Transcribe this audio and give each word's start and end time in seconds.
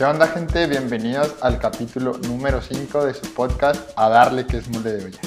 ¿Qué 0.00 0.06
onda 0.06 0.28
gente? 0.28 0.66
Bienvenidos 0.66 1.36
al 1.42 1.58
capítulo 1.58 2.12
número 2.26 2.62
5 2.62 3.04
de 3.04 3.12
su 3.12 3.34
podcast 3.34 3.92
A 3.96 4.08
Darle 4.08 4.46
que 4.46 4.56
es 4.56 4.66
mole 4.70 4.92
de 4.92 5.04
olla. 5.04 5.20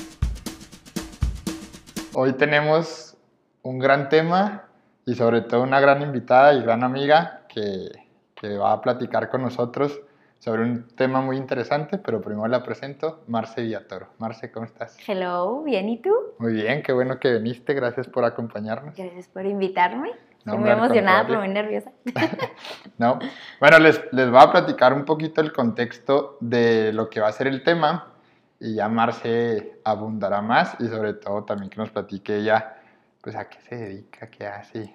Hoy 2.16 2.34
tenemos 2.34 3.16
un 3.62 3.78
gran 3.78 4.10
tema 4.10 4.64
y 5.06 5.14
sobre 5.14 5.42
todo 5.42 5.62
una 5.62 5.80
gran 5.80 6.02
invitada 6.02 6.56
y 6.56 6.64
gran 6.64 6.84
amiga 6.84 7.46
que, 7.50 7.88
que 8.34 8.58
va 8.58 8.72
a 8.72 8.82
platicar 8.82 9.30
con 9.30 9.44
nosotros 9.44 10.02
sobre 10.40 10.64
un 10.64 10.88
tema 10.96 11.22
muy 11.22 11.38
interesante, 11.38 12.00
pero 12.00 12.20
primero 12.20 12.48
la 12.48 12.64
presento, 12.64 13.22
Marce 13.28 13.62
Villatoro. 13.62 14.08
Marce, 14.18 14.52
¿cómo 14.52 14.66
estás? 14.66 14.98
Hello, 15.08 15.62
bien, 15.62 15.88
¿y 15.88 16.02
tú? 16.02 16.16
Muy 16.40 16.54
bien, 16.54 16.82
qué 16.82 16.94
bueno 16.94 17.20
que 17.20 17.32
viniste, 17.34 17.76
gracias 17.76 18.08
por 18.08 18.26
acompañarnos. 18.26 18.96
Gracias 18.96 19.28
por 19.28 19.46
invitarme. 19.46 20.14
No, 20.46 20.54
Estoy 20.54 20.64
muy 20.64 20.72
emocionada, 20.72 21.26
pero 21.26 21.40
muy 21.40 21.50
nerviosa. 21.50 21.92
No. 22.98 23.20
Bueno, 23.60 23.80
les, 23.80 24.02
les 24.12 24.30
voy 24.30 24.42
a 24.42 24.52
platicar 24.52 24.94
un 24.94 25.06
poquito 25.06 25.42
el 25.42 25.52
contexto 25.52 26.38
de 26.42 26.92
lo 26.94 27.10
que 27.10 27.20
va 27.20 27.30
a 27.30 27.32
ser 27.32 27.48
el 27.48 27.64
tema 27.64 28.14
y 28.60 28.76
ya 28.76 28.88
Marce 28.88 29.80
abundará 29.84 30.42
más 30.42 30.76
y 30.80 30.88
sobre 30.88 31.14
todo 31.14 31.44
también 31.44 31.70
que 31.70 31.78
nos 31.78 31.90
platique 31.92 32.38
ella, 32.38 32.78
pues 33.22 33.36
a 33.36 33.50
qué 33.50 33.60
se 33.62 33.76
dedica, 33.76 34.30
qué 34.30 34.48
hace. 34.48 34.94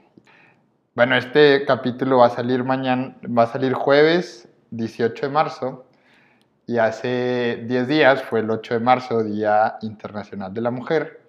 Bueno, 0.94 1.16
este 1.16 1.64
capítulo 1.66 2.18
va 2.18 2.26
a 2.26 2.30
salir 2.30 2.64
mañana, 2.64 3.14
va 3.26 3.42
a 3.42 3.46
salir 3.46 3.74
jueves 3.74 4.48
18 4.70 5.26
de 5.26 5.32
marzo 5.32 5.86
y 6.66 6.78
hace 6.78 7.64
10 7.66 7.88
días 7.88 8.22
fue 8.22 8.40
el 8.40 8.50
8 8.50 8.74
de 8.74 8.80
marzo, 8.80 9.22
Día 9.22 9.76
Internacional 9.82 10.52
de 10.52 10.60
la 10.60 10.70
Mujer, 10.70 11.20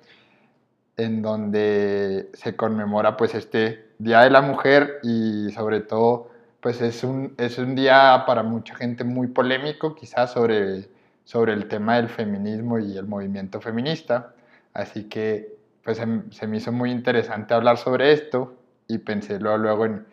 en 0.99 1.21
donde 1.21 2.30
se 2.34 2.58
conmemora 2.58 3.16
pues 3.16 3.34
este 3.34 3.85
Día 3.99 4.20
de 4.21 4.30
la 4.30 4.41
Mujer 4.41 4.99
y 5.02 5.49
sobre 5.52 5.80
todo 5.80 6.30
pues 6.59 6.81
es 6.81 7.05
un, 7.05 7.35
es 7.38 7.58
un 7.58 7.73
día 7.73 8.23
para 8.27 8.44
mucha 8.44 8.75
gente 8.75 9.05
muy 9.05 9.27
polémico 9.27 9.95
quizás 9.95 10.33
sobre, 10.33 10.89
sobre 11.23 11.53
el 11.53 11.70
tema 11.70 11.95
del 11.95 12.09
feminismo 12.09 12.80
y 12.80 12.97
el 12.97 13.08
movimiento 13.08 13.61
feminista. 13.61 14.33
Así 14.73 15.05
que 15.05 15.55
pues 15.86 15.97
se, 15.97 16.05
se 16.31 16.47
me 16.47 16.58
hizo 16.58 16.73
muy 16.73 16.92
interesante 16.92 17.53
hablar 17.53 17.77
sobre 17.77 18.11
esto 18.11 18.55
y 18.88 18.97
pensé 18.97 19.39
luego, 19.39 19.58
luego 19.58 19.86
en, 19.86 20.05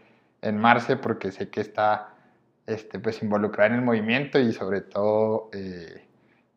en 0.43 0.57
Marce 0.57 0.97
porque 0.97 1.33
sé 1.33 1.49
que 1.49 1.63
está 1.63 2.11
este, 2.65 3.01
pues 3.01 3.21
involucrada 3.23 3.71
en 3.71 3.81
el 3.81 3.83
movimiento 3.85 4.39
y 4.39 4.53
sobre 4.53 4.83
todo 4.83 5.51
eh, 5.53 6.05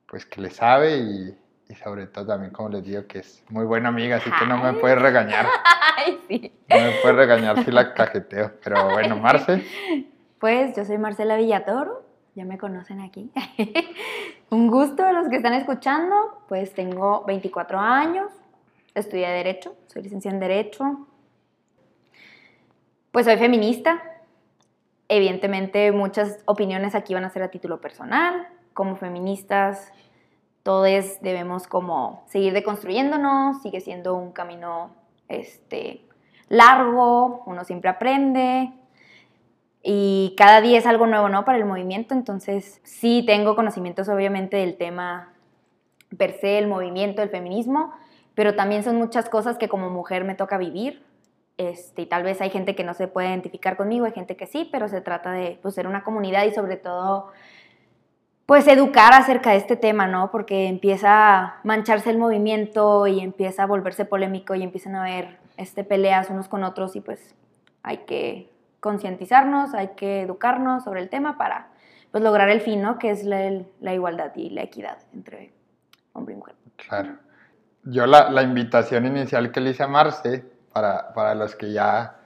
pues 0.06 0.28
que 0.28 0.40
le 0.40 0.52
sabe 0.52 0.98
y, 0.98 1.38
y 1.70 1.76
sobre 1.76 2.08
todo 2.08 2.26
también 2.26 2.52
como 2.52 2.70
les 2.70 2.84
digo 2.84 3.06
que 3.06 3.20
es 3.20 3.44
muy 3.50 3.64
buena 3.64 3.90
amiga, 3.90 4.18
así 4.18 4.30
que 4.32 4.46
no 4.48 4.58
me 4.58 4.74
puede 4.74 4.96
regañar. 4.96 5.46
Ay, 5.98 6.20
sí. 6.28 6.52
No 6.68 6.78
me 6.78 6.92
puede 7.04 7.14
regañar 7.14 7.64
si 7.64 7.72
la 7.72 7.94
cajeteo. 7.94 8.54
Pero 8.64 8.90
bueno, 8.90 9.16
Marce, 9.18 9.64
Pues 10.40 10.76
yo 10.76 10.84
soy 10.84 10.98
Marcela 10.98 11.38
Villatoro, 11.38 12.04
ya 12.34 12.44
me 12.44 12.58
conocen 12.58 13.02
aquí. 13.02 13.32
Un 14.50 14.68
gusto 14.68 15.06
a 15.06 15.14
los 15.14 15.30
que 15.30 15.36
están 15.36 15.54
escuchando. 15.54 16.42
Pues 16.48 16.74
tengo 16.74 17.24
24 17.26 17.80
años, 17.80 18.32
estudié 18.96 19.28
Derecho, 19.28 19.76
soy 19.86 20.02
licenciada 20.02 20.34
en 20.36 20.42
Derecho. 20.42 21.08
Pues 23.12 23.28
soy 23.28 23.38
feminista. 23.38 24.02
Evidentemente 25.08 25.92
muchas 25.92 26.40
opiniones 26.46 26.96
aquí 26.96 27.14
van 27.14 27.26
a 27.26 27.30
ser 27.30 27.44
a 27.44 27.50
título 27.50 27.80
personal. 27.80 28.48
Como 28.74 28.96
feministas, 28.96 29.92
todos 30.70 31.20
debemos 31.22 31.66
como 31.66 32.22
seguir 32.28 32.54
deconstruyéndonos, 32.54 33.60
sigue 33.64 33.82
siendo 33.82 34.14
un 34.14 34.32
camino 34.32 34.92
este, 35.28 36.06
largo, 36.48 37.42
uno 37.48 37.64
siempre 37.64 37.90
aprende 37.90 38.72
y 39.82 40.36
cada 40.38 40.62
día 40.62 40.78
es 40.78 40.86
algo 40.86 41.08
nuevo, 41.08 41.28
¿no? 41.28 41.44
Para 41.44 41.58
el 41.58 41.66
movimiento, 41.66 42.14
entonces 42.14 42.82
sí 42.84 43.24
tengo 43.26 43.56
conocimientos 43.56 44.10
obviamente 44.10 44.58
del 44.58 44.78
tema 44.78 45.34
per 46.20 46.34
se, 46.34 46.60
el 46.60 46.68
movimiento, 46.68 47.24
el 47.24 47.32
feminismo, 47.32 47.92
pero 48.36 48.54
también 48.54 48.84
son 48.84 48.96
muchas 48.96 49.28
cosas 49.28 49.58
que 49.58 49.70
como 49.70 49.90
mujer 49.90 50.24
me 50.24 50.36
toca 50.36 50.60
vivir. 50.60 51.04
Este, 51.58 52.04
y 52.04 52.06
tal 52.06 52.22
vez 52.22 52.42
hay 52.42 52.52
gente 52.52 52.76
que 52.76 52.84
no 52.84 52.94
se 52.94 53.08
puede 53.08 53.30
identificar 53.30 53.76
conmigo, 53.76 54.06
hay 54.06 54.12
gente 54.12 54.38
que 54.38 54.46
sí, 54.46 54.70
pero 54.72 54.88
se 54.88 55.02
trata 55.02 55.32
de 55.32 55.58
pues, 55.64 55.74
ser 55.74 55.88
una 55.88 56.04
comunidad 56.04 56.46
y 56.46 56.52
sobre 56.52 56.78
todo 56.78 57.32
pues 58.50 58.68
educar 58.68 59.14
acerca 59.14 59.52
de 59.52 59.58
este 59.58 59.76
tema, 59.76 60.08
¿no? 60.08 60.32
Porque 60.32 60.70
empieza 60.70 61.38
a 61.38 61.60
mancharse 61.64 62.10
el 62.10 62.18
movimiento 62.18 63.06
y 63.06 63.20
empieza 63.20 63.62
a 63.62 63.66
volverse 63.68 64.06
polémico 64.06 64.56
y 64.56 64.64
empiezan 64.64 64.96
a 64.96 65.02
haber 65.02 65.38
este, 65.58 65.84
peleas 65.84 66.32
unos 66.32 66.48
con 66.48 66.64
otros 66.64 66.96
y 66.96 67.02
pues 67.02 67.36
hay 67.84 68.00
que 68.08 68.52
concientizarnos, 68.80 69.76
hay 69.76 69.90
que 69.90 70.22
educarnos 70.22 70.84
sobre 70.84 71.02
el 71.02 71.10
tema 71.10 71.38
para 71.38 71.68
pues 72.10 72.24
lograr 72.24 72.50
el 72.50 72.62
fin, 72.62 72.82
¿no? 72.82 72.98
Que 72.98 73.12
es 73.12 73.24
la, 73.24 73.94
igualdad 73.94 74.32
y 74.36 74.50
la 74.50 74.64
equidad 74.64 74.98
entre 75.14 75.54
hombre 76.14 76.34
y 76.34 76.38
mujer. 76.38 76.56
claro. 76.76 77.18
Yo 77.84 78.08
la, 78.08 78.32
la 78.32 78.42
invitación 78.42 79.06
inicial 79.06 79.52
que 79.52 79.62
le 79.62 79.70
hice 79.70 79.84
a 79.84 79.88
Marce, 79.88 80.44
para, 80.74 81.14
para 81.14 81.36
los 81.36 81.56
que 81.56 81.72
ya, 81.72 82.19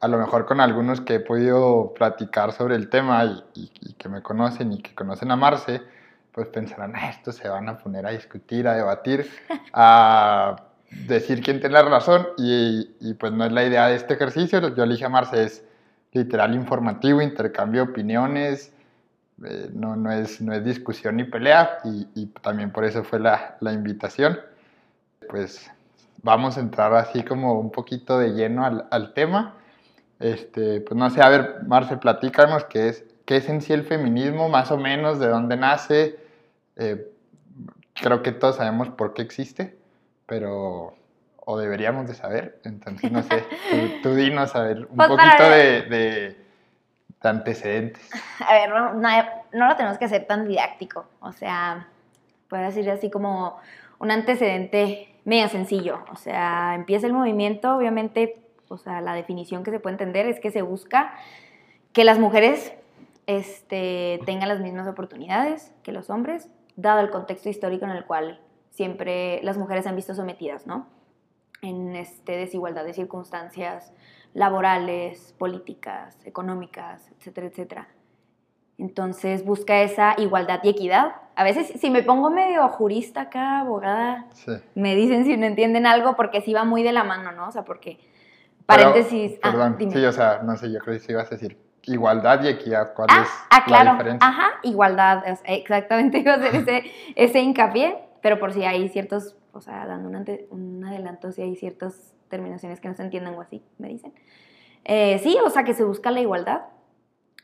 a 0.00 0.08
lo 0.08 0.18
mejor 0.18 0.46
con 0.46 0.60
algunos 0.60 1.00
que 1.00 1.16
he 1.16 1.20
podido 1.20 1.92
platicar 1.94 2.52
sobre 2.52 2.76
el 2.76 2.88
tema 2.88 3.24
y, 3.24 3.42
y- 3.54 3.70
y 3.80 3.92
que 3.94 4.08
me 4.08 4.22
conocen 4.22 4.72
y 4.72 4.82
que 4.82 4.94
conocen 4.94 5.30
a 5.30 5.36
Marce, 5.36 5.82
pues 6.32 6.46
pensarán, 6.48 6.94
"Ah, 6.96 7.10
estos 7.10 7.36
se 7.36 7.48
van 7.48 7.68
a 7.68 7.78
poner 7.78 8.06
a 8.06 8.10
discutir, 8.10 8.68
a 8.68 8.74
debatir, 8.74 9.28
a 9.72 10.56
decir 11.06 11.42
quién 11.42 11.60
tiene 11.60 11.74
la 11.74 11.82
razón 11.82 12.28
y, 12.38 12.90
y 13.00 13.14
pues 13.14 13.32
no 13.32 13.44
es 13.44 13.52
la 13.52 13.64
idea 13.64 13.88
de 13.88 13.96
este 13.96 14.14
ejercicio. 14.14 14.74
Yo 14.74 14.86
le 14.86 15.04
a 15.04 15.08
Marce, 15.08 15.42
es 15.44 15.64
literal 16.12 16.54
informativo, 16.54 17.20
intercambio 17.20 17.84
de 17.84 17.90
opiniones, 17.90 18.72
eh, 19.44 19.70
no, 19.72 19.96
no, 19.96 20.10
es, 20.12 20.40
no 20.40 20.52
es 20.52 20.64
discusión 20.64 21.16
ni 21.16 21.24
pelea 21.24 21.78
y, 21.84 22.06
y 22.14 22.26
también 22.26 22.70
por 22.72 22.84
eso 22.84 23.04
fue 23.04 23.20
la, 23.20 23.56
la 23.60 23.72
invitación. 23.72 24.38
Pues 25.28 25.70
vamos 26.22 26.56
a 26.56 26.60
entrar 26.60 26.92
así 26.94 27.22
como 27.22 27.54
un 27.60 27.70
poquito 27.70 28.18
de 28.18 28.30
lleno 28.30 28.64
al, 28.64 28.86
al 28.90 29.12
tema. 29.14 29.54
Este, 30.20 30.80
pues 30.80 30.96
no 30.96 31.10
sé, 31.10 31.22
a 31.22 31.28
ver, 31.28 31.62
Marce, 31.66 31.96
platícanos 31.96 32.64
qué 32.64 32.88
es, 32.88 33.04
qué 33.24 33.36
es 33.36 33.48
en 33.48 33.62
sí 33.62 33.72
el 33.72 33.84
feminismo, 33.84 34.48
más 34.48 34.70
o 34.70 34.76
menos, 34.76 35.20
de 35.20 35.28
dónde 35.28 35.56
nace. 35.56 36.18
Eh, 36.76 37.10
creo 37.94 38.22
que 38.22 38.32
todos 38.32 38.56
sabemos 38.56 38.88
por 38.90 39.14
qué 39.14 39.22
existe, 39.22 39.76
pero 40.26 40.94
o 41.50 41.58
deberíamos 41.58 42.06
de 42.06 42.14
saber. 42.14 42.60
Entonces, 42.64 43.10
no 43.10 43.22
sé, 43.22 43.44
tú, 43.70 43.76
tú 44.02 44.14
dinos 44.14 44.54
a 44.54 44.62
ver 44.62 44.86
un 44.90 44.96
Pues 44.96 45.08
poquito 45.08 45.44
de, 45.44 45.82
de 45.82 46.36
antecedentes. 47.22 48.08
A 48.46 48.52
ver, 48.54 48.70
no, 48.70 48.94
no, 48.94 49.08
no 49.52 49.68
lo 49.68 49.76
tenemos 49.76 49.98
que 49.98 50.04
hacer 50.04 50.26
tan 50.26 50.46
didáctico, 50.46 51.06
o 51.20 51.32
sea, 51.32 51.88
puedo 52.48 52.62
decir 52.62 52.88
así 52.90 53.10
como 53.10 53.58
un 53.98 54.10
antecedente 54.10 55.14
medio 55.24 55.48
sencillo, 55.48 56.04
o 56.12 56.16
sea, 56.16 56.74
empieza 56.74 57.06
el 57.06 57.12
movimiento, 57.12 57.76
obviamente, 57.76 58.36
o 58.70 58.78
sea, 58.78 59.00
la 59.00 59.14
definición 59.14 59.62
que 59.64 59.70
se 59.70 59.80
puede 59.80 59.94
entender 59.94 60.26
es 60.26 60.40
que 60.40 60.50
se 60.50 60.62
busca 60.62 61.14
que 61.92 62.04
las 62.04 62.18
mujeres 62.18 62.72
este, 63.26 64.20
tengan 64.26 64.48
las 64.48 64.60
mismas 64.60 64.86
oportunidades 64.88 65.72
que 65.82 65.92
los 65.92 66.10
hombres, 66.10 66.48
dado 66.76 67.00
el 67.00 67.10
contexto 67.10 67.48
histórico 67.48 67.84
en 67.84 67.90
el 67.92 68.04
cual 68.06 68.40
siempre 68.70 69.40
las 69.42 69.58
mujeres 69.58 69.84
se 69.84 69.90
han 69.90 69.96
visto 69.96 70.14
sometidas, 70.14 70.66
¿no? 70.66 70.86
En 71.62 71.96
este, 71.96 72.36
desigualdad 72.36 72.84
de 72.84 72.92
circunstancias 72.94 73.92
laborales, 74.34 75.34
políticas, 75.38 76.16
económicas, 76.24 77.10
etcétera, 77.18 77.46
etcétera. 77.48 77.88
Entonces 78.78 79.44
busca 79.44 79.82
esa 79.82 80.14
igualdad 80.18 80.60
y 80.62 80.68
equidad. 80.68 81.16
A 81.34 81.42
veces 81.42 81.72
si 81.80 81.90
me 81.90 82.02
pongo 82.04 82.30
medio 82.30 82.66
jurista 82.68 83.22
acá, 83.22 83.60
abogada, 83.60 84.26
Sí. 84.32 84.52
me 84.76 84.94
dicen 84.94 85.24
si 85.24 85.36
no 85.36 85.46
entienden 85.46 85.84
algo 85.86 86.14
porque 86.14 86.40
sí 86.40 86.52
va 86.54 86.64
muy 86.64 86.84
de 86.84 86.92
la 86.92 87.02
mano, 87.02 87.32
¿no? 87.32 87.48
O 87.48 87.50
sea, 87.50 87.64
porque 87.64 87.98
Pero, 88.68 88.90
paréntesis, 88.90 89.38
ah, 89.42 89.50
perdón, 89.50 89.76
dime. 89.78 89.92
sí, 89.92 90.04
o 90.04 90.12
sea, 90.12 90.40
no 90.44 90.54
sé, 90.56 90.70
yo 90.70 90.78
creo 90.80 91.00
que 91.00 91.12
ibas 91.12 91.26
a 91.28 91.30
decir 91.30 91.58
igualdad 91.84 92.42
y 92.44 92.48
equidad. 92.48 92.92
¿Cuál 92.94 93.08
Ah, 93.10 93.22
es 93.22 93.28
ah, 93.50 93.64
claro. 93.66 93.84
la 93.84 93.92
diferencia? 93.92 94.28
Ajá, 94.28 94.48
igualdad. 94.62 95.24
exactamente 95.46 96.18
iba 96.20 96.34
a 96.34 96.36
hacer 96.36 96.54
ese, 96.54 96.82
ese 97.16 97.40
hincapié, 97.40 97.96
pero 98.20 98.38
por 98.38 98.52
si 98.52 98.64
hay 98.64 98.88
ciertos, 98.90 99.36
o 99.52 99.60
sea, 99.62 99.86
dando 99.86 100.08
un, 100.10 100.16
ante- 100.16 100.46
un 100.50 100.84
adelanto, 100.84 101.32
si 101.32 101.40
hay 101.40 101.56
ciertas 101.56 102.14
terminaciones 102.28 102.78
que 102.80 102.88
no 102.88 102.94
se 102.94 103.02
entienden 103.02 103.34
o 103.34 103.40
así, 103.40 103.62
me 103.78 103.88
dicen. 103.88 104.12
Eh, 104.84 105.18
sí, 105.22 105.38
o 105.42 105.48
sea, 105.48 105.64
que 105.64 105.72
se 105.72 105.84
busca 105.84 106.10
la 106.10 106.20
igualdad, 106.20 106.62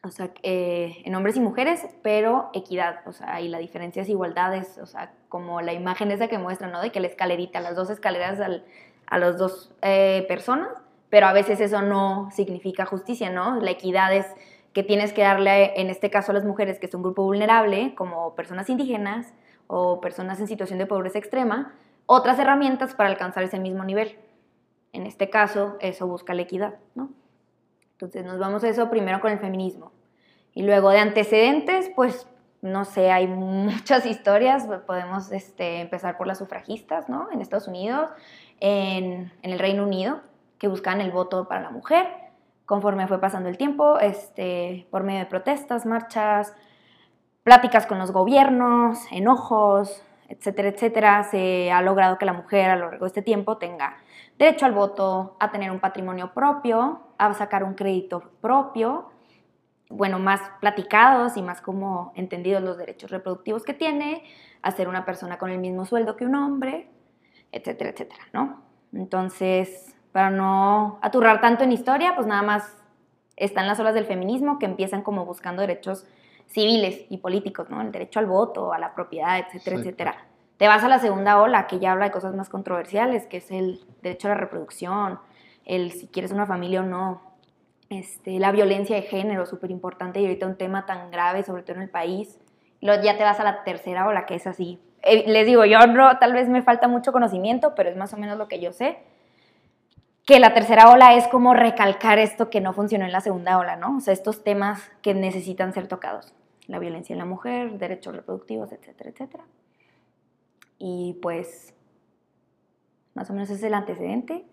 o 0.02 0.10
sea, 0.10 0.28
eh, 0.42 0.98
en 1.06 1.14
hombres 1.14 1.36
y 1.36 1.40
mujeres, 1.40 1.86
pero 2.02 2.50
equidad, 2.52 3.00
o 3.06 3.12
sea, 3.12 3.40
y 3.40 3.48
la 3.48 3.56
diferencia 3.58 4.02
es 4.02 4.10
igualdades, 4.10 4.76
o 4.76 4.84
sea, 4.84 5.12
como 5.30 5.62
la 5.62 5.72
imagen 5.72 6.10
esa 6.10 6.28
que 6.28 6.36
muestra, 6.36 6.68
¿no? 6.68 6.82
De 6.82 6.92
que 6.92 7.00
la 7.00 7.06
escalerita, 7.06 7.60
las 7.60 7.76
dos 7.76 7.88
escaleras 7.88 8.38
al- 8.40 8.64
a 9.06 9.18
las 9.18 9.38
dos 9.38 9.72
eh, 9.80 10.24
personas, 10.28 10.68
pero 11.14 11.28
a 11.28 11.32
veces 11.32 11.60
eso 11.60 11.80
no 11.80 12.28
significa 12.32 12.86
justicia, 12.86 13.30
¿no? 13.30 13.60
La 13.60 13.70
equidad 13.70 14.12
es 14.12 14.26
que 14.72 14.82
tienes 14.82 15.12
que 15.12 15.22
darle, 15.22 15.80
en 15.80 15.88
este 15.88 16.10
caso 16.10 16.32
a 16.32 16.34
las 16.34 16.44
mujeres, 16.44 16.80
que 16.80 16.86
es 16.86 16.94
un 16.96 17.04
grupo 17.04 17.22
vulnerable, 17.22 17.94
como 17.94 18.34
personas 18.34 18.68
indígenas 18.68 19.32
o 19.68 20.00
personas 20.00 20.40
en 20.40 20.48
situación 20.48 20.80
de 20.80 20.86
pobreza 20.86 21.20
extrema, 21.20 21.72
otras 22.06 22.36
herramientas 22.40 22.96
para 22.96 23.10
alcanzar 23.10 23.44
ese 23.44 23.60
mismo 23.60 23.84
nivel. 23.84 24.18
En 24.92 25.06
este 25.06 25.30
caso, 25.30 25.76
eso 25.78 26.08
busca 26.08 26.34
la 26.34 26.42
equidad, 26.42 26.80
¿no? 26.96 27.10
Entonces 27.92 28.24
nos 28.24 28.40
vamos 28.40 28.64
a 28.64 28.68
eso 28.68 28.90
primero 28.90 29.20
con 29.20 29.30
el 29.30 29.38
feminismo. 29.38 29.92
Y 30.52 30.64
luego 30.64 30.90
de 30.90 30.98
antecedentes, 30.98 31.92
pues 31.94 32.26
no 32.60 32.84
sé, 32.84 33.12
hay 33.12 33.26
muchas 33.28 34.04
historias, 34.04 34.66
podemos 34.84 35.30
este, 35.30 35.80
empezar 35.80 36.16
por 36.18 36.26
las 36.26 36.38
sufragistas, 36.38 37.08
¿no? 37.08 37.28
En 37.30 37.40
Estados 37.40 37.68
Unidos, 37.68 38.10
en, 38.58 39.30
en, 39.42 39.52
el 39.52 39.60
Reino 39.60 39.84
Unido, 39.84 40.20
que 40.64 40.68
buscaban 40.68 41.02
el 41.02 41.10
voto 41.10 41.46
para 41.46 41.60
la 41.60 41.68
mujer. 41.68 42.06
Conforme 42.64 43.06
fue 43.06 43.20
pasando 43.20 43.50
el 43.50 43.58
tiempo, 43.58 43.98
este, 43.98 44.86
por 44.90 45.02
medio 45.02 45.18
de 45.18 45.26
protestas, 45.26 45.84
marchas, 45.84 46.54
pláticas 47.42 47.86
con 47.86 47.98
los 47.98 48.12
gobiernos, 48.12 48.98
enojos, 49.12 50.02
etcétera, 50.26 50.70
etcétera, 50.70 51.22
se 51.24 51.70
ha 51.70 51.82
logrado 51.82 52.16
que 52.16 52.24
la 52.24 52.32
mujer 52.32 52.70
a 52.70 52.76
lo 52.76 52.86
largo 52.88 53.04
de 53.04 53.08
este 53.08 53.20
tiempo 53.20 53.58
tenga 53.58 53.98
derecho 54.38 54.64
al 54.64 54.72
voto, 54.72 55.36
a 55.38 55.50
tener 55.50 55.70
un 55.70 55.80
patrimonio 55.80 56.32
propio, 56.32 57.08
a 57.18 57.34
sacar 57.34 57.62
un 57.62 57.74
crédito 57.74 58.22
propio, 58.40 59.10
bueno, 59.90 60.18
más 60.18 60.40
platicados 60.60 61.36
y 61.36 61.42
más 61.42 61.60
como 61.60 62.14
entendidos 62.16 62.62
los 62.62 62.78
derechos 62.78 63.10
reproductivos 63.10 63.64
que 63.64 63.74
tiene, 63.74 64.24
a 64.62 64.70
ser 64.70 64.88
una 64.88 65.04
persona 65.04 65.36
con 65.36 65.50
el 65.50 65.58
mismo 65.58 65.84
sueldo 65.84 66.16
que 66.16 66.24
un 66.24 66.36
hombre, 66.36 66.88
etcétera, 67.52 67.90
etcétera, 67.90 68.24
¿no? 68.32 68.62
Entonces, 68.94 69.93
para 70.14 70.30
no 70.30 71.00
aturrar 71.02 71.40
tanto 71.40 71.64
en 71.64 71.72
historia, 71.72 72.14
pues 72.14 72.28
nada 72.28 72.42
más 72.42 72.72
están 73.34 73.66
las 73.66 73.80
olas 73.80 73.94
del 73.94 74.04
feminismo 74.04 74.60
que 74.60 74.66
empiezan 74.66 75.02
como 75.02 75.26
buscando 75.26 75.60
derechos 75.60 76.06
civiles 76.46 77.04
y 77.10 77.18
políticos, 77.18 77.68
¿no? 77.68 77.80
El 77.80 77.90
derecho 77.90 78.20
al 78.20 78.26
voto, 78.26 78.72
a 78.72 78.78
la 78.78 78.94
propiedad, 78.94 79.40
etcétera, 79.40 79.76
etcétera. 79.76 80.16
Te 80.56 80.68
vas 80.68 80.84
a 80.84 80.88
la 80.88 81.00
segunda 81.00 81.42
ola, 81.42 81.66
que 81.66 81.80
ya 81.80 81.90
habla 81.90 82.04
de 82.04 82.10
cosas 82.12 82.32
más 82.36 82.48
controversiales, 82.48 83.26
que 83.26 83.38
es 83.38 83.50
el 83.50 83.80
derecho 84.02 84.28
a 84.28 84.30
la 84.30 84.36
reproducción, 84.36 85.18
el 85.64 85.90
si 85.90 86.06
quieres 86.06 86.30
una 86.30 86.46
familia 86.46 86.82
o 86.82 86.84
no, 86.84 87.20
este, 87.90 88.38
la 88.38 88.52
violencia 88.52 88.94
de 88.94 89.02
género, 89.02 89.46
súper 89.46 89.72
importante, 89.72 90.20
y 90.20 90.26
ahorita 90.26 90.46
un 90.46 90.56
tema 90.56 90.86
tan 90.86 91.10
grave, 91.10 91.42
sobre 91.42 91.64
todo 91.64 91.74
en 91.78 91.82
el 91.82 91.90
país. 91.90 92.38
Luego 92.80 93.02
ya 93.02 93.18
te 93.18 93.24
vas 93.24 93.40
a 93.40 93.42
la 93.42 93.64
tercera 93.64 94.06
ola, 94.06 94.26
que 94.26 94.36
es 94.36 94.46
así. 94.46 94.78
Eh, 95.02 95.24
les 95.26 95.44
digo, 95.44 95.64
yo 95.64 95.80
no, 95.88 96.18
tal 96.18 96.34
vez 96.34 96.48
me 96.48 96.62
falta 96.62 96.86
mucho 96.86 97.10
conocimiento, 97.10 97.74
pero 97.74 97.90
es 97.90 97.96
más 97.96 98.14
o 98.14 98.16
menos 98.16 98.38
lo 98.38 98.46
que 98.46 98.60
yo 98.60 98.70
sé. 98.70 98.98
Que 100.24 100.38
la 100.38 100.54
tercera 100.54 100.90
ola 100.90 101.14
es 101.14 101.28
como 101.28 101.54
recalcar 101.54 102.18
esto 102.18 102.48
que 102.50 102.60
no 102.60 102.72
funcionó 102.72 103.04
en 103.04 103.12
la 103.12 103.20
segunda 103.20 103.58
ola, 103.58 103.76
¿no? 103.76 103.96
O 103.96 104.00
sea, 104.00 104.12
estos 104.12 104.42
temas 104.42 104.90
que 105.02 105.14
necesitan 105.14 105.74
ser 105.74 105.86
tocados. 105.86 106.34
La 106.66 106.78
violencia 106.78 107.12
en 107.12 107.18
la 107.18 107.26
mujer, 107.26 107.78
derechos 107.78 108.16
reproductivos, 108.16 108.72
etcétera, 108.72 109.10
etcétera. 109.10 109.44
Y 110.78 111.18
pues, 111.20 111.74
más 113.14 113.28
o 113.28 113.34
menos 113.34 113.50
es 113.50 113.62
el 113.62 113.74
antecedente. 113.74 114.46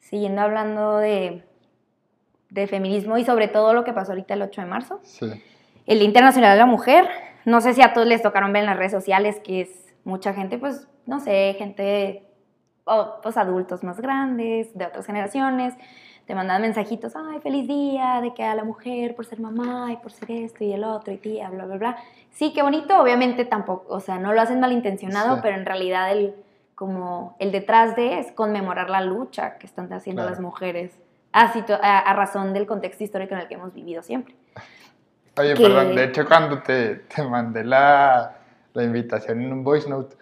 Siguiendo 0.00 0.40
hablando 0.40 0.96
de 0.96 1.44
de 2.50 2.66
feminismo 2.66 3.18
y 3.18 3.24
sobre 3.24 3.48
todo 3.48 3.74
lo 3.74 3.84
que 3.84 3.92
pasó 3.92 4.12
ahorita 4.12 4.34
el 4.34 4.42
8 4.42 4.62
de 4.62 4.66
marzo. 4.66 5.00
Sí. 5.02 5.26
El 5.86 6.02
Internacional 6.02 6.52
de 6.52 6.58
la 6.58 6.66
Mujer. 6.66 7.08
No 7.44 7.60
sé 7.60 7.74
si 7.74 7.82
a 7.82 7.92
todos 7.92 8.06
les 8.06 8.22
tocaron 8.22 8.52
ver 8.52 8.60
en 8.60 8.66
las 8.66 8.76
redes 8.76 8.92
sociales 8.92 9.40
que 9.42 9.62
es 9.62 9.94
mucha 10.04 10.34
gente, 10.34 10.58
pues, 10.58 10.88
no 11.06 11.20
sé, 11.20 11.54
gente, 11.58 12.27
pues 13.22 13.36
adultos 13.36 13.84
más 13.84 14.00
grandes, 14.00 14.76
de 14.76 14.86
otras 14.86 15.06
generaciones, 15.06 15.74
te 16.26 16.34
mandan 16.34 16.60
mensajitos, 16.60 17.14
ay, 17.16 17.40
feliz 17.40 17.66
día, 17.66 18.20
de 18.20 18.34
que 18.34 18.44
a 18.44 18.54
la 18.54 18.62
mujer 18.62 19.16
por 19.16 19.24
ser 19.24 19.40
mamá 19.40 19.92
y 19.92 19.96
por 19.96 20.12
ser 20.12 20.30
esto 20.30 20.62
y 20.62 20.72
el 20.72 20.84
otro 20.84 21.12
y 21.12 21.16
tía, 21.16 21.48
bla, 21.48 21.64
bla, 21.64 21.76
bla. 21.76 21.96
Sí, 22.32 22.52
qué 22.52 22.62
bonito, 22.62 23.00
obviamente 23.00 23.46
tampoco, 23.46 23.94
o 23.94 24.00
sea, 24.00 24.18
no 24.18 24.34
lo 24.34 24.40
hacen 24.42 24.60
malintencionado, 24.60 25.40
pero 25.40 25.56
en 25.56 25.64
realidad 25.64 26.12
el, 26.12 26.34
como 26.74 27.34
el 27.38 27.50
detrás 27.50 27.96
de 27.96 28.18
es 28.18 28.30
conmemorar 28.32 28.90
la 28.90 29.00
lucha 29.00 29.56
que 29.56 29.66
están 29.66 29.90
haciendo 29.90 30.22
las 30.22 30.38
mujeres 30.38 30.92
a, 31.32 32.12
razón 32.12 32.52
del 32.52 32.66
contexto 32.66 33.04
histórico 33.04 33.32
en 33.34 33.40
el 33.40 33.48
que 33.48 33.54
hemos 33.54 33.72
vivido 33.72 34.02
siempre. 34.02 34.34
Oye, 35.38 35.56
perdón, 35.56 35.96
de 35.96 36.04
hecho 36.04 36.26
cuando 36.26 36.62
te, 36.62 36.96
te 36.96 37.22
mandé 37.22 37.64
la, 37.64 38.36
la, 38.74 38.82
invitación 38.82 39.40
en 39.40 39.50
un 39.50 39.64
voice 39.64 39.88
note, 39.88 40.14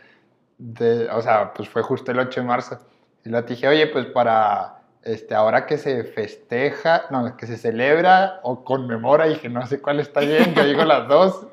de, 0.59 1.09
o 1.11 1.21
sea, 1.23 1.53
pues 1.53 1.69
fue 1.69 1.83
justo 1.83 2.13
el 2.13 2.19
8 2.19 2.41
de 2.41 2.47
marzo, 2.47 2.79
y 3.25 3.29
lo 3.29 3.43
dije, 3.43 3.67
oye, 3.69 3.87
pues 3.89 4.07
para 4.07 4.77
este, 5.03 5.35
ahora 5.35 5.67
que 5.67 5.79
se 5.79 6.05
festeja, 6.05 7.05
no, 7.11 7.37
que 7.37 7.47
se 7.47 7.57
celebra 7.57 8.41
o 8.43 8.65
conmemora, 8.65 9.29
y 9.29 9.37
que 9.37 9.49
no 9.49 9.67
sé 9.67 9.81
cuál 9.81 10.01
está 10.01 10.21
bien, 10.21 10.55
yo 10.55 10.65
digo 10.65 10.85
las 10.85 11.09
dos, 11.09 11.47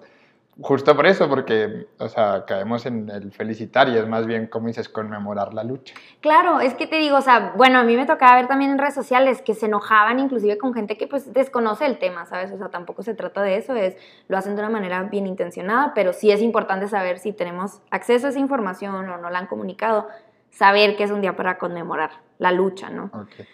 Justo 0.62 0.96
por 0.96 1.08
eso, 1.08 1.28
porque, 1.28 1.88
o 1.98 2.08
sea, 2.08 2.46
caemos 2.46 2.86
en 2.86 3.10
el 3.10 3.32
felicitar 3.32 3.90
y 3.90 3.98
es 3.98 4.08
más 4.08 4.28
bien, 4.28 4.46
como 4.46 4.68
dices, 4.68 4.88
conmemorar 4.88 5.52
la 5.54 5.64
lucha. 5.64 5.96
Claro, 6.22 6.60
es 6.60 6.76
que 6.76 6.86
te 6.86 6.98
digo, 6.98 7.18
o 7.18 7.22
sea, 7.22 7.54
bueno, 7.56 7.80
a 7.80 7.84
mí 7.84 7.96
me 7.96 8.06
tocaba 8.06 8.36
ver 8.36 8.48
también 8.48 8.70
en 8.70 8.78
redes 8.78 8.94
sociales 8.94 9.42
que 9.42 9.56
se 9.56 9.66
enojaban 9.66 10.20
inclusive 10.20 10.60
con 10.60 10.76
gente 10.76 10.96
que 10.96 11.08
pues 11.08 11.34
desconoce 11.34 11.88
el 11.88 11.98
tema, 11.98 12.26
¿sabes? 12.26 12.52
O 12.52 12.58
sea, 12.58 12.70
tampoco 12.70 13.02
se 13.02 13.16
trata 13.16 13.42
de 13.42 13.58
eso, 13.58 13.76
es, 13.76 13.98
lo 14.28 14.38
hacen 14.38 14.56
de 14.56 14.62
una 14.62 14.70
manera 14.70 15.02
bien 15.04 15.26
intencionada, 15.26 15.94
pero 15.96 16.14
sí 16.14 16.30
es 16.30 16.42
importante 16.42 16.88
saber 16.88 17.18
si 17.18 17.34
tenemos 17.34 17.82
acceso 17.90 18.28
a 18.28 18.30
esa 18.30 18.40
información 18.40 18.94
o 18.94 19.18
no 19.18 19.30
la 19.32 19.40
han 19.40 19.48
comunicado, 19.48 20.08
saber 20.52 20.96
que 20.96 21.04
es 21.04 21.10
un 21.10 21.22
día 21.22 21.36
para 21.36 21.58
conmemorar 21.58 22.12
la 22.38 22.52
lucha, 22.52 22.92
¿no? 22.92 23.06
Okay 23.06 23.48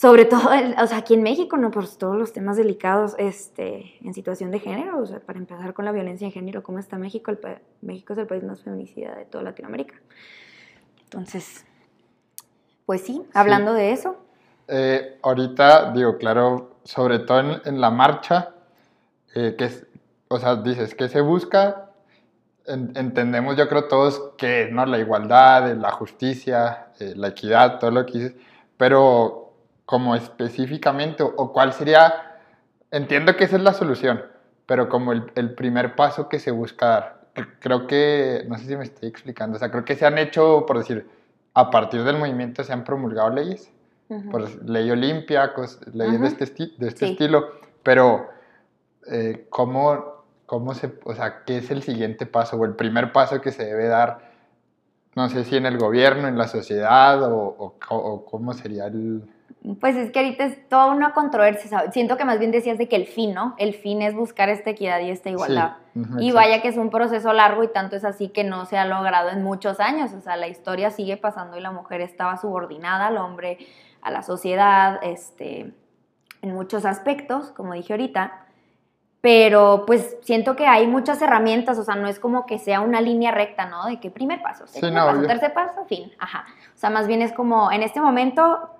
sobre 0.00 0.26
todo, 0.26 0.42
o 0.80 0.86
sea, 0.86 0.98
aquí 0.98 1.14
en 1.14 1.24
México, 1.24 1.56
¿no? 1.56 1.72
Por 1.72 1.88
todos 1.88 2.14
los 2.14 2.32
temas 2.32 2.56
delicados 2.56 3.16
este, 3.18 3.96
en 4.00 4.14
situación 4.14 4.52
de 4.52 4.60
género, 4.60 5.00
o 5.00 5.04
sea, 5.04 5.18
para 5.18 5.40
empezar 5.40 5.74
con 5.74 5.84
la 5.84 5.90
violencia 5.90 6.24
en 6.24 6.30
género, 6.30 6.62
¿cómo 6.62 6.78
está 6.78 6.98
México? 6.98 7.32
El 7.32 7.40
México 7.80 8.12
es 8.12 8.20
el 8.20 8.28
país 8.28 8.44
más 8.44 8.62
feminicida 8.62 9.16
de 9.16 9.24
toda 9.24 9.42
Latinoamérica. 9.42 9.96
Entonces, 11.02 11.64
pues 12.86 13.00
sí, 13.00 13.24
hablando 13.34 13.72
de 13.72 13.90
eso. 13.90 14.18
Eh, 14.68 15.18
ahorita, 15.20 15.90
digo, 15.90 16.16
claro, 16.16 16.76
sobre 16.84 17.18
todo 17.18 17.60
en, 17.64 17.80
la 17.80 17.90
marcha, 17.90 18.54
eh, 19.34 19.56
que 19.58 19.64
es, 19.64 19.84
o 20.28 20.38
sea, 20.38 20.54
dices, 20.54 20.94
¿qué 20.94 21.08
se 21.08 21.20
busca? 21.20 21.86
entendemos, 22.66 23.56
yo 23.56 23.68
creo 23.68 23.88
todos 23.88 24.34
que, 24.36 24.68
¿no? 24.70 24.86
La 24.86 24.98
igualdad, 24.98 25.74
la 25.74 25.90
justicia, 25.90 26.92
eh, 27.00 27.14
la 27.16 27.28
equidad, 27.28 27.80
todo 27.80 27.90
lo 27.90 28.06
que 28.06 28.12
dices, 28.12 28.34
pero 28.76 29.47
como 29.88 30.14
específicamente 30.14 31.22
o, 31.22 31.50
cuál 31.50 31.72
sería, 31.72 32.12
entiendo 32.90 33.36
que 33.36 33.44
esa 33.44 33.56
es 33.56 33.62
la 33.62 33.72
solución, 33.72 34.22
pero 34.66 34.90
como 34.90 35.14
el, 35.14 35.32
el, 35.34 35.54
primer 35.54 35.96
paso 35.96 36.28
que 36.28 36.38
se 36.40 36.50
busca 36.50 36.86
dar. 36.86 37.20
Creo 37.58 37.86
que, 37.86 38.44
no 38.48 38.58
sé 38.58 38.66
si 38.66 38.76
me 38.76 38.84
estoy 38.84 39.08
explicando, 39.08 39.56
o 39.56 39.58
sea, 39.58 39.70
creo 39.70 39.86
que 39.86 39.96
se 39.96 40.04
han 40.04 40.18
hecho, 40.18 40.66
por 40.66 40.76
decir, 40.76 41.08
a 41.54 41.70
partir 41.70 42.04
del 42.04 42.18
movimiento 42.18 42.62
se 42.64 42.74
han 42.74 42.84
promulgado 42.84 43.30
leyes, 43.30 43.72
por 44.30 44.62
ley 44.68 44.90
Olimpia, 44.90 45.54
leyes 45.94 46.20
de 46.20 46.44
este, 46.44 46.70
de 46.76 46.88
este 46.88 47.06
estilo, 47.06 47.48
pero 47.82 48.28
eh, 49.10 49.46
¿cómo, 49.48 50.26
¿cómo 50.44 50.74
se, 50.74 50.92
o 51.04 51.14
sea, 51.14 51.44
qué 51.46 51.56
es 51.58 51.70
el 51.70 51.82
siguiente 51.82 52.26
paso 52.26 52.58
o 52.58 52.66
el 52.66 52.74
primer 52.74 53.10
paso 53.14 53.40
que 53.40 53.52
se 53.52 53.64
debe 53.64 53.86
dar? 53.86 54.32
No 55.14 55.30
sé 55.30 55.44
si 55.44 55.56
en 55.56 55.64
el 55.64 55.78
gobierno, 55.78 56.28
en 56.28 56.36
la 56.36 56.46
sociedad 56.46 57.22
o, 57.22 57.74
o 57.88 58.24
cómo 58.26 58.52
sería 58.52 58.84
el, 58.84 59.22
pues 59.80 59.96
es 59.96 60.10
que 60.10 60.20
ahorita 60.20 60.44
es 60.44 60.68
toda 60.68 60.86
una 60.86 61.12
controversia. 61.12 61.90
Siento 61.90 62.16
que 62.16 62.24
más 62.24 62.38
bien 62.38 62.52
decías 62.52 62.78
de 62.78 62.88
que 62.88 62.96
el 62.96 63.06
fin, 63.06 63.34
¿no? 63.34 63.54
El 63.58 63.74
fin 63.74 64.02
es 64.02 64.14
buscar 64.14 64.48
esta 64.48 64.70
equidad 64.70 65.00
y 65.00 65.10
esta 65.10 65.30
igualdad. 65.30 65.76
y 66.20 66.30
vaya 66.30 66.62
que 66.62 66.68
es 66.68 66.76
un 66.76 66.90
proceso 66.90 67.32
largo 67.32 67.64
y 67.64 67.68
tanto 67.68 67.96
es 67.96 68.04
así 68.04 68.28
que 68.28 68.44
no 68.44 68.66
se 68.66 68.78
ha 68.78 68.84
logrado 68.84 69.30
en 69.30 69.42
muchos 69.42 69.80
años. 69.80 70.12
O 70.12 70.20
sea, 70.20 70.36
la 70.36 70.48
historia 70.48 70.90
sigue 70.90 71.16
pasando 71.16 71.56
y 71.58 71.60
la 71.60 71.72
mujer 71.72 72.00
estaba 72.00 72.36
subordinada 72.36 73.08
al 73.08 73.18
hombre, 73.18 73.58
a 74.00 74.10
la 74.12 74.22
sociedad, 74.22 75.00
este, 75.02 75.72
en 76.40 76.54
muchos 76.54 76.84
aspectos, 76.84 77.50
como 77.50 77.74
dije 77.74 77.92
ahorita. 77.92 78.44
Pero 79.20 79.82
pues 79.84 80.16
siento 80.22 80.54
que 80.54 80.68
hay 80.68 80.86
muchas 80.86 81.20
herramientas, 81.20 81.76
o 81.78 81.82
sea, 81.82 81.96
no 81.96 82.06
es 82.06 82.20
como 82.20 82.46
que 82.46 82.60
sea 82.60 82.80
una 82.80 83.00
línea 83.00 83.32
recta, 83.32 83.66
¿no? 83.66 83.86
De 83.86 83.98
que 83.98 84.12
primer 84.12 84.40
paso, 84.40 84.68
segundo 84.68 85.04
paso, 85.04 85.22
tercer 85.22 85.52
paso, 85.52 85.84
fin, 85.86 86.12
ajá. 86.20 86.46
O 86.76 86.78
sea, 86.78 86.90
más 86.90 87.08
bien 87.08 87.22
es 87.22 87.32
como, 87.32 87.72
en 87.72 87.82
este 87.82 88.00
momento 88.00 88.77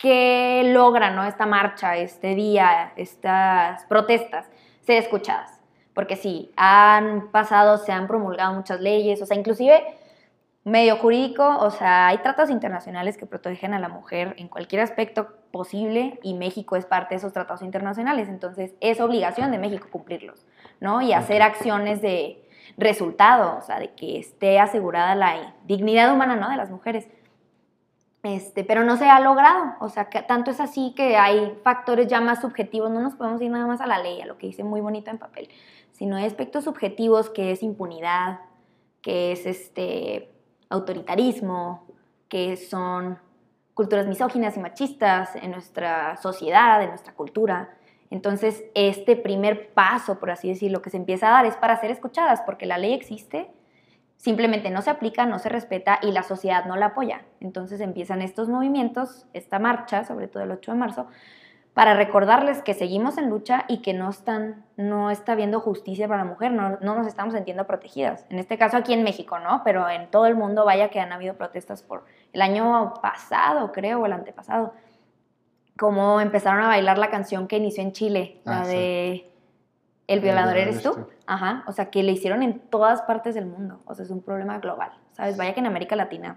¿Qué 0.00 0.62
logra 0.72 1.10
¿no? 1.10 1.24
esta 1.24 1.44
marcha, 1.44 1.96
este 1.96 2.34
día, 2.34 2.92
estas 2.96 3.84
protestas, 3.84 4.46
ser 4.80 4.96
escuchadas. 4.96 5.60
Porque 5.94 6.16
sí, 6.16 6.50
han 6.56 7.30
pasado, 7.30 7.76
se 7.76 7.92
han 7.92 8.06
promulgado 8.06 8.54
muchas 8.54 8.80
leyes, 8.80 9.20
o 9.20 9.26
sea, 9.26 9.36
inclusive 9.36 9.82
medio 10.64 10.96
jurídico, 10.96 11.58
o 11.58 11.70
sea, 11.70 12.08
hay 12.08 12.18
tratados 12.18 12.50
internacionales 12.50 13.16
que 13.16 13.26
protegen 13.26 13.74
a 13.74 13.78
la 13.78 13.88
mujer 13.88 14.34
en 14.38 14.48
cualquier 14.48 14.82
aspecto 14.82 15.28
posible 15.50 16.18
y 16.22 16.34
México 16.34 16.76
es 16.76 16.86
parte 16.86 17.14
de 17.14 17.18
esos 17.18 17.32
tratados 17.32 17.62
internacionales, 17.62 18.28
entonces 18.28 18.74
es 18.80 19.00
obligación 19.00 19.50
de 19.50 19.58
México 19.58 19.88
cumplirlos, 19.90 20.46
¿no? 20.80 21.02
Y 21.02 21.12
hacer 21.12 21.42
acciones 21.42 22.00
de 22.00 22.42
resultado, 22.78 23.58
o 23.58 23.60
sea, 23.62 23.78
de 23.78 23.92
que 23.94 24.18
esté 24.18 24.60
asegurada 24.60 25.14
la 25.14 25.54
dignidad 25.64 26.12
humana, 26.12 26.36
¿no? 26.36 26.48
De 26.48 26.56
las 26.56 26.70
mujeres. 26.70 27.08
Este, 28.22 28.64
pero 28.64 28.84
no 28.84 28.98
se 28.98 29.08
ha 29.08 29.18
logrado, 29.20 29.76
o 29.80 29.88
sea, 29.88 30.10
tanto 30.10 30.50
es 30.50 30.60
así 30.60 30.92
que 30.94 31.16
hay 31.16 31.58
factores 31.64 32.06
ya 32.06 32.20
más 32.20 32.42
subjetivos, 32.42 32.90
no 32.90 33.00
nos 33.00 33.14
podemos 33.14 33.40
ir 33.40 33.50
nada 33.50 33.66
más 33.66 33.80
a 33.80 33.86
la 33.86 33.98
ley, 33.98 34.20
a 34.20 34.26
lo 34.26 34.36
que 34.36 34.46
dice 34.46 34.62
muy 34.62 34.82
bonito 34.82 35.10
en 35.10 35.16
papel, 35.16 35.48
sino 35.92 36.16
hay 36.16 36.26
aspectos 36.26 36.64
subjetivos 36.64 37.30
que 37.30 37.50
es 37.50 37.62
impunidad, 37.62 38.40
que 39.00 39.32
es 39.32 39.46
este 39.46 40.30
autoritarismo, 40.68 41.86
que 42.28 42.58
son 42.58 43.18
culturas 43.74 44.06
misóginas 44.06 44.54
y 44.58 44.60
machistas 44.60 45.34
en 45.36 45.52
nuestra 45.52 46.18
sociedad, 46.18 46.82
en 46.82 46.90
nuestra 46.90 47.14
cultura, 47.14 47.70
Entonces, 48.10 48.64
este 48.74 49.14
primer 49.14 49.72
paso, 49.72 50.18
por 50.18 50.32
así 50.32 50.48
decirlo, 50.48 50.82
que 50.82 50.90
se 50.90 50.96
empieza 50.96 51.28
a 51.28 51.30
dar 51.30 51.46
es 51.46 51.56
para 51.56 51.80
ser 51.80 51.92
escuchadas, 51.92 52.42
porque 52.44 52.66
la 52.66 52.76
ley 52.76 52.92
existe, 52.92 53.52
simplemente 54.20 54.68
no 54.70 54.82
se 54.82 54.90
aplica, 54.90 55.24
no 55.24 55.38
se 55.38 55.48
respeta 55.48 55.98
y 56.02 56.12
la 56.12 56.22
sociedad 56.22 56.66
no 56.66 56.76
la 56.76 56.86
apoya. 56.86 57.22
Entonces 57.40 57.80
empiezan 57.80 58.20
estos 58.20 58.50
movimientos, 58.50 59.26
esta 59.32 59.58
marcha, 59.58 60.04
sobre 60.04 60.28
todo 60.28 60.42
el 60.42 60.50
8 60.50 60.72
de 60.72 60.78
marzo, 60.78 61.06
para 61.72 61.94
recordarles 61.94 62.60
que 62.60 62.74
seguimos 62.74 63.16
en 63.16 63.30
lucha 63.30 63.64
y 63.66 63.78
que 63.78 63.94
no, 63.94 64.10
están, 64.10 64.66
no 64.76 65.10
está 65.10 65.32
habiendo 65.32 65.60
justicia 65.60 66.06
para 66.06 66.24
la 66.24 66.28
mujer, 66.28 66.52
no, 66.52 66.76
no 66.82 66.96
nos 66.96 67.06
estamos 67.06 67.32
sintiendo 67.32 67.66
protegidas. 67.66 68.26
En 68.28 68.38
este 68.38 68.58
caso 68.58 68.76
aquí 68.76 68.92
en 68.92 69.04
México, 69.04 69.38
¿no? 69.38 69.62
Pero 69.64 69.88
en 69.88 70.10
todo 70.10 70.26
el 70.26 70.34
mundo, 70.34 70.66
vaya 70.66 70.90
que 70.90 71.00
han 71.00 71.12
habido 71.12 71.34
protestas 71.36 71.82
por 71.82 72.04
el 72.34 72.42
año 72.42 72.92
pasado, 73.00 73.72
creo, 73.72 74.00
o 74.00 74.06
el 74.06 74.12
antepasado, 74.12 74.74
como 75.78 76.20
empezaron 76.20 76.62
a 76.62 76.68
bailar 76.68 76.98
la 76.98 77.08
canción 77.08 77.48
que 77.48 77.56
inició 77.56 77.82
en 77.82 77.92
Chile, 77.92 78.42
la 78.44 78.60
Ah, 78.60 78.64
sí. 78.66 79.29
El 80.10 80.20
violador 80.20 80.56
eres 80.56 80.82
tú. 80.82 81.06
Ajá, 81.26 81.62
o 81.68 81.72
sea, 81.72 81.90
que 81.90 82.02
le 82.02 82.10
hicieron 82.10 82.42
en 82.42 82.58
todas 82.58 83.02
partes 83.02 83.36
del 83.36 83.46
mundo. 83.46 83.80
O 83.84 83.94
sea, 83.94 84.04
es 84.04 84.10
un 84.10 84.22
problema 84.22 84.58
global, 84.58 84.90
¿sabes? 85.12 85.36
Vaya 85.36 85.54
que 85.54 85.60
en 85.60 85.66
América 85.66 85.94
Latina. 85.94 86.36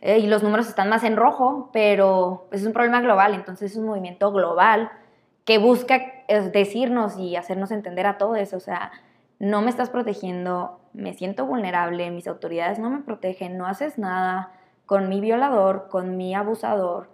eh, 0.00 0.18
y 0.18 0.26
los 0.28 0.42
números 0.42 0.68
están 0.68 0.88
más 0.88 1.02
en 1.02 1.16
rojo, 1.16 1.70
pero 1.72 2.48
es 2.52 2.64
un 2.64 2.72
problema 2.72 3.00
global, 3.00 3.34
entonces 3.34 3.72
es 3.72 3.76
un 3.76 3.86
movimiento 3.86 4.32
global 4.32 4.90
que 5.44 5.58
busca 5.58 6.00
decirnos 6.52 7.16
y 7.18 7.36
hacernos 7.36 7.72
entender 7.72 8.06
a 8.06 8.18
todos, 8.18 8.52
o 8.52 8.60
sea, 8.60 8.92
no 9.38 9.62
me 9.62 9.70
estás 9.70 9.90
protegiendo, 9.90 10.80
me 10.92 11.14
siento 11.14 11.46
vulnerable, 11.46 12.10
mis 12.10 12.28
autoridades 12.28 12.78
no 12.78 12.90
me 12.90 13.00
protegen, 13.00 13.58
no 13.58 13.66
haces 13.66 13.98
nada 13.98 14.52
con 14.86 15.08
mi 15.08 15.20
violador, 15.20 15.88
con 15.88 16.16
mi 16.16 16.34
abusador, 16.34 17.08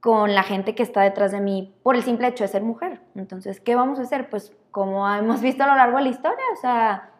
con 0.00 0.34
la 0.34 0.42
gente 0.42 0.74
que 0.74 0.82
está 0.82 1.02
detrás 1.02 1.32
de 1.32 1.40
mí 1.40 1.74
por 1.82 1.96
el 1.96 2.02
simple 2.02 2.28
hecho 2.28 2.44
de 2.44 2.48
ser 2.48 2.62
mujer. 2.62 3.00
Entonces, 3.14 3.60
¿qué 3.60 3.74
vamos 3.74 3.98
a 3.98 4.02
hacer? 4.02 4.30
Pues 4.30 4.52
como 4.70 5.08
hemos 5.12 5.40
visto 5.40 5.64
a 5.64 5.66
lo 5.66 5.74
largo 5.74 5.96
de 5.98 6.04
la 6.04 6.10
historia, 6.10 6.44
o 6.52 6.60
sea, 6.60 7.10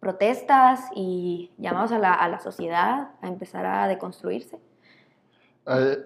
protestas 0.00 0.88
y 0.94 1.50
llamados 1.58 1.92
a 1.92 1.98
la, 1.98 2.14
a 2.14 2.28
la 2.28 2.40
sociedad 2.40 3.10
a 3.20 3.28
empezar 3.28 3.66
a 3.66 3.86
deconstruirse. 3.86 4.58
Eh, 5.66 5.98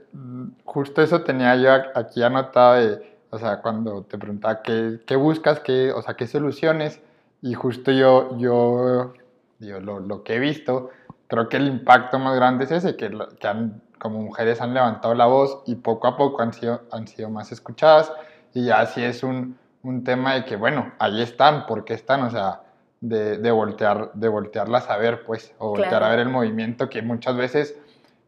justo 0.65 1.01
eso 1.01 1.23
tenía 1.23 1.57
yo 1.57 1.71
aquí 1.95 2.23
anotado 2.23 3.01
o 3.35 3.39
sea, 3.39 3.61
cuando 3.61 4.05
te 4.05 4.17
preguntaba 4.17 4.63
qué, 4.63 5.01
qué 5.05 5.17
buscas, 5.17 5.59
qué, 5.59 5.91
o 5.91 6.01
sea, 6.03 6.15
qué 6.15 6.29
soluciones, 6.29 7.01
y 7.43 7.55
justo 7.55 7.91
yo, 7.91 8.39
yo 8.39 9.13
digo, 9.59 9.81
lo, 9.81 9.99
lo 9.99 10.23
que 10.23 10.37
he 10.37 10.39
visto, 10.39 10.91
creo 11.29 11.49
que 11.49 11.57
el 11.57 11.67
impacto 11.69 12.19
más 12.19 12.35
grande 12.37 12.65
es 12.65 12.71
ese, 12.71 12.97
que, 12.97 13.11
que 13.41 13.47
han, 13.47 13.83
como 13.99 14.21
mujeres 14.21 14.61
han 14.61 14.75
levantado 14.75 15.15
la 15.15 15.27
voz 15.27 15.63
y 15.67 15.77
poco 15.77 16.07
a 16.09 16.17
poco 16.17 16.43
han 16.43 16.53
sido, 16.53 16.83
han 16.93 17.07
sido 17.07 17.31
más 17.31 17.53
escuchadas, 17.53 18.13
y 18.53 18.67
ya 18.67 18.85
sí 18.87 19.03
es 19.03 19.23
un, 19.23 19.59
un 19.83 20.05
tema 20.05 20.35
de 20.35 20.45
que, 20.45 20.57
bueno, 20.57 20.93
ahí 20.99 21.23
están, 21.23 21.67
¿por 21.67 21.85
qué 21.85 21.95
están? 21.95 22.23
O 22.23 22.31
sea, 22.31 22.61
de, 23.01 23.39
de 23.39 23.51
voltear, 23.51 24.13
de 24.15 24.29
voltearlas 24.29 24.89
a 24.91 24.97
ver, 24.97 25.25
pues, 25.25 25.53
o 25.59 25.71
voltear 25.71 25.91
Claro. 25.91 26.07
a 26.07 26.09
ver 26.11 26.19
el 26.21 26.29
movimiento 26.29 26.89
que 26.89 27.03
muchas 27.03 27.37
veces... 27.37 27.77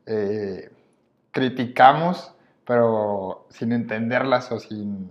eh, 0.07 0.71
criticamos, 1.33 2.33
pero 2.65 3.47
sin 3.51 3.73
entenderlas 3.73 4.51
o 4.53 4.59
sin, 4.59 5.11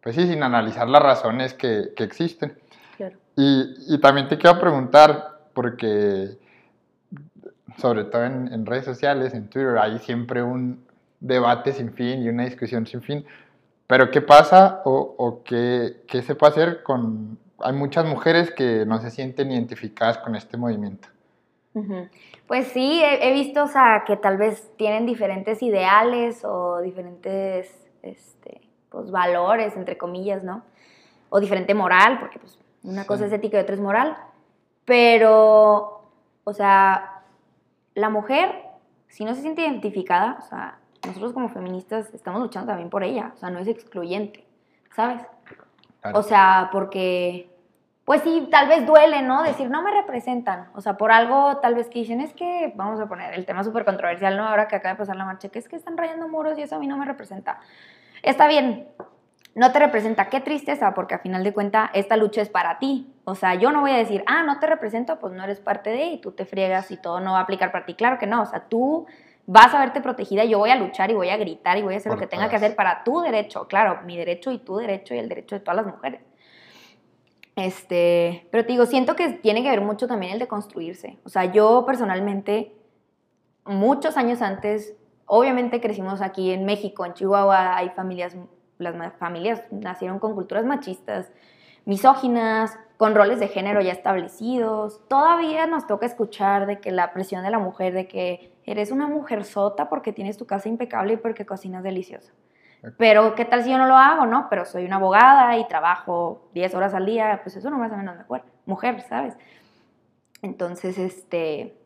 pues 0.00 0.16
sí, 0.16 0.26
sin 0.26 0.42
analizar 0.42 0.88
las 0.88 1.02
razones 1.02 1.52
que, 1.52 1.90
que 1.94 2.04
existen. 2.04 2.58
Claro. 2.96 3.18
Y, 3.36 3.74
y 3.86 3.98
también 4.00 4.28
te 4.28 4.38
quiero 4.38 4.58
preguntar, 4.58 5.40
porque 5.52 6.38
sobre 7.78 8.04
todo 8.04 8.24
en, 8.24 8.52
en 8.52 8.66
redes 8.66 8.84
sociales, 8.84 9.32
en 9.34 9.48
Twitter, 9.48 9.78
hay 9.78 9.98
siempre 10.00 10.42
un 10.42 10.84
debate 11.20 11.72
sin 11.72 11.92
fin 11.92 12.22
y 12.22 12.28
una 12.28 12.44
discusión 12.44 12.86
sin 12.86 13.00
fin. 13.02 13.24
Pero 13.86 14.10
¿qué 14.10 14.20
pasa 14.20 14.82
o, 14.84 15.14
o 15.16 15.42
qué, 15.42 16.02
qué 16.06 16.20
se 16.22 16.34
puede 16.34 16.52
hacer 16.52 16.82
con... 16.82 17.38
Hay 17.60 17.72
muchas 17.72 18.04
mujeres 18.04 18.50
que 18.52 18.84
no 18.86 19.00
se 19.00 19.10
sienten 19.10 19.50
identificadas 19.50 20.18
con 20.18 20.36
este 20.36 20.56
movimiento. 20.56 21.08
Pues 22.46 22.68
sí, 22.68 23.00
he, 23.02 23.28
he 23.28 23.32
visto, 23.32 23.62
o 23.64 23.68
sea, 23.68 24.02
que 24.06 24.16
tal 24.16 24.36
vez 24.36 24.70
tienen 24.76 25.06
diferentes 25.06 25.62
ideales 25.62 26.44
o 26.44 26.80
diferentes, 26.80 27.72
este, 28.02 28.60
pues, 28.90 29.10
valores, 29.10 29.76
entre 29.76 29.96
comillas, 29.96 30.42
¿no? 30.44 30.62
O 31.30 31.40
diferente 31.40 31.74
moral, 31.74 32.18
porque 32.18 32.38
pues 32.38 32.58
una 32.82 33.02
Sí. 33.02 33.08
cosa 33.08 33.26
es 33.26 33.32
ética 33.32 33.58
y 33.58 33.60
otra 33.62 33.74
es 33.74 33.80
moral. 33.80 34.16
Pero, 34.84 36.02
o 36.44 36.52
sea, 36.52 37.17
la 37.98 38.10
mujer, 38.10 38.62
si 39.08 39.24
no 39.24 39.34
se 39.34 39.42
siente 39.42 39.62
identificada, 39.62 40.36
o 40.38 40.42
sea, 40.42 40.78
nosotros 41.06 41.32
como 41.32 41.48
feministas 41.48 42.12
estamos 42.14 42.40
luchando 42.40 42.68
también 42.68 42.90
por 42.90 43.02
ella, 43.04 43.32
o 43.34 43.38
sea, 43.38 43.50
no 43.50 43.58
es 43.58 43.68
excluyente, 43.68 44.46
¿sabes? 44.94 45.22
Claro. 46.00 46.18
O 46.18 46.22
sea, 46.22 46.68
porque, 46.72 47.50
pues 48.04 48.22
sí, 48.22 48.48
tal 48.50 48.68
vez 48.68 48.86
duele, 48.86 49.22
¿no? 49.22 49.42
Decir, 49.42 49.68
no 49.70 49.82
me 49.82 49.90
representan. 49.90 50.68
O 50.74 50.80
sea, 50.80 50.96
por 50.96 51.10
algo 51.10 51.58
tal 51.58 51.74
vez 51.74 51.88
que 51.88 52.00
dicen, 52.00 52.20
es 52.20 52.32
que, 52.34 52.72
vamos 52.76 53.00
a 53.00 53.06
poner 53.06 53.34
el 53.34 53.44
tema 53.46 53.64
súper 53.64 53.84
controversial, 53.84 54.36
¿no? 54.36 54.46
Ahora 54.46 54.68
que 54.68 54.76
acaba 54.76 54.94
de 54.94 54.98
pasar 54.98 55.16
la 55.16 55.24
marcha, 55.24 55.48
que 55.48 55.58
es 55.58 55.68
que 55.68 55.76
están 55.76 55.96
rayando 55.96 56.28
muros 56.28 56.58
y 56.58 56.62
eso 56.62 56.76
a 56.76 56.78
mí 56.78 56.86
no 56.86 56.96
me 56.96 57.04
representa. 57.04 57.60
Está 58.22 58.48
bien, 58.48 58.88
no 59.58 59.72
te 59.72 59.80
representa, 59.80 60.28
qué 60.28 60.40
tristeza, 60.40 60.94
porque 60.94 61.16
a 61.16 61.18
final 61.18 61.42
de 61.42 61.52
cuentas 61.52 61.90
esta 61.92 62.16
lucha 62.16 62.40
es 62.40 62.48
para 62.48 62.78
ti. 62.78 63.12
O 63.24 63.34
sea, 63.34 63.56
yo 63.56 63.72
no 63.72 63.80
voy 63.80 63.90
a 63.90 63.96
decir, 63.96 64.22
ah, 64.26 64.44
no 64.44 64.60
te 64.60 64.68
represento, 64.68 65.18
pues 65.18 65.32
no 65.32 65.42
eres 65.42 65.58
parte 65.58 65.90
de 65.90 66.04
y 66.04 66.20
tú 66.20 66.30
te 66.30 66.44
friegas 66.44 66.92
y 66.92 66.96
todo 66.96 67.18
no 67.18 67.32
va 67.32 67.40
a 67.40 67.42
aplicar 67.42 67.72
para 67.72 67.84
ti. 67.84 67.94
Claro 67.94 68.18
que 68.20 68.28
no, 68.28 68.42
o 68.42 68.46
sea, 68.46 68.68
tú 68.68 69.06
vas 69.46 69.74
a 69.74 69.80
verte 69.80 70.00
protegida, 70.00 70.44
yo 70.44 70.58
voy 70.58 70.70
a 70.70 70.76
luchar 70.76 71.10
y 71.10 71.14
voy 71.14 71.30
a 71.30 71.36
gritar 71.36 71.76
y 71.76 71.82
voy 71.82 71.94
a 71.94 71.96
hacer 71.96 72.10
Por 72.10 72.18
lo 72.18 72.20
que 72.20 72.28
tenga 72.28 72.48
que 72.48 72.54
hacer 72.54 72.76
para 72.76 73.02
tu 73.02 73.20
derecho, 73.20 73.66
claro, 73.66 74.02
mi 74.06 74.16
derecho 74.16 74.52
y 74.52 74.58
tu 74.58 74.76
derecho 74.76 75.12
y 75.14 75.18
el 75.18 75.28
derecho 75.28 75.56
de 75.56 75.60
todas 75.60 75.76
las 75.76 75.86
mujeres. 75.86 76.20
Este, 77.56 78.46
pero 78.52 78.64
te 78.64 78.70
digo, 78.70 78.86
siento 78.86 79.16
que 79.16 79.30
tiene 79.30 79.64
que 79.64 79.70
ver 79.70 79.80
mucho 79.80 80.06
también 80.06 80.34
el 80.34 80.38
de 80.38 80.46
construirse. 80.46 81.18
O 81.24 81.30
sea, 81.30 81.46
yo 81.46 81.84
personalmente, 81.84 82.76
muchos 83.64 84.16
años 84.16 84.40
antes, 84.40 84.94
obviamente 85.26 85.80
crecimos 85.80 86.20
aquí 86.20 86.52
en 86.52 86.64
México, 86.64 87.04
en 87.04 87.14
Chihuahua, 87.14 87.76
hay 87.76 87.88
familias, 87.88 88.36
las 88.78 89.12
familias 89.14 89.62
nacieron 89.70 90.18
con 90.18 90.34
culturas 90.34 90.64
machistas, 90.64 91.30
misóginas, 91.84 92.78
con 92.96 93.14
roles 93.14 93.40
de 93.40 93.48
género 93.48 93.80
ya 93.80 93.92
establecidos. 93.92 95.00
Todavía 95.08 95.66
nos 95.66 95.86
toca 95.86 96.06
escuchar 96.06 96.66
de 96.66 96.80
que 96.80 96.90
la 96.90 97.12
presión 97.12 97.44
de 97.44 97.50
la 97.50 97.58
mujer, 97.58 97.94
de 97.94 98.08
que 98.08 98.52
eres 98.64 98.90
una 98.90 99.06
mujer 99.06 99.44
sota 99.44 99.88
porque 99.88 100.12
tienes 100.12 100.36
tu 100.36 100.46
casa 100.46 100.68
impecable 100.68 101.14
y 101.14 101.16
porque 101.16 101.46
cocinas 101.46 101.82
delicioso. 101.82 102.32
Pero, 102.96 103.34
¿qué 103.34 103.44
tal 103.44 103.64
si 103.64 103.70
yo 103.70 103.78
no 103.78 103.86
lo 103.86 103.96
hago, 103.96 104.26
no? 104.26 104.48
Pero 104.50 104.64
soy 104.64 104.84
una 104.84 104.96
abogada 104.96 105.56
y 105.56 105.66
trabajo 105.66 106.48
10 106.54 106.74
horas 106.74 106.94
al 106.94 107.06
día, 107.06 107.40
pues 107.42 107.56
eso 107.56 107.70
no 107.70 107.78
me 107.78 107.86
hace 107.86 107.96
menos 107.96 108.16
mejor, 108.16 108.42
mujer, 108.66 109.00
¿sabes? 109.02 109.36
Entonces, 110.42 110.98
este... 110.98 111.77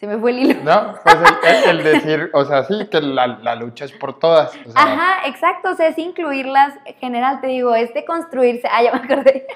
Se 0.00 0.06
me 0.06 0.18
fue 0.18 0.30
el 0.32 0.38
hilo. 0.40 0.62
No, 0.62 0.94
pues 1.02 1.16
el, 1.16 1.70
el- 1.70 1.78
el 1.78 1.84
decir, 1.84 2.30
o 2.34 2.44
sea, 2.44 2.64
sí, 2.64 2.86
que 2.90 3.00
la, 3.00 3.26
la 3.26 3.54
lucha 3.54 3.84
es 3.86 3.92
por 3.92 4.18
todas. 4.18 4.50
o 4.66 4.70
sea, 4.70 4.82
Ajá, 4.82 5.26
exacto, 5.28 5.70
o 5.70 5.74
sea, 5.74 5.88
es 5.88 5.98
incluirlas, 5.98 6.74
en 6.84 6.94
general, 6.96 7.40
te 7.40 7.46
digo, 7.46 7.74
es 7.74 7.92
de 7.94 8.04
construirse, 8.04 8.68
ah, 8.70 8.82
ya 8.82 8.92
me 8.92 8.98
acordé, 8.98 9.46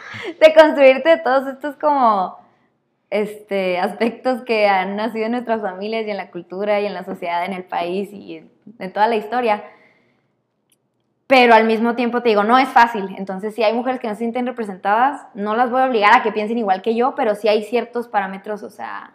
de 0.40 0.54
construirte 0.54 1.18
todos 1.18 1.46
estos 1.46 1.76
como, 1.76 2.38
este, 3.10 3.78
aspectos 3.78 4.42
que 4.42 4.66
han 4.68 4.96
nacido 4.96 5.26
en 5.26 5.32
nuestras 5.32 5.60
familias 5.60 6.06
y 6.06 6.10
en 6.10 6.16
la 6.16 6.30
cultura 6.30 6.80
y 6.80 6.86
en 6.86 6.94
la 6.94 7.04
sociedad, 7.04 7.44
en 7.44 7.52
el 7.52 7.64
país 7.64 8.10
y 8.12 8.36
en, 8.38 8.50
en 8.78 8.92
toda 8.92 9.08
la 9.08 9.16
historia. 9.16 9.62
Pero 11.26 11.54
al 11.54 11.64
mismo 11.64 11.94
tiempo 11.94 12.22
te 12.22 12.30
digo, 12.30 12.42
no 12.44 12.58
es 12.58 12.68
fácil. 12.68 13.14
Entonces, 13.16 13.54
si 13.54 13.62
hay 13.62 13.72
mujeres 13.72 14.00
que 14.00 14.08
no 14.08 14.14
se 14.14 14.18
sienten 14.20 14.46
representadas, 14.46 15.22
no 15.34 15.54
las 15.54 15.70
voy 15.70 15.80
a 15.82 15.86
obligar 15.86 16.16
a 16.16 16.22
que 16.22 16.32
piensen 16.32 16.58
igual 16.58 16.82
que 16.82 16.94
yo, 16.96 17.14
pero 17.14 17.34
sí 17.36 17.46
hay 17.46 17.62
ciertos 17.64 18.08
parámetros, 18.08 18.62
o 18.64 18.70
sea, 18.70 19.12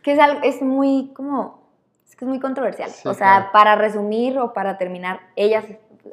es 0.00 0.04
que 0.04 0.12
es, 0.12 0.18
algo, 0.18 0.40
es 0.42 0.62
muy 0.62 1.12
como, 1.14 1.62
es 2.08 2.16
que 2.16 2.24
es 2.24 2.28
muy 2.28 2.40
controversial. 2.40 2.88
Sí, 2.88 3.06
o 3.06 3.12
sea, 3.12 3.36
claro. 3.36 3.48
para 3.52 3.74
resumir 3.74 4.38
o 4.38 4.54
para 4.54 4.78
terminar, 4.78 5.20
ellas, 5.36 5.66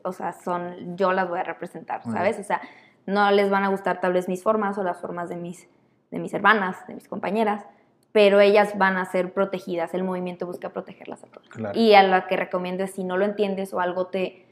o 0.04 0.12
sea, 0.12 0.34
son, 0.34 0.98
yo 0.98 1.14
las 1.14 1.30
voy 1.30 1.40
a 1.40 1.44
representar, 1.44 2.04
¿sabes? 2.04 2.38
O 2.38 2.44
sea, 2.44 2.60
no 3.06 3.32
les 3.32 3.50
van 3.50 3.64
a 3.64 3.70
gustar 3.70 4.02
tal 4.02 4.12
vez 4.12 4.28
mis 4.28 4.44
formas 4.44 4.78
o 4.78 4.84
las 4.84 5.00
formas 5.00 5.30
de 5.30 5.38
mis, 5.38 5.70
de 6.12 6.20
mis 6.20 6.34
hermanas, 6.34 6.86
de 6.88 6.96
mis 6.96 7.08
compañeras, 7.08 7.64
pero 8.12 8.42
ellas 8.42 8.78
van 8.78 8.98
a 8.98 9.06
ser 9.06 9.32
protegidas. 9.32 9.94
El 9.94 10.04
movimiento 10.04 10.46
busca 10.46 10.70
protegerlas 10.70 11.24
a 11.24 11.28
todas. 11.28 11.48
Claro. 11.48 11.80
Y 11.80 11.94
a 11.94 12.04
lo 12.04 12.28
que 12.28 12.36
recomiendo 12.36 12.84
es, 12.84 12.92
si 12.92 13.06
no 13.06 13.16
lo 13.16 13.24
entiendes 13.24 13.74
o 13.74 13.80
algo 13.80 14.08
te, 14.08 14.46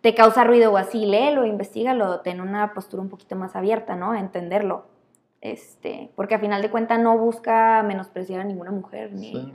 te 0.00 0.14
causa 0.14 0.44
ruido 0.44 0.72
o 0.72 0.78
así, 0.78 1.04
léelo, 1.04 1.44
investigalo, 1.44 2.20
ten 2.20 2.40
una 2.40 2.72
postura 2.72 3.02
un 3.02 3.10
poquito 3.10 3.36
más 3.36 3.54
abierta, 3.54 3.96
¿no? 3.96 4.12
A 4.12 4.18
entenderlo. 4.18 4.86
Este, 5.40 6.10
porque 6.16 6.34
a 6.34 6.38
final 6.38 6.62
de 6.62 6.70
cuentas 6.70 6.98
no 6.98 7.16
busca 7.16 7.82
menospreciar 7.82 8.40
a 8.40 8.44
ninguna 8.44 8.72
mujer 8.72 9.12
ni, 9.12 9.32
Sí, 9.32 9.52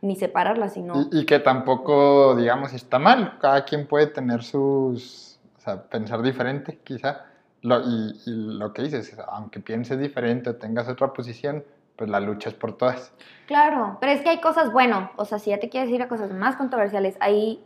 ni 0.00 0.16
separarla, 0.16 0.68
sino... 0.68 1.08
Y, 1.10 1.20
y 1.20 1.26
que 1.26 1.40
tampoco, 1.40 2.36
digamos, 2.36 2.72
está 2.72 2.98
mal. 2.98 3.38
Cada 3.40 3.64
quien 3.64 3.86
puede 3.86 4.06
tener 4.06 4.42
sus, 4.42 5.40
o 5.56 5.60
sea, 5.60 5.82
pensar 5.82 6.22
diferente, 6.22 6.78
quizá. 6.84 7.24
Lo, 7.62 7.80
y, 7.80 8.20
y 8.26 8.30
lo 8.58 8.72
que 8.72 8.82
dices, 8.82 9.16
aunque 9.28 9.60
pienses 9.60 9.98
diferente 9.98 10.50
o 10.50 10.56
tengas 10.56 10.88
otra 10.88 11.12
posición, 11.12 11.64
pues 11.96 12.10
la 12.10 12.20
lucha 12.20 12.50
es 12.50 12.54
por 12.54 12.76
todas. 12.76 13.12
Claro, 13.46 13.98
pero 14.00 14.12
es 14.12 14.20
que 14.20 14.30
hay 14.30 14.40
cosas, 14.40 14.72
bueno, 14.72 15.10
o 15.16 15.24
sea, 15.24 15.38
si 15.38 15.50
ya 15.50 15.58
te 15.58 15.68
quieres 15.68 15.90
ir 15.90 16.02
a 16.02 16.08
cosas 16.08 16.30
más 16.32 16.56
controversiales, 16.56 17.16
ahí 17.20 17.64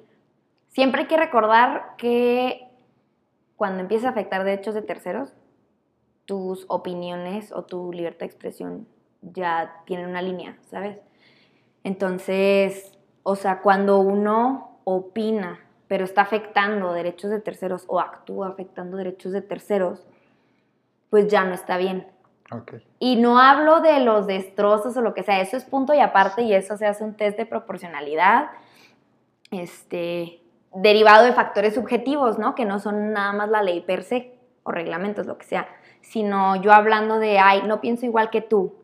siempre 0.69 1.03
hay 1.03 1.07
que 1.09 1.17
recordar 1.17 1.95
que 1.97 2.69
cuando 3.57 3.81
empieza 3.81 4.09
a 4.09 4.11
afectar 4.11 4.45
derechos 4.45 4.75
de 4.75 4.83
terceros, 4.83 5.33
tus 6.29 6.67
opiniones 6.69 7.53
o 7.53 7.63
tu 7.63 7.91
libertad 7.91 8.21
de 8.21 8.27
expresión 8.27 8.87
ya 9.23 9.81
tienen 9.87 10.11
una 10.11 10.21
línea, 10.21 10.59
¿sabes? 10.71 10.99
Entonces, 11.85 12.93
o 13.23 13.35
sea, 13.35 13.63
cuando 13.63 13.99
uno 14.01 14.79
opina, 14.85 15.59
pero 15.87 16.05
está 16.05 16.21
afectando 16.21 16.93
derechos 16.93 17.31
de 17.31 17.41
terceros 17.41 17.85
o 17.87 17.99
actúa 17.99 18.49
afectando 18.49 18.99
derechos 18.99 19.33
de 19.33 19.41
terceros, 19.41 20.07
pues 21.09 21.29
ya 21.29 21.45
no 21.45 21.55
está 21.55 21.79
bien. 21.79 22.07
Ok. 22.53 22.75
Y 22.99 23.17
no 23.17 23.39
hablo 23.39 23.81
de 23.81 24.01
los 24.01 24.27
destrozos 24.27 24.99
o 24.99 25.01
lo 25.01 25.15
que 25.15 25.23
sea, 25.23 25.41
eso 25.41 25.57
es 25.57 25.65
punto 25.65 25.95
y 25.95 26.01
aparte 26.01 26.43
y 26.43 26.53
eso 26.53 26.77
se 26.77 26.85
hace 26.85 27.05
un 27.05 27.15
test 27.15 27.39
de 27.39 27.47
proporcionalidad, 27.47 28.51
este, 29.51 30.43
derivado 30.75 31.25
de 31.25 31.33
factores 31.33 31.73
subjetivos, 31.73 32.39
¿no? 32.39 32.55
Que 32.55 32.67
no 32.67 32.81
son 32.81 33.15
nada 33.15 33.33
más 33.33 33.49
la 33.49 33.63
ley 33.63 33.81
per 33.81 34.03
se 34.03 34.35
o 34.63 34.73
reglamentos, 34.73 35.25
lo 35.25 35.39
que 35.39 35.47
sea, 35.47 35.67
sino 36.09 36.57
yo 36.57 36.73
hablando 36.73 37.19
de, 37.19 37.39
ay, 37.39 37.63
no 37.67 37.83
pienso 37.83 38.07
igual 38.07 38.31
que 38.31 38.41
tú, 38.41 38.75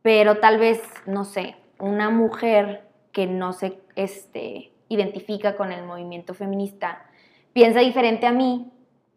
pero 0.00 0.38
tal 0.38 0.58
vez, 0.58 0.82
no 1.06 1.24
sé, 1.24 1.56
una 1.78 2.08
mujer 2.08 2.88
que 3.12 3.26
no 3.26 3.52
se 3.52 3.78
este, 3.94 4.72
identifica 4.88 5.54
con 5.54 5.70
el 5.70 5.84
movimiento 5.84 6.32
feminista 6.32 7.04
piensa 7.52 7.80
diferente 7.80 8.26
a 8.26 8.32
mí, 8.32 8.72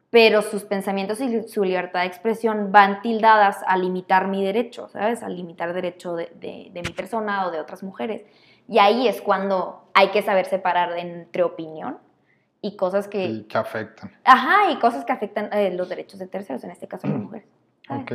pero 0.09 0.41
sus 0.41 0.65
pensamientos 0.65 1.21
y 1.21 1.47
su 1.47 1.63
libertad 1.63 2.01
de 2.01 2.07
expresión 2.07 2.74
van 2.74 3.01
tildadas 3.01 3.63
a 3.65 3.77
limitar 3.77 4.27
mi 4.27 4.43
derecho, 4.43 4.89
¿sabes? 4.89 5.24
A 5.24 5.29
limitar 5.29 5.74
derecho 5.74 6.13
de, 6.15 6.31
de, 6.35 6.69
de 6.74 6.81
mi 6.81 6.93
persona 6.93 7.47
o 7.47 7.51
de 7.51 7.59
otras 7.62 7.83
mujeres. 7.83 8.24
Y 8.67 8.79
ahí 8.79 9.07
es 9.07 9.21
cuando 9.21 9.89
hay 9.93 10.09
que 10.09 10.21
saber 10.21 10.45
separar 10.45 10.97
entre 10.97 11.43
opinión 11.43 12.00
y 12.65 12.75
cosas 12.75 13.07
que... 13.07 13.25
Y 13.25 13.43
que 13.43 13.57
afectan. 13.60 14.12
Ajá, 14.24 14.72
y 14.72 14.79
cosas 14.79 15.05
que 15.05 15.12
afectan 15.12 15.53
eh, 15.53 15.72
los 15.72 15.88
derechos 15.88 16.19
de 16.19 16.25
terceros, 16.25 16.63
en 16.63 16.72
este 16.72 16.88
caso 16.88 17.07
las 17.07 17.19
mujeres. 17.19 17.48
¿sabes? 17.88 18.01
Ok. 18.01 18.13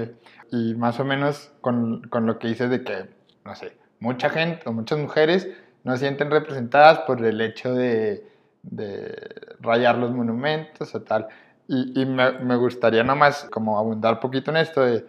Y 0.50 0.75
más 0.75 0.99
o 0.99 1.04
menos 1.04 1.52
con, 1.61 2.02
con 2.09 2.26
lo 2.26 2.40
que 2.40 2.49
dices 2.49 2.69
de 2.69 2.83
que, 2.83 3.09
no 3.45 3.54
sé, 3.54 3.76
mucha 4.00 4.28
gente 4.28 4.69
o 4.69 4.73
muchas 4.73 4.99
mujeres 4.99 5.49
no 5.85 5.92
se 5.92 5.99
sienten 5.99 6.33
representadas 6.33 6.99
por 7.00 7.25
el 7.25 7.40
hecho 7.40 7.73
de, 7.75 8.26
de 8.62 9.57
rayar 9.61 9.99
los 9.99 10.11
monumentos 10.11 10.92
o 10.97 11.02
tal. 11.02 11.28
Y, 11.69 12.02
y 12.02 12.04
me, 12.04 12.33
me, 12.40 12.57
gustaría 12.57 13.04
nomás 13.04 13.45
como 13.52 13.78
abundar 13.78 14.19
poquito 14.19 14.50
en 14.50 14.57
esto 14.57 14.80
de, 14.80 15.07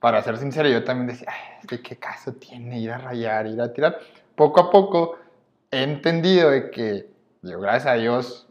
para 0.00 0.22
ser 0.22 0.38
sincero, 0.38 0.70
yo 0.70 0.82
también 0.84 1.08
decía, 1.08 1.28
Ay, 1.30 1.78
¿qué 1.78 1.96
caso 1.96 2.32
tiene 2.32 2.80
ir 2.80 2.90
a 2.90 2.96
rayar, 2.96 3.46
ir 3.46 3.60
a 3.60 3.70
tirar? 3.74 3.98
Poco 4.34 4.60
a 4.60 4.70
poco 4.70 5.18
he 5.70 5.82
entendido 5.82 6.50
de 6.50 6.70
que, 6.70 7.10
yo 7.42 7.60
gracias 7.60 7.92
a 7.92 7.96
Dios, 7.96 8.48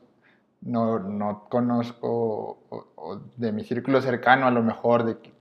no, 0.66 1.00
no 1.00 1.46
conozco 1.50 2.60
o, 2.70 2.86
o 2.96 3.22
de 3.38 3.52
mi 3.52 3.64
círculo 3.64 4.02
cercano 4.02 4.48
a 4.48 4.52
lo 4.52 4.64
mejor 4.64 5.04
de 5.04 5.18
que 5.18 5.34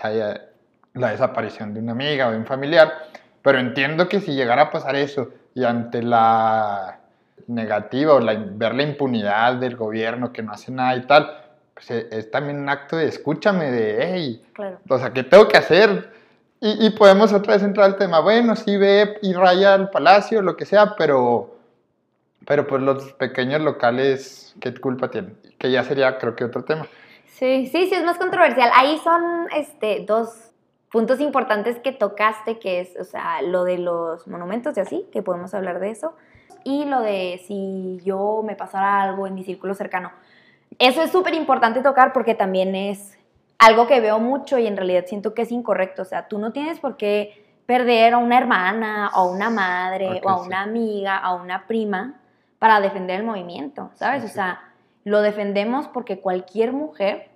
haya 0.00 0.48
la 0.94 1.10
desaparición 1.10 1.74
de 1.74 1.80
una 1.80 1.92
amiga 1.92 2.28
o 2.28 2.32
de 2.32 2.38
un 2.38 2.46
familiar, 2.46 2.92
pero 3.42 3.58
entiendo 3.58 4.08
que 4.08 4.20
si 4.20 4.34
llegara 4.34 4.62
a 4.62 4.70
pasar 4.70 4.96
eso 4.96 5.30
y 5.54 5.64
ante 5.64 6.02
la 6.02 7.00
negativa 7.46 8.14
o 8.14 8.20
la, 8.20 8.34
ver 8.34 8.74
la 8.74 8.82
impunidad 8.82 9.54
del 9.54 9.76
gobierno 9.76 10.32
que 10.32 10.42
no 10.42 10.52
hace 10.52 10.72
nada 10.72 10.96
y 10.96 11.02
tal, 11.02 11.30
pues 11.74 11.90
es, 11.90 12.06
es 12.10 12.30
también 12.30 12.58
un 12.58 12.68
acto 12.68 12.96
de 12.96 13.06
escúchame, 13.06 13.70
de, 13.70 13.98
hey, 14.00 14.42
Claro. 14.52 14.78
o 14.88 14.98
sea, 14.98 15.12
¿qué 15.12 15.22
tengo 15.22 15.46
que 15.48 15.58
hacer? 15.58 16.10
Y, 16.60 16.86
y, 16.86 16.90
podemos 16.90 17.32
otra 17.34 17.54
vez 17.54 17.62
entrar 17.62 17.86
al 17.86 17.96
tema, 17.96 18.20
bueno, 18.20 18.56
sí 18.56 18.78
ve 18.78 19.18
y 19.20 19.34
raya 19.34 19.74
el 19.74 19.90
palacio, 19.90 20.40
lo 20.40 20.56
que 20.56 20.64
sea, 20.64 20.96
pero, 20.96 21.55
pero 22.46 22.66
pues 22.66 22.82
los 22.82 23.12
pequeños 23.14 23.60
locales, 23.60 24.54
¿qué 24.60 24.72
culpa 24.74 25.10
tienen? 25.10 25.36
Que 25.58 25.70
ya 25.70 25.82
sería, 25.82 26.16
creo 26.18 26.36
que 26.36 26.44
otro 26.44 26.64
tema. 26.64 26.86
Sí, 27.26 27.66
sí, 27.66 27.86
sí, 27.88 27.94
es 27.94 28.04
más 28.04 28.18
controversial. 28.18 28.70
Ahí 28.74 28.98
son 29.02 29.48
este, 29.54 30.04
dos 30.06 30.52
puntos 30.90 31.20
importantes 31.20 31.78
que 31.80 31.92
tocaste, 31.92 32.58
que 32.58 32.80
es, 32.80 32.96
o 32.98 33.04
sea, 33.04 33.42
lo 33.42 33.64
de 33.64 33.78
los 33.78 34.26
monumentos 34.28 34.76
y 34.76 34.80
así, 34.80 35.06
que 35.12 35.22
podemos 35.22 35.52
hablar 35.54 35.80
de 35.80 35.90
eso, 35.90 36.14
y 36.64 36.84
lo 36.84 37.00
de 37.00 37.42
si 37.46 38.00
yo 38.04 38.42
me 38.44 38.54
pasara 38.54 39.02
algo 39.02 39.26
en 39.26 39.34
mi 39.34 39.44
círculo 39.44 39.74
cercano. 39.74 40.12
Eso 40.78 41.02
es 41.02 41.10
súper 41.10 41.34
importante 41.34 41.82
tocar 41.82 42.12
porque 42.12 42.34
también 42.34 42.74
es 42.74 43.18
algo 43.58 43.86
que 43.86 44.00
veo 44.00 44.18
mucho 44.18 44.58
y 44.58 44.66
en 44.66 44.76
realidad 44.76 45.04
siento 45.06 45.34
que 45.34 45.42
es 45.42 45.52
incorrecto. 45.52 46.02
O 46.02 46.04
sea, 46.04 46.28
tú 46.28 46.38
no 46.38 46.52
tienes 46.52 46.78
por 46.80 46.96
qué 46.96 47.44
perder 47.66 48.14
a 48.14 48.18
una 48.18 48.38
hermana 48.38 49.10
o 49.14 49.18
a 49.18 49.30
una 49.30 49.50
madre 49.50 50.06
Okay, 50.06 50.20
o 50.24 50.28
a 50.28 50.38
sí. 50.38 50.46
una 50.46 50.62
amiga, 50.62 51.16
a 51.16 51.34
una 51.34 51.66
prima 51.66 52.20
para 52.58 52.80
defender 52.80 53.20
el 53.20 53.26
movimiento, 53.26 53.90
¿sabes? 53.94 54.22
Sí, 54.22 54.28
o 54.30 54.32
sea, 54.32 54.60
lo 55.04 55.20
defendemos 55.20 55.88
porque 55.88 56.20
cualquier 56.20 56.72
mujer 56.72 57.30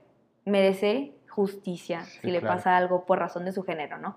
merece 0.44 1.14
justicia 1.28 2.02
Sí, 2.02 2.18
si 2.22 2.30
le 2.30 2.40
claro. 2.40 2.56
pasa 2.56 2.76
algo 2.76 3.04
por 3.06 3.18
razón 3.20 3.44
de 3.44 3.52
su 3.52 3.62
género, 3.62 3.98
¿no? 3.98 4.16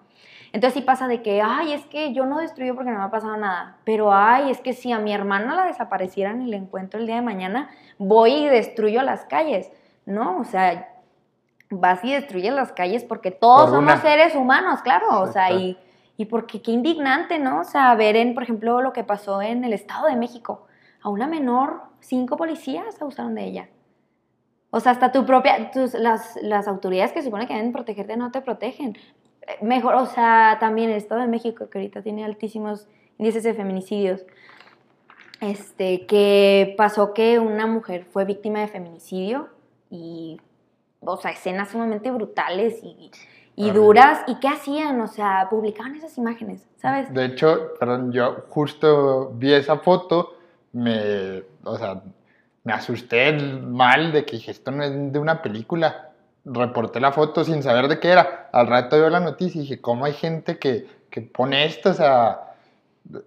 Entonces 0.52 0.74
sí 0.80 0.82
pasa 0.82 1.08
de 1.08 1.22
que, 1.22 1.42
ay, 1.44 1.74
es 1.74 1.86
que 1.86 2.14
yo 2.14 2.26
no 2.26 2.40
destruyo 2.40 2.76
porque 2.76 2.90
no 2.92 2.98
me 3.00 3.06
ha 3.06 3.12
pasado 3.12 3.38
nada, 3.38 3.78
pero 3.84 4.12
ay, 4.14 4.50
es 4.50 4.60
que 4.62 4.74
si 4.74 4.92
a 4.92 5.00
mi 5.00 5.14
hermana 5.14 5.56
la 5.56 5.66
desaparecieran 5.66 6.42
y 6.42 6.50
la 6.50 6.58
encuentro 6.58 7.00
el 7.00 7.06
día 7.06 7.16
de 7.16 7.22
mañana, 7.22 7.70
voy 7.98 8.34
y 8.34 8.48
destruyo 8.48 9.02
las 9.04 9.26
calles, 9.26 9.72
¿no? 10.06 10.40
O 10.40 10.44
sea, 10.44 10.90
vas 11.70 12.04
y 12.04 12.14
destruyes 12.14 12.54
las 12.54 12.72
calles 12.72 13.04
porque 13.04 13.32
todos 13.32 13.70
Por 13.70 13.80
somos 13.80 14.00
seres 14.02 14.36
humanos, 14.36 14.82
claro, 14.82 15.22
o 15.22 15.28
Sí, 15.28 15.34
sea, 15.34 15.48
claro. 15.48 15.62
y, 15.62 15.78
y 16.18 16.26
porque 16.26 16.62
qué 16.62 16.72
indignante, 16.72 17.38
¿no? 17.40 17.62
O 17.62 17.64
sea, 17.64 17.94
ver 17.96 18.16
en, 18.16 18.34
por 18.34 18.44
ejemplo, 18.44 18.82
lo 18.82 18.92
que 18.94 19.04
pasó 19.04 19.42
en 19.42 19.64
el 19.64 19.74
Estado 19.74 20.08
de 20.08 20.16
México, 20.16 20.68
a 21.04 21.10
una 21.10 21.28
menor, 21.28 21.82
cinco 22.00 22.38
policías 22.38 23.00
abusaron 23.02 23.36
de 23.36 23.46
ella. 23.46 23.70
O 24.72 24.80
sea, 24.80 24.94
hasta 24.94 25.12
tu 25.12 25.26
propia, 25.26 25.70
tus, 25.70 25.94
las, 25.94 26.38
las 26.42 26.68
autoridades 26.68 27.12
que 27.12 27.20
se 27.20 27.26
supone 27.26 27.46
que 27.46 27.54
deben 27.54 27.72
protegerte 27.74 28.18
no 28.18 28.32
te 28.32 28.42
protegen. 28.42 28.98
Eh, 29.42 29.58
Mejor, 29.62 29.94
o 29.96 30.08
sea, 30.08 30.58
también 30.60 30.90
el 30.90 30.96
Estado 30.96 31.22
de 31.22 31.28
México, 31.28 31.70
que 31.70 31.78
ahorita 31.78 32.02
tiene 32.02 32.26
altísimos 32.26 32.88
índices 33.20 33.44
de 33.44 33.54
feminicidios, 33.54 34.26
este, 35.42 36.06
que 36.08 36.74
pasó 36.78 37.14
que 37.14 37.38
una 37.38 37.68
mujer 37.68 38.06
fue 38.06 38.26
víctima 38.26 38.62
de 38.62 38.68
feminicidio 38.68 39.50
y, 39.90 40.40
o 41.02 41.18
sea, 41.18 41.32
escenas 41.32 41.70
sumamente 41.70 42.10
brutales 42.10 42.82
y, 42.82 43.12
y 43.56 43.72
duras. 43.72 44.24
¿Y 44.26 44.40
qué 44.40 44.48
hacían? 44.48 45.02
O 45.02 45.08
sea, 45.08 45.48
publicaban 45.50 45.96
esas 45.96 46.18
imágenes, 46.18 46.68
¿sabes? 46.78 47.14
De 47.14 47.26
hecho, 47.26 47.74
perdón, 47.80 48.12
yo 48.12 48.46
justo 48.50 49.34
vi 49.36 49.54
esa 49.54 49.78
foto, 49.78 50.38
me, 50.74 51.44
o 51.64 51.78
sea, 51.78 52.02
me 52.64 52.74
asusté 52.74 53.32
mal 53.34 54.12
de 54.12 54.26
que 54.26 54.38
dije, 54.38 54.52
esto 54.52 54.72
no 54.72 54.84
es 54.84 55.14
de 55.14 55.20
una 55.20 55.42
película. 55.42 56.10
Reporté 56.46 57.00
la 57.00 57.12
foto 57.14 57.44
sin 57.44 57.64
saber 57.64 57.88
de 57.88 58.00
qué 58.00 58.10
era. 58.10 58.50
Al 58.52 58.68
rato 58.68 58.98
veo 58.98 59.10
la 59.10 59.20
noticia 59.20 59.60
y 59.60 59.62
dije, 59.62 59.82
¿cómo 59.82 60.06
hay 60.06 60.14
gente 60.14 60.60
que, 60.60 60.88
que 61.10 61.22
pone 61.22 61.66
esto? 61.66 61.92
O 61.92 61.94
sea, 61.94 62.54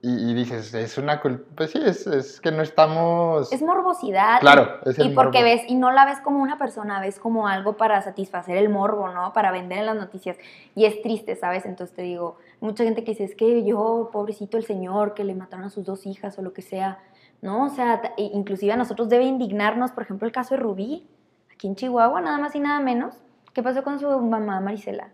y, 0.02 0.30
y 0.30 0.34
dices, 0.34 0.72
es 0.74 0.98
una 0.98 1.20
culpa. 1.20 1.44
Pues 1.54 1.70
sí, 1.70 1.80
es, 1.84 2.06
es 2.06 2.40
que 2.40 2.50
no 2.50 2.62
estamos. 2.62 3.52
Es 3.52 3.62
morbosidad. 3.62 4.40
Claro, 4.40 4.80
es 4.84 4.98
el 4.98 5.08
y 5.08 5.14
porque 5.14 5.38
morbo. 5.38 5.50
ves, 5.50 5.62
y 5.68 5.74
no 5.74 5.92
la 5.92 6.06
ves 6.06 6.20
como 6.20 6.42
una 6.42 6.56
persona, 6.58 7.00
ves 7.00 7.18
como 7.18 7.46
algo 7.46 7.76
para 7.76 8.00
satisfacer 8.02 8.56
el 8.56 8.70
morbo, 8.70 9.08
¿no? 9.08 9.32
Para 9.32 9.50
vender 9.50 9.78
en 9.78 9.86
las 9.86 9.96
noticias. 9.96 10.38
Y 10.74 10.86
es 10.86 11.02
triste, 11.02 11.36
¿sabes? 11.36 11.66
Entonces 11.66 11.94
te 11.94 12.02
digo, 12.02 12.38
mucha 12.60 12.84
gente 12.84 13.04
que 13.04 13.12
dice, 13.12 13.24
es 13.24 13.34
que 13.34 13.64
yo, 13.64 14.08
pobrecito 14.12 14.56
el 14.56 14.64
señor, 14.64 15.14
que 15.14 15.24
le 15.24 15.34
mataron 15.34 15.66
a 15.66 15.70
sus 15.70 15.84
dos 15.84 16.06
hijas 16.06 16.38
o 16.38 16.42
lo 16.42 16.52
que 16.54 16.62
sea, 16.62 16.98
¿no? 17.42 17.64
O 17.64 17.68
sea, 17.68 18.14
inclusive 18.16 18.72
a 18.72 18.76
nosotros 18.76 19.08
debe 19.08 19.24
indignarnos, 19.24 19.92
por 19.92 20.02
ejemplo, 20.02 20.26
el 20.26 20.32
caso 20.32 20.54
de 20.54 20.60
Rubí, 20.60 21.06
aquí 21.52 21.66
en 21.66 21.76
Chihuahua, 21.76 22.20
nada 22.20 22.38
más 22.38 22.54
y 22.54 22.60
nada 22.60 22.80
menos. 22.80 23.14
¿Qué 23.52 23.62
pasó 23.62 23.82
con 23.82 23.98
su 23.98 24.08
mamá 24.20 24.60
Marisela? 24.60 25.08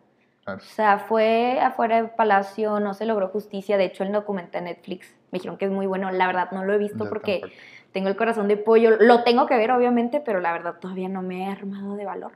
Claro. 0.45 0.59
O 0.59 0.65
sea, 0.65 0.99
fue 0.99 1.61
afuera 1.61 1.97
del 1.97 2.11
palacio, 2.11 2.81
no 2.81 2.95
se 2.95 3.07
logró 3.07 3.29
justicia. 3.29 3.77
De 3.77 3.85
hecho, 3.85 4.03
el 4.03 4.11
documental 4.11 4.65
de 4.65 4.73
Netflix 4.73 5.15
me 5.31 5.39
dijeron 5.39 5.57
que 5.57 5.67
es 5.67 5.71
muy 5.71 5.87
bueno. 5.87 6.11
La 6.11 6.27
verdad, 6.27 6.51
no 6.51 6.65
lo 6.65 6.73
he 6.73 6.79
visto 6.79 7.05
Yo 7.05 7.09
porque 7.09 7.41
tampoco. 7.41 7.63
tengo 7.93 8.09
el 8.09 8.17
corazón 8.17 8.49
de 8.49 8.57
pollo. 8.57 8.97
Lo 8.99 9.23
tengo 9.23 9.47
que 9.47 9.57
ver, 9.57 9.71
obviamente, 9.71 10.21
pero 10.21 10.41
la 10.41 10.53
verdad 10.53 10.75
todavía 10.81 11.09
no 11.09 11.23
me 11.23 11.45
he 11.45 11.47
armado 11.47 11.95
de 11.95 12.05
valor. 12.05 12.33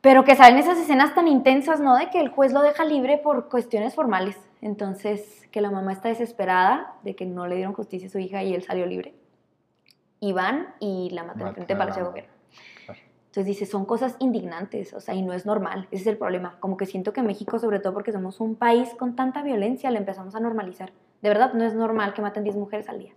Pero 0.00 0.24
que 0.24 0.34
salen 0.34 0.58
esas 0.58 0.78
escenas 0.78 1.14
tan 1.14 1.28
intensas, 1.28 1.80
¿no? 1.80 1.96
De 1.96 2.08
que 2.08 2.18
el 2.18 2.30
juez 2.30 2.52
lo 2.52 2.62
deja 2.62 2.84
libre 2.84 3.18
por 3.18 3.50
cuestiones 3.50 3.94
formales. 3.94 4.36
Entonces, 4.62 5.46
que 5.50 5.60
la 5.60 5.70
mamá 5.70 5.92
está 5.92 6.08
desesperada 6.08 6.94
de 7.02 7.14
que 7.14 7.26
no 7.26 7.46
le 7.46 7.56
dieron 7.56 7.74
justicia 7.74 8.08
a 8.08 8.10
su 8.10 8.18
hija 8.18 8.42
y 8.42 8.54
él 8.54 8.62
salió 8.62 8.86
libre. 8.86 9.14
Y 10.20 10.32
van 10.32 10.74
y 10.78 11.10
la 11.10 11.24
matan 11.24 11.40
Matan 11.40 11.54
frente 11.54 11.72
a 11.72 11.74
al 11.74 11.78
la 11.78 11.84
Palacio 11.84 12.04
de. 12.04 12.08
Gobierno. 12.08 12.32
Claro. 12.86 13.00
Entonces 13.26 13.46
dice, 13.46 13.66
son 13.66 13.84
cosas 13.84 14.16
indignantes, 14.20 14.94
o 14.94 15.00
sea, 15.00 15.14
y 15.14 15.22
no 15.22 15.32
es 15.32 15.46
normal. 15.46 15.88
Ese 15.90 16.02
es 16.02 16.06
el 16.06 16.16
problema. 16.16 16.56
Como 16.60 16.76
que 16.76 16.86
siento 16.86 17.12
que 17.12 17.22
México, 17.22 17.58
sobre 17.58 17.80
todo 17.80 17.92
porque 17.92 18.12
somos 18.12 18.40
un 18.40 18.54
país 18.54 18.88
con 18.96 19.16
tanta 19.16 19.42
violencia, 19.42 19.90
lo 19.90 19.98
empezamos 19.98 20.34
a 20.36 20.40
normalizar. 20.40 20.92
De 21.22 21.28
verdad, 21.28 21.52
no 21.54 21.64
es 21.64 21.74
normal 21.74 22.14
que 22.14 22.22
maten 22.22 22.44
10 22.44 22.56
mujeres 22.56 22.88
al 22.88 23.00
día. 23.00 23.12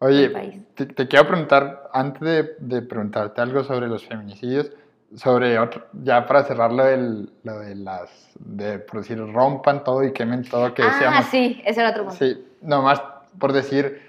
Oye, 0.00 0.28
te, 0.74 0.86
te 0.86 1.08
quiero 1.08 1.26
preguntar, 1.28 1.88
antes 1.92 2.20
de, 2.20 2.56
de 2.58 2.82
preguntarte 2.82 3.40
algo 3.40 3.62
sobre 3.62 3.86
los 3.86 4.04
feminicidios, 4.04 4.72
sobre 5.14 5.58
otro, 5.58 5.86
ya 5.92 6.26
para 6.26 6.42
cerrar 6.44 6.72
lo, 6.72 6.84
del, 6.84 7.32
lo 7.44 7.60
de 7.60 7.76
las, 7.76 8.23
de 8.34 8.78
por 8.78 9.00
decir, 9.00 9.18
rompan 9.18 9.84
todo 9.84 10.04
y 10.04 10.12
quemen 10.12 10.44
todo 10.44 10.74
que 10.74 10.82
ah, 10.82 10.86
decíamos. 10.92 11.26
sí, 11.26 11.62
ese 11.64 11.80
era 11.80 11.90
otro 11.90 12.04
punto. 12.04 12.18
Sí, 12.18 12.44
nomás 12.62 13.02
por 13.38 13.52
decir, 13.52 14.00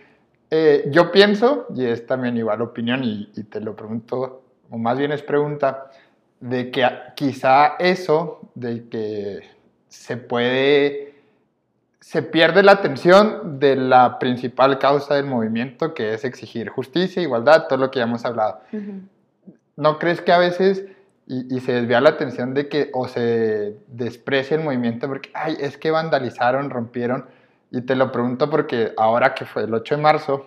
eh, 0.51 0.85
yo 0.91 1.11
pienso, 1.11 1.65
y 1.75 1.85
es 1.85 2.05
también 2.05 2.37
igual 2.37 2.61
opinión, 2.61 3.03
y, 3.03 3.29
y 3.35 3.43
te 3.43 3.59
lo 3.59 3.75
pregunto 3.75 4.43
o 4.69 4.77
más 4.77 4.97
bien 4.97 5.11
es 5.11 5.21
pregunta, 5.21 5.91
de 6.39 6.71
que 6.71 6.87
quizá 7.15 7.75
eso, 7.79 8.41
de 8.55 8.87
que 8.89 9.41
se 9.87 10.17
puede, 10.17 11.15
se 11.99 12.21
pierde 12.21 12.63
la 12.63 12.73
atención 12.73 13.59
de 13.59 13.75
la 13.75 14.19
principal 14.19 14.79
causa 14.79 15.15
del 15.15 15.25
movimiento, 15.25 15.93
que 15.93 16.13
es 16.13 16.25
exigir 16.25 16.69
justicia, 16.69 17.21
igualdad, 17.21 17.67
todo 17.67 17.79
lo 17.79 17.91
que 17.91 17.99
ya 17.99 18.03
hemos 18.03 18.25
hablado. 18.25 18.59
¿No 19.75 19.99
crees 19.99 20.21
que 20.21 20.31
a 20.31 20.37
veces 20.37 20.85
y, 21.27 21.59
se 21.59 21.73
desvía 21.73 22.01
la 22.01 22.09
atención 22.09 22.53
de 22.53 22.69
que 22.69 22.91
o 22.93 23.07
se 23.07 23.77
desprecia 23.87 24.57
el 24.57 24.63
movimiento 24.63 25.07
porque, 25.07 25.31
ay, 25.33 25.57
es 25.59 25.77
que 25.77 25.89
vandalizaron, 25.89 26.69
rompieron? 26.69 27.25
Y 27.71 27.81
te 27.81 27.95
lo 27.95 28.11
pregunto 28.11 28.49
porque 28.49 28.93
ahora 28.95 29.33
que 29.33 29.45
fue 29.45 29.63
el 29.63 29.73
8 29.73 29.95
de 29.95 30.01
marzo, 30.01 30.45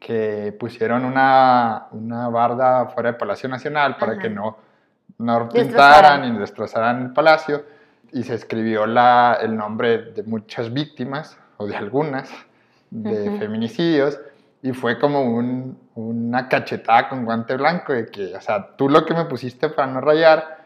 que 0.00 0.56
pusieron 0.58 1.04
una, 1.04 1.88
una 1.90 2.28
barda 2.30 2.86
fuera 2.86 3.10
del 3.10 3.18
Palacio 3.18 3.48
Nacional 3.50 3.98
para 3.98 4.18
que 4.18 4.30
no, 4.30 4.56
no 5.18 5.48
pintaran 5.50 6.24
y 6.24 6.38
destrozaran 6.38 7.02
el 7.02 7.12
palacio, 7.12 7.64
y 8.12 8.22
se 8.22 8.34
escribió 8.34 8.86
la, 8.86 9.38
el 9.40 9.54
nombre 9.54 10.12
de 10.12 10.22
muchas 10.22 10.72
víctimas, 10.72 11.38
o 11.58 11.66
de 11.66 11.76
algunas, 11.76 12.30
de 12.90 13.38
feminicidios, 13.38 14.18
y 14.62 14.72
fue 14.72 14.98
como 14.98 15.22
un, 15.22 15.78
una 15.94 16.48
cachetada 16.48 17.08
con 17.08 17.24
guante 17.24 17.56
blanco 17.56 17.92
de 17.92 18.06
que, 18.06 18.34
o 18.34 18.40
sea, 18.40 18.76
tú 18.76 18.88
lo 18.88 19.06
que 19.06 19.14
me 19.14 19.24
pusiste 19.24 19.70
para 19.70 19.90
no 19.90 20.00
rayar, 20.00 20.58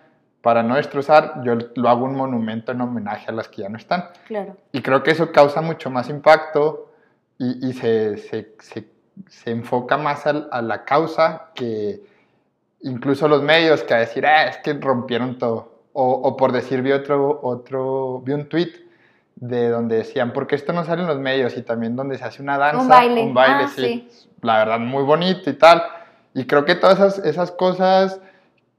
para 0.42 0.62
no 0.62 0.76
destrozar, 0.76 1.42
yo 1.44 1.56
lo 1.76 1.88
hago 1.88 2.04
un 2.04 2.16
monumento 2.16 2.72
en 2.72 2.80
homenaje 2.80 3.30
a 3.30 3.32
las 3.32 3.48
que 3.48 3.62
ya 3.62 3.68
no 3.68 3.78
están. 3.78 4.08
Claro. 4.26 4.56
Y 4.72 4.82
creo 4.82 5.02
que 5.02 5.12
eso 5.12 5.32
causa 5.32 5.60
mucho 5.60 5.90
más 5.90 6.10
impacto 6.10 6.92
y, 7.38 7.68
y 7.68 7.72
se, 7.72 8.16
se, 8.18 8.54
se, 8.58 8.88
se, 9.28 9.50
enfoca 9.50 9.96
más 9.96 10.26
a, 10.26 10.48
a, 10.50 10.60
la 10.60 10.84
causa 10.84 11.50
que 11.54 12.02
incluso 12.82 13.28
los 13.28 13.42
medios 13.42 13.84
que 13.84 13.94
a 13.94 13.98
decir, 13.98 14.26
ah, 14.26 14.48
es 14.48 14.58
que 14.58 14.74
rompieron 14.74 15.38
todo. 15.38 15.72
O, 15.92 16.12
o 16.12 16.36
por 16.36 16.50
decir, 16.52 16.82
vi 16.82 16.90
otro, 16.92 17.40
otro, 17.42 18.20
vi 18.20 18.32
un 18.32 18.48
tweet 18.48 18.83
de 19.36 19.68
donde 19.68 19.96
decían, 19.96 20.32
porque 20.32 20.54
esto 20.54 20.72
no 20.72 20.84
sale 20.84 21.02
en 21.02 21.08
los 21.08 21.18
medios 21.18 21.56
y 21.56 21.62
también 21.62 21.96
donde 21.96 22.18
se 22.18 22.24
hace 22.24 22.42
una 22.42 22.56
danza, 22.56 22.82
un 22.82 22.88
baile, 22.88 23.22
un 23.22 23.34
baile 23.34 23.64
ah, 23.64 23.68
sí, 23.68 24.08
la 24.42 24.58
verdad 24.58 24.78
muy 24.78 25.02
bonito 25.02 25.50
y 25.50 25.54
tal. 25.54 25.82
Y 26.34 26.46
creo 26.46 26.64
que 26.64 26.74
todas 26.74 26.98
esas, 26.98 27.18
esas 27.24 27.50
cosas 27.52 28.20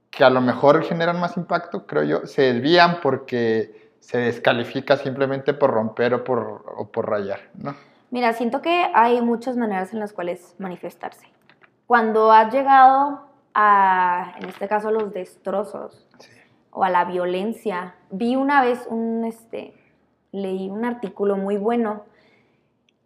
que 0.10 0.24
a 0.24 0.30
lo 0.30 0.42
mejor 0.42 0.84
generan 0.84 1.20
más 1.20 1.38
impacto, 1.38 1.86
creo 1.86 2.04
yo, 2.04 2.26
se 2.26 2.54
desvían 2.54 3.00
porque 3.02 3.92
se 4.00 4.18
descalifica 4.18 4.98
simplemente 4.98 5.54
por 5.54 5.72
romper 5.72 6.14
o 6.14 6.24
por, 6.24 6.64
o 6.78 6.90
por 6.92 7.10
rayar, 7.10 7.40
¿no? 7.56 7.76
Mira, 8.12 8.34
siento 8.34 8.62
que 8.62 8.88
hay 8.94 9.22
muchas 9.22 9.58
maneras 9.58 9.94
en 9.94 10.00
las 10.00 10.14
cuales 10.14 10.56
manifestarse. 10.60 11.28
Cuando 11.88 12.32
has 12.32 12.54
llegado 12.54 13.26
a, 13.54 14.36
en 14.40 14.48
este 14.48 14.68
caso, 14.68 14.92
los 14.92 15.12
destrozos 15.12 16.08
sí. 16.20 16.30
o 16.72 16.84
a 16.84 16.90
la 16.90 17.06
violencia, 17.06 17.96
vi 18.12 18.36
una 18.36 18.62
vez 18.62 18.86
un, 18.90 19.26
este, 19.26 19.74
leí 20.36 20.70
un 20.70 20.86
artículo 20.86 21.38
muy 21.38 21.58
bueno 21.58 22.04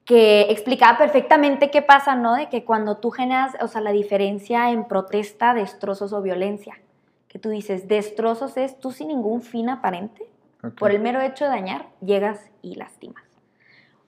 que 0.10 0.48
explicaba 0.50 0.98
perfectamente 0.98 1.70
qué 1.70 1.84
pasa, 1.84 2.15
¿no? 2.15 2.34
De 2.34 2.50
que 2.50 2.65
cuando 2.65 2.98
tú 2.98 3.12
generas, 3.12 3.56
o 3.62 3.68
sea, 3.68 3.80
la 3.80 3.92
diferencia 3.92 4.72
en 4.72 4.86
protesta, 4.86 5.54
destrozos 5.54 6.13
o 6.13 6.22
violencia, 6.24 6.80
que 7.28 7.38
tú 7.38 7.50
dices, 7.50 7.88
destrozos 7.88 8.58
es 8.58 8.80
tú 8.80 8.92
sin 8.92 9.10
ningún 9.10 9.44
fin 9.44 9.70
aparente, 9.70 10.28
okay. 10.58 10.72
por 10.72 10.89
el 10.89 11.00
mero 11.00 11.22
hecho 11.22 11.46
de 11.46 11.52
dañar, 11.52 11.86
llegas 12.02 12.50
y 12.63 12.74
lastimas. 12.74 13.24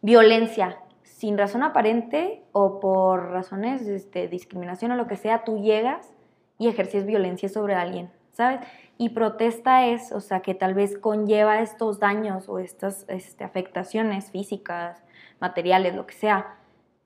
Violencia, 0.01 0.79
sin 1.03 1.37
razón 1.37 1.61
aparente 1.61 2.41
o 2.51 2.79
por 2.79 3.29
razones 3.29 3.85
de 3.85 3.95
este, 3.95 4.27
discriminación 4.27 4.91
o 4.91 4.95
lo 4.95 5.05
que 5.05 5.17
sea, 5.17 5.43
tú 5.43 5.61
llegas 5.61 6.11
y 6.57 6.67
ejerces 6.67 7.05
violencia 7.05 7.47
sobre 7.47 7.75
alguien, 7.75 8.09
¿sabes? 8.31 8.61
Y 8.97 9.09
protesta 9.09 9.87
es, 9.87 10.11
o 10.11 10.19
sea, 10.19 10.41
que 10.41 10.53
tal 10.53 10.73
vez 10.73 10.97
conlleva 10.97 11.61
estos 11.61 11.99
daños 11.99 12.47
o 12.49 12.59
estas 12.59 13.05
este, 13.07 13.43
afectaciones 13.43 14.31
físicas, 14.31 15.03
materiales, 15.39 15.95
lo 15.95 16.05
que 16.05 16.13
sea, 16.13 16.55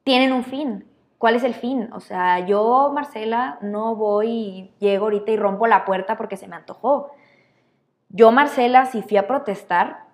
tienen 0.04 0.34
un 0.34 0.44
fin. 0.44 0.86
¿Cuál 1.18 1.36
es 1.36 1.44
el 1.44 1.54
fin? 1.54 1.90
O 1.94 2.02
sea, 2.02 2.40
yo, 2.40 2.92
Marcela, 2.94 3.58
no 3.62 3.96
voy 3.96 4.30
y 4.30 4.74
llego 4.80 5.06
ahorita 5.06 5.32
y 5.32 5.38
rompo 5.38 5.68
la 5.68 5.86
puerta 5.86 6.18
porque 6.18 6.38
se 6.38 6.48
me 6.48 6.56
antojó. 6.56 7.12
Yo, 8.10 8.32
Marcela, 8.32 8.86
si 8.86 9.02
fui 9.02 9.18
a 9.18 9.28
protestar 9.28 10.05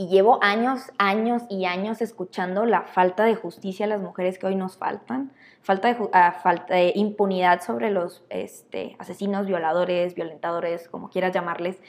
y 0.00 0.06
llevo 0.06 0.38
años, 0.42 0.92
años 0.96 1.42
y 1.48 1.64
años 1.64 2.00
escuchando 2.00 2.64
la 2.64 2.82
falta 2.82 3.24
de 3.24 3.34
justicia 3.34 3.84
a 3.84 3.88
las 3.88 4.00
mujeres 4.00 4.38
que 4.38 4.46
hoy 4.46 4.54
nos 4.54 4.76
faltan, 4.76 5.32
falta 5.60 5.92
de, 5.92 6.00
uh, 6.00 6.08
falta 6.40 6.74
de 6.74 6.92
impunidad 6.94 7.62
sobre 7.62 7.90
los 7.90 8.22
este, 8.30 8.94
asesinos, 9.00 9.48
violadores, 9.48 10.14
violentadores, 10.14 10.88
como 10.88 11.10
quieras 11.10 11.34
llamarles, 11.34 11.80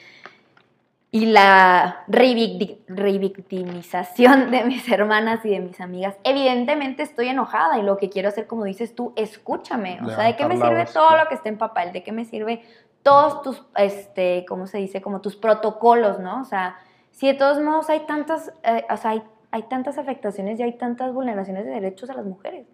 y 1.11 1.27
la 1.27 2.03
revictimización 2.07 4.49
de 4.49 4.63
mis 4.63 4.89
hermanas 4.89 5.45
y 5.45 5.51
de 5.51 5.59
mis 5.59 5.79
amigas. 5.79 6.15
Evidentemente 6.23 7.03
estoy 7.03 7.27
enojada 7.27 7.77
y 7.77 7.83
lo 7.83 7.97
que 7.97 8.09
quiero 8.09 8.29
hacer, 8.29 8.47
como 8.47 8.63
dices 8.63 8.95
tú, 8.95 9.13
escúchame. 9.17 9.99
O 10.03 10.09
sea, 10.09 10.25
¿de 10.25 10.35
qué 10.35 10.47
me 10.47 10.55
sirve 10.55 10.87
todo 10.91 11.15
lo 11.15 11.27
que 11.27 11.35
está 11.35 11.49
en 11.49 11.59
papel? 11.59 11.93
¿De 11.93 12.01
qué 12.01 12.11
me 12.11 12.25
sirve 12.25 12.63
todos 13.03 13.43
tus, 13.43 13.63
este, 13.75 14.47
¿cómo 14.47 14.65
se 14.65 14.79
dice? 14.79 14.99
Como 14.99 15.21
tus 15.21 15.35
protocolos, 15.35 16.19
¿no? 16.19 16.41
O 16.41 16.45
sea, 16.45 16.79
si 17.11 17.27
de 17.27 17.33
todos 17.33 17.61
modos 17.61 17.89
hay 17.89 18.01
tantas, 18.01 18.53
eh, 18.63 18.85
o 18.89 18.97
sea, 18.97 19.11
hay, 19.11 19.23
hay 19.51 19.63
tantas 19.63 19.97
afectaciones 19.97 20.59
y 20.59 20.63
hay 20.63 20.77
tantas 20.77 21.13
vulneraciones 21.13 21.65
de 21.65 21.71
derechos 21.71 22.09
a 22.09 22.13
las 22.13 22.25
mujeres. 22.25 22.67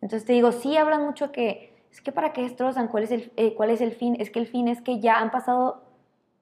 Entonces 0.00 0.26
te 0.26 0.32
digo, 0.32 0.52
sí 0.52 0.76
hablan 0.76 1.02
mucho 1.04 1.32
que, 1.32 1.74
es 1.90 2.00
que 2.00 2.12
para 2.12 2.32
qué 2.32 2.42
destrozan, 2.42 2.88
¿cuál 2.88 3.04
es 3.04 3.10
el, 3.10 3.32
eh, 3.36 3.54
cuál 3.54 3.70
es 3.70 3.80
el 3.80 3.92
fin? 3.92 4.16
Es 4.18 4.30
que 4.30 4.40
el 4.40 4.46
fin 4.46 4.68
es 4.68 4.80
que 4.82 5.00
ya 5.00 5.20
han 5.20 5.30
pasado 5.30 5.82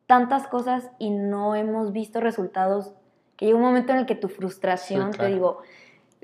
tantas 0.06 0.46
cosas 0.46 0.90
y 0.98 1.10
no 1.10 1.54
hemos 1.54 1.92
visto 1.92 2.20
resultados, 2.20 2.92
que 3.36 3.46
llega 3.46 3.58
un 3.58 3.64
momento 3.64 3.92
en 3.92 3.98
el 3.98 4.06
que 4.06 4.14
tu 4.14 4.28
frustración, 4.28 5.12
sí, 5.12 5.18
claro. 5.18 5.28
te 5.28 5.34
digo, 5.34 5.58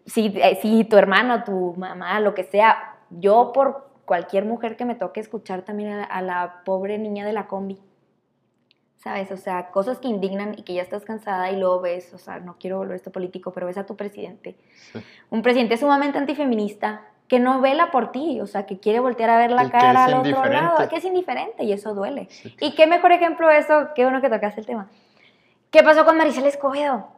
si, 0.07 0.27
eh, 0.37 0.59
si 0.61 0.85
tu 0.85 0.97
hermano, 0.97 1.45
tu 1.45 1.75
mamá, 1.77 2.21
lo 2.21 2.35
que 2.35 2.45
sea, 2.45 2.97
yo 3.11 3.53
por 3.53 3.89
cualquier 4.05 4.45
mujer 4.45 4.77
que 4.77 4.85
me 4.85 4.95
toque 4.95 5.21
escuchar 5.21 5.63
también 5.63 5.91
a, 5.91 6.05
a 6.05 6.23
la 6.23 6.63
pobre 6.65 6.99
niña 6.99 7.27
de 7.27 7.33
la 7.33 7.47
combi, 7.47 7.79
¿sabes? 8.99 9.31
O 9.31 9.37
sea, 9.37 9.71
cosas 9.71 9.99
que 9.99 10.09
indignan 10.09 10.55
y 10.59 10.63
que 10.63 10.75
ya 10.75 10.83
estás 10.83 11.05
cansada 11.05 11.51
y 11.51 11.57
luego 11.57 11.81
ves, 11.81 12.13
o 12.13 12.19
sea, 12.19 12.41
no 12.41 12.57
quiero 12.59 12.79
volver 12.79 12.97
esto 12.97 13.13
político, 13.13 13.53
pero 13.53 13.67
ves 13.67 13.79
a 13.79 13.87
tu 13.87 13.97
presidente. 13.97 14.57
Sí. 14.93 15.01
Un 15.31 15.43
presidente 15.43 15.77
sumamente 15.77 16.19
antifeminista 16.19 17.03
que 17.29 17.39
no 17.39 17.61
vela 17.61 17.91
por 17.91 18.11
ti, 18.11 18.41
o 18.41 18.47
sea, 18.47 18.67
que 18.67 18.81
quiere 18.81 19.01
voltear 19.01 19.31
a 19.31 19.39
ver 19.39 19.51
la 19.51 19.71
cara 19.71 20.05
al 20.05 20.15
otro 20.15 20.45
lado, 20.47 20.89
que 20.89 20.97
es 20.97 21.05
indiferente 21.05 21.63
y 21.63 21.73
eso 21.73 21.95
duele. 21.95 22.27
Sí. 22.31 22.55
Y 22.61 22.75
qué 22.75 22.87
mejor 22.87 23.13
ejemplo 23.13 23.51
eso, 23.51 23.89
qué 23.95 24.03
bueno 24.03 24.21
que 24.21 24.31
tocaste 24.31 24.61
el 24.61 24.67
tema. 24.67 24.89
¿Qué 25.71 25.83
pasó 25.83 26.05
con 26.07 26.17
Maricela 26.17 26.49
Escobedo? 26.49 27.09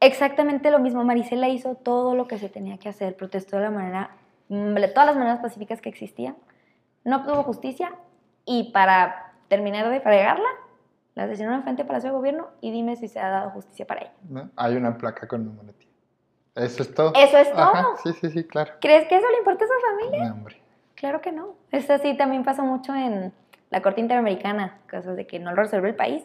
Exactamente 0.00 0.70
lo 0.70 0.80
mismo, 0.80 1.04
Maricela 1.04 1.48
hizo 1.48 1.74
todo 1.76 2.14
lo 2.14 2.26
que 2.28 2.38
se 2.38 2.48
tenía 2.48 2.78
que 2.78 2.88
hacer, 2.88 3.16
protestó 3.16 3.56
de 3.56 3.62
la 3.62 3.70
manera, 3.70 4.10
mm, 4.48 4.74
de 4.74 4.88
todas 4.88 5.06
las 5.06 5.16
maneras 5.16 5.38
pacíficas 5.38 5.80
que 5.80 5.88
existían, 5.88 6.36
no 7.04 7.16
obtuvo 7.16 7.44
justicia 7.44 7.92
y 8.44 8.72
para 8.72 9.32
terminar 9.48 9.88
de 9.88 10.00
fregarla, 10.00 10.48
la 11.18 11.24
asesinaron 11.24 11.64
frente 11.64 11.82
al 11.82 11.88
Palacio 11.88 12.10
de 12.10 12.16
Gobierno 12.16 12.46
y 12.60 12.70
dime 12.70 12.94
si 12.94 13.08
se 13.08 13.18
ha 13.18 13.28
dado 13.28 13.50
justicia 13.50 13.84
para 13.84 14.02
ella. 14.02 14.12
¿No? 14.28 14.50
Hay 14.54 14.76
una 14.76 14.96
placa 14.96 15.26
con 15.26 15.56
boletín. 15.56 15.88
Eso 16.54 16.84
es 16.84 16.94
todo. 16.94 17.12
Eso 17.16 17.36
es 17.38 17.50
todo. 17.50 17.60
Ajá, 17.60 17.86
sí, 18.04 18.12
sí, 18.12 18.30
sí, 18.30 18.44
claro. 18.44 18.74
¿Crees 18.80 19.08
que 19.08 19.16
eso 19.16 19.26
le 19.28 19.38
importa 19.38 19.64
a 19.64 19.66
su 19.66 19.96
familia? 19.96 20.28
No, 20.28 20.34
hombre. 20.34 20.62
Claro 20.94 21.20
que 21.20 21.32
no. 21.32 21.56
Eso 21.72 21.98
sí 21.98 22.16
también 22.16 22.44
pasa 22.44 22.62
mucho 22.62 22.94
en 22.94 23.32
la 23.70 23.82
Corte 23.82 24.00
Interamericana, 24.00 24.78
casos 24.86 25.16
de 25.16 25.26
que 25.26 25.40
no 25.40 25.50
lo 25.50 25.56
resuelve 25.56 25.88
el 25.88 25.96
país. 25.96 26.24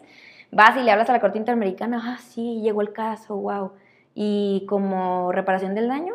Vas 0.52 0.76
y 0.76 0.84
le 0.84 0.92
hablas 0.92 1.10
a 1.10 1.12
la 1.12 1.20
Corte 1.20 1.38
Interamericana, 1.38 2.00
ah, 2.00 2.18
sí, 2.18 2.60
llegó 2.62 2.80
el 2.80 2.92
caso, 2.92 3.34
wow. 3.34 3.72
Y 4.14 4.64
como 4.68 5.32
reparación 5.32 5.74
del 5.74 5.88
daño, 5.88 6.14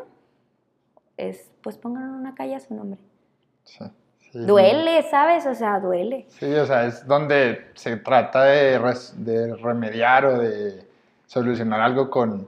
es, 1.17 1.51
pues 1.61 1.77
pongan 1.77 2.03
en 2.03 2.11
una 2.11 2.33
calle 2.33 2.55
a 2.55 2.61
su 2.61 2.73
nombre. 2.73 3.01
Sí. 3.65 3.83
Sí, 4.31 4.39
duele, 4.39 5.03
¿sabes? 5.09 5.45
O 5.45 5.55
sea, 5.55 5.79
duele. 5.79 6.25
Sí, 6.29 6.53
o 6.53 6.65
sea, 6.65 6.85
es 6.85 7.05
donde 7.07 7.71
se 7.73 7.97
trata 7.97 8.43
de, 8.43 8.77
remediar 9.61 10.25
o 10.25 10.37
de 10.37 10.87
solucionar 11.25 11.81
algo 11.81 12.09
con, 12.09 12.47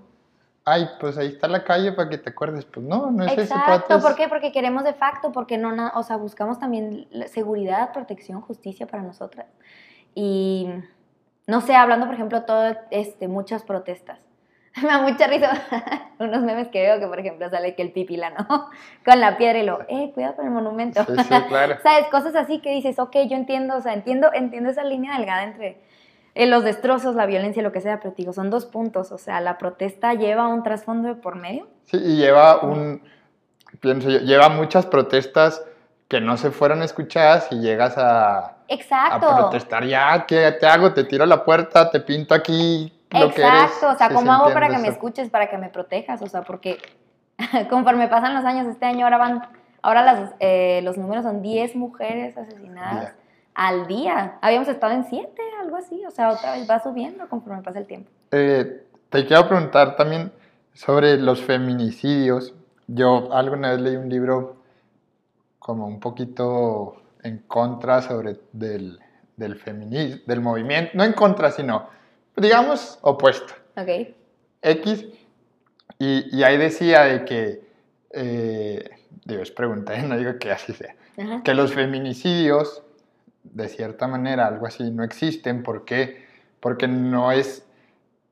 ay, 0.65 0.87
pues 0.99 1.17
ahí 1.17 1.27
está 1.27 1.47
la 1.47 1.63
calle 1.63 1.91
para 1.91 2.09
que 2.09 2.17
te 2.17 2.29
acuerdes. 2.29 2.65
Pues 2.65 2.85
no, 2.85 3.09
no 3.11 3.25
es 3.25 3.31
Exacto. 3.33 3.73
Exacto, 3.73 3.99
¿por 4.01 4.15
qué? 4.15 4.27
Porque 4.27 4.51
queremos 4.51 4.83
de 4.83 4.93
facto, 4.93 5.31
porque 5.31 5.57
no, 5.57 5.91
o 5.95 6.03
sea, 6.03 6.17
buscamos 6.17 6.59
también 6.59 7.07
seguridad, 7.27 7.91
protección, 7.93 8.41
justicia 8.41 8.85
para 8.85 9.03
nosotras. 9.03 9.47
Y, 10.13 10.69
no 11.47 11.61
sé, 11.61 11.75
hablando, 11.75 12.05
por 12.05 12.15
ejemplo, 12.15 12.43
todo, 12.43 12.75
este, 12.91 13.27
muchas 13.27 13.63
protestas. 13.63 14.19
Me 14.81 14.87
da 14.87 15.01
mucha 15.01 15.27
risa 15.27 15.51
unos 16.19 16.41
memes 16.43 16.69
que 16.69 16.81
veo 16.81 16.99
que, 16.99 17.07
por 17.07 17.19
ejemplo, 17.19 17.49
sale 17.49 17.75
que 17.75 17.81
el 17.81 17.91
pipila, 17.91 18.29
¿no? 18.29 18.69
Con 19.05 19.19
la 19.19 19.37
piedra 19.37 19.59
y 19.59 19.65
lo, 19.65 19.81
eh, 19.89 20.11
cuidado 20.13 20.35
con 20.35 20.45
el 20.45 20.51
monumento. 20.51 21.03
Sí, 21.05 21.13
sí, 21.17 21.41
claro. 21.47 21.77
¿Sabes? 21.83 22.07
Cosas 22.07 22.35
así 22.35 22.59
que 22.59 22.71
dices, 22.71 22.99
ok, 22.99 23.15
yo 23.27 23.35
entiendo, 23.35 23.75
o 23.75 23.81
sea, 23.81 23.93
entiendo, 23.93 24.29
entiendo 24.33 24.69
esa 24.69 24.83
línea 24.83 25.17
delgada 25.17 25.43
entre 25.43 25.81
eh, 26.35 26.45
los 26.45 26.63
destrozos, 26.63 27.15
la 27.15 27.25
violencia, 27.25 27.61
lo 27.61 27.71
que 27.71 27.81
sea, 27.81 27.99
pero 27.99 28.13
digo, 28.15 28.33
son 28.33 28.49
dos 28.49 28.65
puntos. 28.65 29.11
O 29.11 29.17
sea, 29.17 29.41
la 29.41 29.57
protesta 29.57 30.13
lleva 30.13 30.47
un 30.47 30.63
trasfondo 30.63 31.09
de 31.09 31.15
por 31.15 31.35
medio. 31.35 31.67
Sí, 31.85 31.97
y 31.97 32.15
lleva 32.15 32.61
un, 32.61 33.01
pienso 33.81 34.09
yo, 34.09 34.19
lleva 34.19 34.49
muchas 34.49 34.85
protestas 34.85 35.63
que 36.07 36.21
no 36.21 36.37
se 36.37 36.51
fueron 36.51 36.81
escuchadas 36.83 37.47
y 37.51 37.59
llegas 37.59 37.97
a, 37.97 38.57
Exacto. 38.67 39.27
a 39.27 39.37
protestar, 39.37 39.85
ya, 39.85 40.25
¿qué 40.27 40.51
te 40.59 40.67
hago? 40.67 40.93
Te 40.93 41.03
tiro 41.03 41.25
la 41.25 41.43
puerta, 41.43 41.89
te 41.89 41.99
pinto 42.01 42.33
aquí 42.33 42.93
lo 43.11 43.33
que 43.33 43.41
eres. 43.41 43.63
Exacto, 43.63 43.89
o 43.89 43.95
sea, 43.95 44.09
¿cómo 44.09 44.31
hago 44.31 44.53
para 44.53 44.69
que 44.69 44.77
me 44.77 44.87
escuches, 44.87 45.29
para 45.29 45.49
que 45.49 45.57
me 45.57 45.69
protejas? 45.69 46.21
O 46.21 46.27
sea, 46.27 46.43
porque 46.43 46.77
conforme 47.69 48.07
pasan 48.07 48.33
los 48.33 48.45
años, 48.45 48.67
este 48.67 48.85
año 48.85 49.05
ahora 49.05 49.17
van, 49.17 49.41
ahora 49.81 50.03
las, 50.03 50.33
eh, 50.39 50.81
los 50.83 50.97
números 50.97 51.23
son 51.23 51.41
10 51.41 51.75
mujeres 51.75 52.37
asesinadas 52.37 53.13
al 53.53 53.87
día. 53.87 54.37
Habíamos 54.41 54.67
estado 54.67 54.93
en 54.93 55.05
7, 55.05 55.41
algo 55.61 55.77
así, 55.77 56.05
o 56.05 56.11
sea, 56.11 56.29
otra 56.31 56.53
vez 56.53 56.69
va 56.69 56.81
subiendo 56.81 57.27
conforme 57.29 57.61
pasa 57.61 57.79
el 57.79 57.85
tiempo. 57.85 58.09
Eh, 58.31 58.85
te 59.09 59.25
quiero 59.25 59.47
preguntar 59.47 59.95
también 59.95 60.31
sobre 60.73 61.17
los 61.17 61.41
feminicidios. 61.41 62.53
Yo 62.87 63.33
alguna 63.33 63.71
vez 63.71 63.81
leí 63.81 63.95
un 63.95 64.09
libro 64.09 64.55
como 65.59 65.85
un 65.85 65.99
poquito 65.99 67.01
en 67.23 67.39
contra 67.39 68.01
sobre 68.01 68.37
del, 68.51 68.99
del 69.35 69.55
feminismo, 69.55 70.21
del 70.25 70.41
movimiento, 70.41 70.91
no 70.95 71.03
en 71.03 71.13
contra, 71.13 71.51
sino, 71.51 71.87
digamos, 72.41 72.99
opuesto. 73.01 73.53
¿Ok? 73.77 74.07
X, 74.61 75.05
y, 75.99 76.35
y 76.37 76.43
ahí 76.43 76.57
decía 76.57 77.03
de 77.03 77.25
que, 77.25 77.61
eh, 78.11 78.89
digo, 79.25 79.41
es 79.41 79.51
pregunta, 79.51 79.93
¿eh? 79.95 80.03
no 80.03 80.17
digo 80.17 80.37
que 80.39 80.51
así 80.51 80.73
sea, 80.73 80.95
Ajá. 81.17 81.41
que 81.43 81.53
los 81.53 81.73
feminicidios, 81.73 82.83
de 83.43 83.67
cierta 83.69 84.07
manera, 84.07 84.47
algo 84.47 84.67
así, 84.67 84.91
no 84.91 85.03
existen. 85.03 85.63
¿Por 85.63 85.83
qué? 85.85 86.25
Porque 86.59 86.87
no 86.87 87.31
es, 87.31 87.65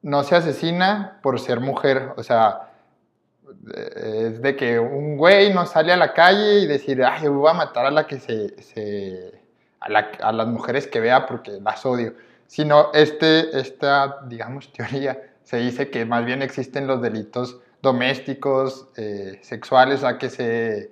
no 0.02 0.24
se 0.24 0.36
asesina 0.36 1.20
por 1.24 1.40
ser 1.40 1.60
mujer, 1.60 2.12
o 2.16 2.24
sea, 2.24 2.66
es 3.96 4.42
de 4.42 4.56
que 4.56 4.80
un 4.80 5.18
güey 5.18 5.54
no 5.54 5.66
sale 5.66 5.92
a 5.92 5.98
la 5.98 6.14
calle 6.14 6.60
y 6.60 6.68
decir, 6.68 7.04
ay, 7.04 7.24
yo 7.24 7.34
voy 7.34 7.50
a 7.50 7.54
matar 7.54 7.86
a 7.86 7.92
la 7.92 8.06
que 8.06 8.20
se, 8.20 8.62
se- 8.62 9.42
a, 9.80 9.90
la- 9.90 10.12
a 10.22 10.32
las 10.32 10.48
mujeres 10.48 10.88
que 10.88 11.00
vea 11.00 11.26
porque 11.26 11.60
las 11.60 11.86
odio, 11.86 12.14
sino 12.50 12.92
este, 12.94 13.60
esta, 13.60 14.22
digamos, 14.26 14.74
teoría 14.74 15.22
se 15.44 15.58
dice 15.58 15.90
que 15.90 16.04
más 16.06 16.26
bien 16.26 16.42
existen 16.42 16.88
los 16.88 17.02
delitos 17.02 17.60
domésticos, 17.82 18.90
eh, 18.98 19.40
sexuales, 19.42 20.00
o 20.00 20.02
sea, 20.02 20.18
que 20.18 20.30
se, 20.30 20.92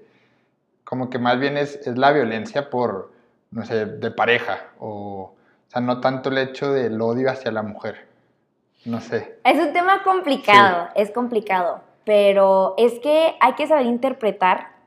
como 0.83 1.09
que 1.09 1.19
más 1.19 1.39
bien 1.39 1.57
es, 1.57 1.75
es 1.85 1.97
la 1.97 2.11
violencia 2.11 2.69
por, 2.69 3.11
no 3.51 3.65
sé, 3.65 3.85
de 3.85 4.11
pareja, 4.11 4.67
o, 4.79 5.33
o 5.33 5.35
sea, 5.67 5.81
no 5.81 5.99
tanto 5.99 6.29
el 6.29 6.37
hecho 6.37 6.71
del 6.71 7.01
odio 7.01 7.29
hacia 7.29 7.51
la 7.51 7.63
mujer, 7.63 8.07
no 8.85 9.01
sé. 9.01 9.39
Es 9.43 9.59
un 9.59 9.73
tema 9.73 10.03
complicado, 10.03 10.89
es 10.95 11.11
complicado, 11.11 11.81
pero 12.03 12.75
es 12.77 12.99
que 12.99 13.35
hay 13.39 13.53
que 13.53 13.67
saber 13.67 13.85
interpretar. 13.87 14.77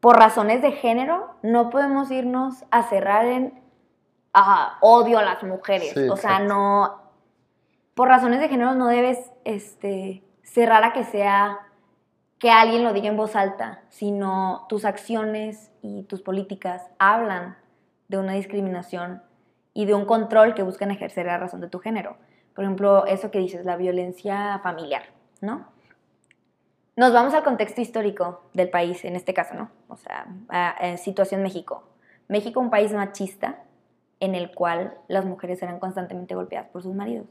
Por 0.00 0.18
razones 0.18 0.60
de 0.60 0.72
género, 0.72 1.34
no 1.42 1.70
podemos 1.70 2.10
irnos 2.10 2.64
a 2.70 2.82
cerrar 2.82 3.24
en 3.24 3.63
ah, 4.34 4.78
odio 4.80 5.18
a 5.18 5.22
las 5.22 5.42
mujeres. 5.42 5.92
Sí, 5.94 6.08
o 6.08 6.16
sea, 6.16 6.32
exacto. 6.32 6.54
no. 6.54 7.02
Por 7.94 8.08
razones 8.08 8.40
de 8.40 8.48
género 8.48 8.74
no 8.74 8.88
debes 8.88 9.18
este, 9.44 10.24
cerrar 10.42 10.82
a 10.84 10.92
que 10.92 11.04
sea 11.04 11.60
que 12.38 12.50
alguien 12.50 12.82
lo 12.84 12.92
diga 12.92 13.08
en 13.08 13.16
voz 13.16 13.36
alta, 13.36 13.82
sino 13.88 14.66
tus 14.68 14.84
acciones 14.84 15.70
y 15.80 16.02
tus 16.02 16.20
políticas 16.20 16.82
hablan 16.98 17.56
de 18.08 18.18
una 18.18 18.32
discriminación 18.32 19.22
y 19.72 19.86
de 19.86 19.94
un 19.94 20.04
control 20.04 20.54
que 20.54 20.62
buscan 20.62 20.90
ejercer 20.90 21.28
a 21.28 21.38
razón 21.38 21.60
de 21.60 21.68
tu 21.68 21.78
género. 21.78 22.16
Por 22.54 22.64
ejemplo, 22.64 23.06
eso 23.06 23.30
que 23.30 23.38
dices, 23.38 23.64
la 23.64 23.76
violencia 23.76 24.58
familiar, 24.62 25.04
¿no? 25.40 25.66
Nos 26.96 27.12
vamos 27.12 27.34
al 27.34 27.42
contexto 27.42 27.80
histórico 27.80 28.42
del 28.52 28.70
país, 28.70 29.04
en 29.04 29.16
este 29.16 29.34
caso, 29.34 29.54
¿no? 29.54 29.70
O 29.88 29.96
sea, 29.96 30.26
a- 30.48 30.96
situación 30.96 31.42
México. 31.42 31.84
México, 32.28 32.60
un 32.60 32.70
país 32.70 32.92
machista 32.92 33.58
en 34.20 34.34
el 34.34 34.52
cual 34.54 34.94
las 35.08 35.24
mujeres 35.24 35.62
eran 35.62 35.78
constantemente 35.78 36.34
golpeadas 36.34 36.68
por 36.68 36.82
sus 36.82 36.94
maridos. 36.94 37.26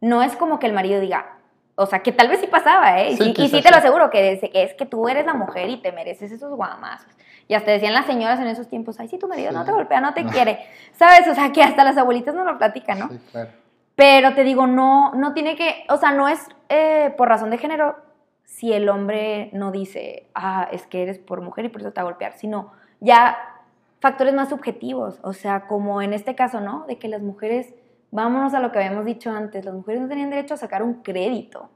No 0.00 0.22
es 0.22 0.36
como 0.36 0.58
que 0.58 0.66
el 0.66 0.72
marido 0.72 1.00
diga, 1.00 1.38
o 1.76 1.86
sea, 1.86 2.00
que 2.00 2.12
tal 2.12 2.28
vez 2.28 2.40
sí 2.40 2.46
pasaba, 2.46 3.00
¿eh? 3.00 3.10
Y 3.12 3.16
Sí, 3.16 3.32
sí, 3.36 3.42
y 3.44 3.48
sí 3.48 3.62
te 3.62 3.70
lo 3.70 3.76
aseguro, 3.78 4.10
que 4.10 4.32
es, 4.32 4.40
que 4.40 4.62
es 4.62 4.74
que 4.74 4.86
tú 4.86 5.08
eres 5.08 5.26
la 5.26 5.34
mujer 5.34 5.68
y 5.70 5.78
te 5.78 5.92
mereces 5.92 6.30
esos 6.30 6.54
guamazos. 6.54 7.08
Y 7.48 7.54
hasta 7.54 7.70
decían 7.72 7.92
las 7.94 8.06
señoras 8.06 8.38
en 8.40 8.46
esos 8.46 8.68
tiempos, 8.68 8.98
ay, 9.00 9.08
si 9.08 9.18
tu 9.18 9.28
marido 9.28 9.52
no 9.52 9.60
Sí. 9.60 9.66
te 9.66 9.72
golpea, 9.72 10.00
no 10.00 10.14
te 10.14 10.24
No. 10.24 10.30
quiere. 10.30 10.60
¿Sabes? 10.92 11.26
O 11.28 11.34
sea, 11.34 11.52
que 11.52 11.62
hasta 11.62 11.84
las 11.84 11.96
abuelitas 11.96 12.34
no 12.34 12.44
lo 12.44 12.56
platican, 12.58 12.98
¿no? 12.98 13.08
Sí, 13.08 13.18
claro. 13.32 13.50
Pero 13.96 14.34
te 14.34 14.44
digo, 14.44 14.66
no, 14.66 15.12
no 15.14 15.34
tiene 15.34 15.56
que, 15.56 15.84
o 15.88 15.96
sea, 15.96 16.10
no 16.12 16.28
es 16.28 16.40
eh, 16.68 17.12
por 17.16 17.28
razón 17.28 17.50
de 17.50 17.58
género 17.58 17.96
si 18.44 18.72
el 18.72 18.88
hombre 18.88 19.50
no 19.52 19.70
dice, 19.70 20.28
ah, 20.34 20.68
es 20.72 20.86
que 20.86 21.02
eres 21.02 21.18
por 21.18 21.40
mujer 21.40 21.64
y 21.64 21.68
por 21.68 21.80
eso 21.80 21.92
te 21.92 22.00
va 22.00 22.02
a 22.08 22.10
golpear, 22.10 22.32
sino 22.34 22.72
ya 23.00 23.36
factores 24.04 24.34
más 24.34 24.50
subjetivos, 24.50 25.18
o 25.22 25.32
sea, 25.32 25.66
como 25.66 26.02
en 26.02 26.12
este 26.12 26.34
caso, 26.34 26.60
¿no? 26.60 26.84
De 26.86 26.98
que 26.98 27.08
las 27.08 27.22
mujeres, 27.22 27.72
vámonos 28.10 28.52
a 28.52 28.60
lo 28.60 28.70
que 28.70 28.76
habíamos 28.78 29.06
dicho 29.06 29.30
antes, 29.30 29.64
las 29.64 29.72
mujeres 29.72 30.02
no 30.02 30.08
tenían 30.08 30.28
derecho 30.28 30.52
a 30.52 30.56
sacar 30.58 30.82
un 30.82 31.02
crédito, 31.02 31.70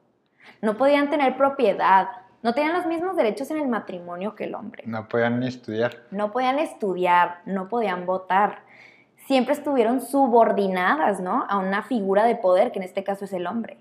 no 0.60 0.76
podían 0.76 1.08
tener 1.08 1.38
propiedad, 1.38 2.08
no 2.42 2.52
tenían 2.52 2.74
los 2.74 2.84
mismos 2.84 3.16
derechos 3.16 3.50
en 3.50 3.56
el 3.60 3.66
matrimonio 3.68 4.34
que 4.34 4.44
el 4.44 4.54
hombre 4.54 4.82
No 4.86 5.08
podían 5.08 5.40
ni 5.40 5.46
estudiar. 5.48 6.02
no 6.10 6.30
podían 6.30 6.58
estudiar, 6.58 7.38
no 7.46 7.70
podían 7.70 8.04
votar. 8.04 8.58
Siempre 9.26 9.54
estuvieron 9.54 10.02
subordinadas, 10.02 11.20
¿no? 11.20 11.46
A 11.48 11.56
una 11.56 11.82
figura 11.82 12.24
de 12.24 12.36
poder, 12.36 12.72
que 12.72 12.78
en 12.78 12.84
este 12.84 13.04
caso 13.04 13.24
es 13.24 13.32
el 13.32 13.46
hombre. 13.46 13.78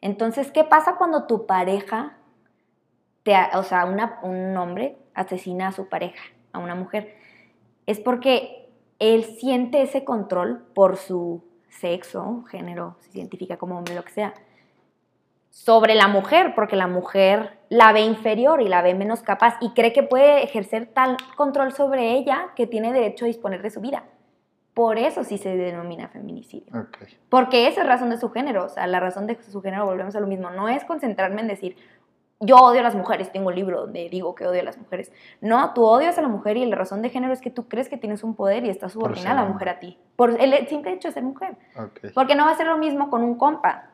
Entonces, 0.00 0.50
¿qué 0.52 0.64
pasa 0.64 0.96
cuando 0.96 1.26
tu 1.26 1.44
pareja, 1.46 2.14
te, 3.24 3.34
o 3.54 3.62
sea, 3.62 3.84
una- 3.84 4.20
un 4.22 4.56
hombre 4.56 4.96
asesina 5.14 5.68
a 5.68 5.72
su 5.72 5.86
pareja, 5.90 6.22
a 6.52 6.58
una 6.60 6.74
mujer? 6.74 7.22
Es 7.86 8.00
porque 8.00 8.70
él 8.98 9.24
siente 9.24 9.82
ese 9.82 10.04
control 10.04 10.64
por 10.74 10.96
su 10.96 11.44
sexo, 11.68 12.44
género, 12.50 12.96
se 13.00 13.18
identifica 13.18 13.56
como 13.56 13.76
hombre, 13.76 13.94
lo 13.94 14.04
que 14.04 14.12
sea, 14.12 14.34
sobre 15.50 15.94
la 15.94 16.08
mujer, 16.08 16.54
porque 16.54 16.76
la 16.76 16.88
mujer 16.88 17.58
la 17.68 17.92
ve 17.92 18.00
inferior 18.00 18.60
y 18.60 18.68
la 18.68 18.82
ve 18.82 18.94
menos 18.94 19.22
capaz 19.22 19.56
y 19.60 19.70
cree 19.70 19.92
que 19.92 20.02
puede 20.02 20.42
ejercer 20.42 20.86
tal 20.86 21.16
control 21.36 21.72
sobre 21.72 22.12
ella 22.12 22.48
que 22.56 22.66
tiene 22.66 22.92
derecho 22.92 23.24
a 23.24 23.28
disponer 23.28 23.62
de 23.62 23.70
su 23.70 23.80
vida. 23.80 24.04
Por 24.74 24.98
eso 24.98 25.22
sí 25.22 25.38
se 25.38 25.56
denomina 25.56 26.08
feminicidio. 26.08 26.76
Ok. 26.76 26.98
Porque 27.28 27.68
esa 27.68 27.82
es 27.82 27.86
razón 27.86 28.10
de 28.10 28.18
su 28.18 28.30
género, 28.30 28.64
o 28.64 28.68
sea, 28.68 28.88
la 28.88 28.98
razón 28.98 29.28
de 29.28 29.40
su 29.40 29.62
género, 29.62 29.86
volvemos 29.86 30.16
a 30.16 30.20
lo 30.20 30.26
mismo, 30.26 30.50
no 30.50 30.68
es 30.68 30.84
concentrarme 30.84 31.42
en 31.42 31.46
decir, 31.46 31.76
yo 32.44 32.56
odio 32.56 32.80
a 32.80 32.82
las 32.82 32.94
mujeres, 32.94 33.30
tengo 33.32 33.48
un 33.48 33.54
libro 33.54 33.82
donde 33.82 34.08
digo 34.08 34.34
que 34.34 34.46
odio 34.46 34.60
a 34.60 34.64
las 34.64 34.78
mujeres. 34.78 35.12
No, 35.40 35.72
tú 35.74 35.84
odias 35.84 36.16
a 36.18 36.22
la 36.22 36.28
mujer 36.28 36.56
y 36.56 36.66
la 36.66 36.76
razón 36.76 37.02
de 37.02 37.08
género 37.10 37.32
es 37.32 37.40
que 37.40 37.50
tú 37.50 37.68
crees 37.68 37.88
que 37.88 37.96
tienes 37.96 38.24
un 38.24 38.34
poder 38.34 38.64
y 38.64 38.70
estás 38.70 38.92
subordinada 38.92 39.40
a 39.40 39.44
la 39.44 39.50
mujer 39.50 39.68
a 39.68 39.78
ti, 39.80 39.98
por 40.16 40.30
el 40.40 40.66
simple 40.68 40.92
hecho 40.92 41.08
de 41.08 41.14
ser 41.14 41.22
mujer. 41.22 41.56
Porque 42.14 42.34
no 42.34 42.44
va 42.44 42.52
a 42.52 42.56
ser 42.56 42.66
lo 42.66 42.78
mismo 42.78 43.10
con 43.10 43.22
un 43.22 43.36
compa. 43.36 43.90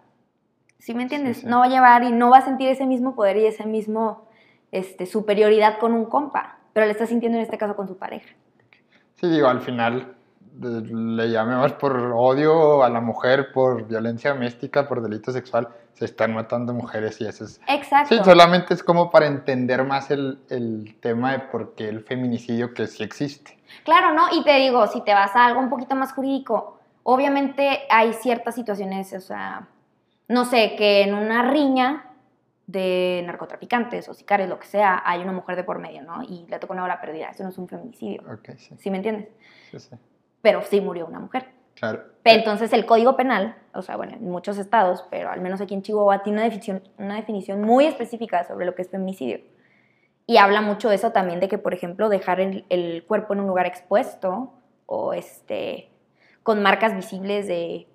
¿Sí 0.79 0.95
me 0.95 1.03
entiendes? 1.03 1.37
Sí, 1.39 1.43
sí. 1.43 1.49
No 1.49 1.59
va 1.59 1.67
a 1.67 1.69
llevar 1.69 2.03
y 2.05 2.13
no 2.13 2.31
va 2.31 2.39
a 2.39 2.43
sentir 2.43 2.69
ese 2.69 2.87
mismo 2.87 3.15
poder 3.15 3.37
y 3.37 3.47
esa 3.47 3.65
mismo 3.67 4.29
este, 4.73 5.05
superioridad 5.07 5.79
con 5.79 5.93
un 5.93 6.07
compa, 6.07 6.59
pero 6.73 6.87
le 6.87 6.93
está 6.93 7.05
sintiendo 7.07 7.37
en 7.39 7.43
este 7.43 7.59
caso 7.59 7.77
con 7.77 7.87
su 7.89 7.97
pareja. 7.99 8.29
Sí, 9.17 9.29
digo, 9.29 9.49
al 9.49 9.61
final 9.61 10.15
de- 10.53 10.81
le 10.83 11.31
llamemos 11.31 11.73
por 11.75 11.95
odio 12.17 12.83
a 12.83 12.89
la 12.89 13.01
mujer, 13.01 13.53
por 13.53 13.87
violencia 13.87 14.33
doméstica, 14.33 14.89
por 14.89 15.03
delito 15.03 15.33
sexual, 15.33 15.69
se 15.95 16.05
están 16.05 16.35
matando 16.35 16.73
mujeres 16.73 17.21
y 17.21 17.27
eso 17.27 17.45
es... 17.45 17.61
Exacto. 17.69 18.17
Sí, 18.17 18.25
solamente 18.25 18.75
es 18.75 18.83
como 18.83 19.11
para 19.11 19.27
entender 19.27 19.85
más 19.85 20.11
el, 20.11 20.39
el 20.49 20.97
tema 21.01 21.33
de 21.33 21.39
por 21.41 21.75
qué 21.75 21.89
el 21.89 22.03
feminicidio 22.03 22.73
que 22.75 22.87
sí 22.87 23.03
existe. 23.03 23.59
Claro, 23.85 24.15
¿no? 24.15 24.25
Y 24.33 24.43
te 24.45 24.57
digo, 24.57 24.87
si 24.87 25.03
te 25.03 25.13
vas 25.15 25.35
a 25.37 25.47
algo 25.47 25.61
un 25.61 25.69
poquito 25.69 25.95
más 25.95 26.13
jurídico, 26.13 26.79
obviamente 27.03 27.81
hay 27.91 28.13
ciertas 28.15 28.55
situaciones, 28.55 29.13
o 29.13 29.21
sea, 29.21 29.69
no 30.29 30.45
sé, 30.45 30.75
que 30.77 31.03
en 31.03 31.15
una 31.15 31.51
riña 31.51 32.07
de 32.67 33.23
narcotraficantes 33.27 34.09
o 34.09 34.15
sicarios, 34.15 34.49
lo 34.49 34.59
que 34.59 34.67
sea, 34.67 35.03
hay 35.05 35.21
una 35.21 35.33
mujer 35.33 35.57
de 35.57 35.65
por 35.65 35.79
medio, 35.81 36.03
¿no? 36.03 36.23
Y 36.23 36.47
le 36.49 36.59
toca 36.59 36.73
una 36.73 36.83
bala 36.83 37.01
perdida. 37.01 37.31
Eso 37.31 37.43
no 37.43 37.49
es 37.49 37.59
un 37.59 37.67
feminicidio. 37.67 38.23
Ok, 38.33 38.51
sí, 38.57 38.77
¿Sí 38.79 38.91
me 38.91 38.99
entiendes? 38.99 39.29
sí, 39.71 39.81
sí. 39.81 39.97
Pero 40.41 40.63
sí 40.63 40.81
murió 40.81 41.07
una 41.07 41.19
mujer. 41.19 41.49
Claro. 41.81 42.03
Entonces 42.25 42.73
el 42.75 42.85
Código 42.85 43.17
Penal, 43.17 43.57
o 43.75 43.81
sea, 43.81 43.97
bueno, 43.97 44.13
en 44.13 44.31
muchos 44.31 44.59
estados, 44.59 45.05
pero 45.11 45.31
al 45.31 45.41
menos 45.41 45.61
aquí 45.63 45.73
en 45.75 45.83
Chihuahua, 45.83 46.23
tiene 46.23 46.37
una 46.39 46.45
definición, 46.45 46.83
una 46.99 47.17
definición 47.17 47.63
muy 47.63 47.87
específica 47.87 48.45
sobre 48.45 48.67
lo 48.67 48.75
que 48.75 48.83
es 48.83 48.91
feminicidio. 48.91 49.41
Y 50.27 50.37
habla 50.37 50.61
mucho 50.61 50.91
de 50.91 50.97
eso 50.97 51.11
también, 51.11 51.41
de 51.41 51.49
que, 51.49 51.59
por 51.59 51.73
ejemplo, 51.73 52.09
dejar 52.11 52.39
el, 52.41 52.65
el 52.69 53.05
cuerpo 53.07 53.33
en 53.33 53.41
un 53.41 53.47
lugar 53.47 53.67
expuesto 53.67 54.53
o 54.87 55.15
este, 55.15 55.89
con 56.43 56.63
marcas 56.63 56.95
visibles 56.95 57.47
de 57.47 57.87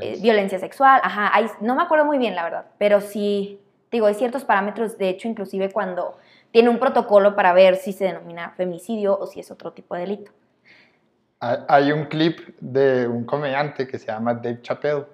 eh, 0.00 0.18
Violencia. 0.22 0.58
sexual. 0.58 1.00
Ajá, 1.04 1.30
hay- 1.34 1.46
no 1.60 1.74
me 1.76 1.82
acuerdo 1.82 2.04
muy 2.06 2.16
bien, 2.18 2.34
la 2.34 2.44
verdad, 2.44 2.66
pero 2.78 3.00
sí, 3.00 3.60
digo, 3.92 4.06
hay 4.06 4.14
ciertos 4.14 4.44
parámetros, 4.44 4.96
de 4.98 5.10
hecho, 5.10 5.28
inclusive 5.28 5.70
cuando 5.70 6.16
tiene 6.50 6.70
un 6.70 6.78
protocolo 6.78 7.36
para 7.36 7.52
ver 7.52 7.76
si 7.76 7.92
se 7.92 8.04
denomina 8.06 8.50
feminicidio 8.56 9.18
o 9.18 9.26
si 9.26 9.40
es 9.40 9.50
otro 9.50 9.72
tipo 9.72 9.94
de 9.94 10.00
delito. 10.00 10.32
Hay 11.50 11.58
hay 11.68 11.92
un 11.92 12.04
clip 12.06 12.40
de 12.60 13.06
un 13.06 13.24
comediante 13.24 13.86
que 13.86 13.98
se 13.98 14.06
llama 14.06 14.34
Dave 14.34 14.60
Chappelle. 14.62 15.04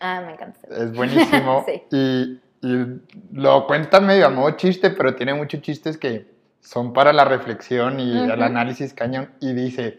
Ah, 0.00 0.22
me 0.24 0.32
encanta. 0.32 0.60
Es 0.70 0.92
buenísimo. 0.92 1.64
Sí. 1.66 1.82
y, 1.90 2.40
y 2.62 3.00
lo 3.32 3.66
cuenta 3.66 4.00
medio 4.00 4.26
a 4.26 4.30
modo 4.30 4.50
chiste, 4.52 4.90
pero 4.90 5.14
tiene 5.14 5.34
muchos 5.34 5.60
chistes 5.62 5.96
que, 5.98 6.30
son 6.60 6.92
para 6.92 7.12
la 7.12 7.24
reflexión 7.24 7.98
y 7.98 8.18
el 8.18 8.42
análisis 8.42 8.94
cañón. 8.94 9.30
Y 9.40 9.52
dice 9.52 9.98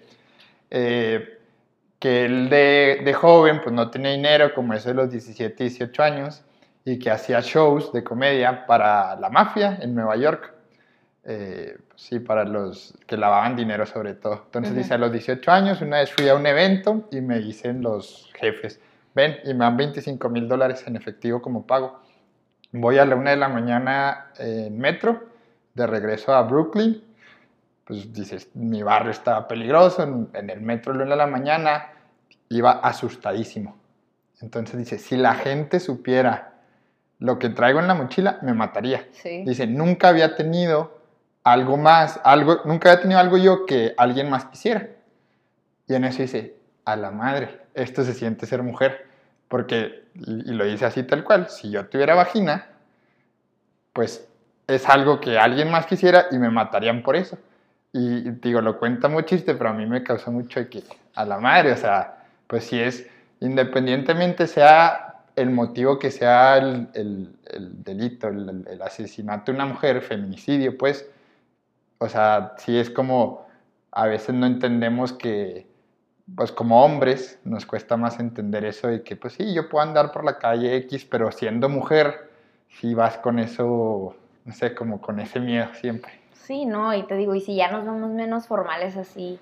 eh, 0.70 1.40
que 2.00 2.26
él 2.26 2.50
de, 2.50 3.02
de 3.04 3.14
joven 3.14 3.62
pues 3.62 3.74
no 3.74 3.90
tenía 3.90 4.12
dinero, 4.12 4.54
como 4.54 4.74
eso 4.74 4.90
de 4.90 4.96
los 4.96 5.12
17, 5.12 5.64
18 5.64 6.04
años, 6.04 6.44
y 6.86 7.00
que 7.00 7.12
hacía 7.12 7.42
shows 7.42 7.92
de 7.94 8.04
comedia 8.04 8.66
para 8.66 9.16
la 9.16 9.30
mafia 9.30 9.78
en 9.82 9.96
Nueva 9.96 10.16
York. 10.16 10.54
Eh, 11.24 11.78
sí, 11.96 12.20
para 12.20 12.46
los 12.46 12.96
que 13.06 13.16
lavaban 13.16 13.56
dinero 13.56 13.86
sobre 13.86 14.16
todo. 14.16 14.42
Entonces 14.46 14.72
Ujú. 14.72 14.80
dice, 14.82 14.94
a 14.96 14.98
los 14.98 15.12
18 15.12 15.52
años 15.52 15.82
una 15.82 15.98
vez 15.98 16.12
fui 16.12 16.28
a 16.28 16.36
un 16.36 16.46
evento 16.48 17.08
y 17.12 17.22
me 17.22 17.40
dicen 17.40 17.84
los 17.84 18.32
jefes, 18.40 18.80
ven, 19.14 19.38
y 19.44 19.54
me 19.54 19.60
dan 19.66 19.78
25 19.78 20.30
mil 20.30 20.48
dólares 20.48 20.84
en 20.88 20.96
efectivo 20.96 21.42
como 21.42 21.68
pago. 21.68 22.00
Voy 22.72 22.98
a 22.98 23.06
la 23.06 23.16
una 23.16 23.32
de 23.32 23.38
la 23.38 23.50
mañana 23.50 24.32
en 24.40 24.80
metro, 24.80 25.30
de 25.76 25.86
regreso 25.86 26.34
a 26.34 26.42
Brooklyn. 26.42 27.04
Pues 27.86 28.12
dices, 28.12 28.50
mi 28.56 28.82
barrio 28.82 29.12
estaba 29.12 29.48
peligroso, 29.48 30.04
en, 30.04 30.30
en 30.34 30.50
el 30.50 30.62
metro 30.62 30.94
a 30.94 30.96
la 30.96 31.04
una 31.04 31.12
de 31.12 31.18
la 31.18 31.28
mañana 31.28 31.90
iba 32.50 32.72
asustadísimo. 32.72 33.78
Entonces 34.42 34.78
dice, 34.78 34.98
si 34.98 35.18
la 35.18 35.36
gente 35.36 35.80
supiera 35.80 36.54
lo 37.20 37.38
que 37.38 37.50
traigo 37.50 37.80
en 37.80 37.88
la 37.88 37.94
mochila, 37.94 38.40
me 38.42 38.54
mataría. 38.54 39.08
Sí. 39.12 39.44
Dice, 39.46 39.68
nunca 39.68 40.10
había 40.10 40.36
tenido 40.36 41.01
algo 41.44 41.78
más, 41.78 42.20
algo, 42.24 42.62
nunca 42.66 42.92
había 42.92 43.02
tenido 43.02 43.20
algo 43.20 43.38
yo 43.38 43.66
que 43.66 43.94
alguien 43.98 44.30
más 44.30 44.46
quisiera. 44.46 44.90
Y 45.88 45.96
en 45.96 46.06
eso 46.06 46.22
dice, 46.22 46.56
a 46.86 46.96
la 46.96 47.12
madre, 47.12 47.62
esto 47.74 48.04
se 48.04 48.14
siente 48.14 48.46
ser 48.46 48.64
mujer. 48.64 49.08
Porque, 49.48 50.06
y, 50.16 50.52
lo 50.54 50.66
dice 50.66 50.86
así 50.86 51.04
tal 51.04 51.24
cual, 51.24 51.50
si 51.50 51.72
yo 51.72 51.86
tuviera 51.88 52.16
vagina, 52.16 52.68
pues 53.94 54.28
es 54.68 54.88
algo 54.88 55.20
que 55.20 55.38
alguien 55.38 55.70
más 55.72 55.86
quisiera 55.86 56.28
y 56.32 56.38
me 56.38 56.50
matarían 56.50 57.04
por 57.04 57.16
eso. 57.16 57.38
Y 57.94 58.22
digo, 58.32 58.62
lo 58.62 58.80
cuenta 58.80 59.10
muy 59.10 59.26
chiste, 59.26 59.54
pero 59.56 59.70
a 59.72 59.74
mí 59.74 59.86
me 59.86 60.04
causó 60.04 60.32
mucho 60.32 60.70
que 60.70 60.84
a 61.14 61.26
la 61.26 61.40
madre, 61.40 61.74
o 61.74 61.78
sea, 61.78 62.24
pues 62.48 62.66
si 62.66 62.80
es, 62.80 63.06
independientemente 63.42 64.48
sea 64.48 65.24
el 65.36 65.50
motivo 65.50 66.00
que 66.00 66.12
sea 66.12 66.58
el, 66.58 66.88
el- 66.94 67.36
el 67.50 67.84
delito, 67.84 68.30
el, 68.30 68.48
el- 68.50 68.68
el 68.70 68.82
asesinato 68.82 69.52
de 69.52 69.58
una 69.58 69.66
mujer, 69.66 70.02
feminicidio, 70.02 70.78
pues, 70.78 71.06
o 72.02 72.10
sea, 72.10 72.56
sí 72.58 72.80
es 72.80 72.90
como, 72.90 73.46
a 73.92 74.08
veces 74.08 74.34
no 74.34 74.48
entendemos 74.48 75.14
que, 75.14 75.68
pues 76.36 76.52
como 76.52 76.84
hombres, 76.84 77.40
nos 77.44 77.68
cuesta 77.68 77.96
más 77.96 78.20
entender 78.20 78.66
eso 78.66 78.88
de 78.88 79.04
que, 79.04 79.16
pues 79.16 79.34
sí, 79.34 79.54
yo 79.54 79.70
puedo 79.70 79.84
andar 79.84 80.12
por 80.12 80.26
la 80.26 80.40
calle 80.40 80.76
X, 80.78 81.06
pero 81.06 81.32
siendo 81.32 81.70
mujer, 81.70 82.32
sí 82.70 82.96
vas 82.96 83.20
con 83.20 83.38
eso, 83.38 84.16
no 84.46 84.52
sé, 84.52 84.74
como 84.74 85.00
con 85.00 85.20
ese 85.20 85.40
miedo 85.40 85.68
siempre. 85.76 86.12
Sí, 86.34 86.66
no, 86.66 86.92
y 86.96 87.04
te 87.04 87.16
digo, 87.16 87.36
y 87.36 87.42
si 87.42 87.56
ya 87.56 87.70
nos 87.72 87.86
vamos 87.86 88.10
menos 88.10 88.48
formales 88.48 88.98
así, 88.98 89.40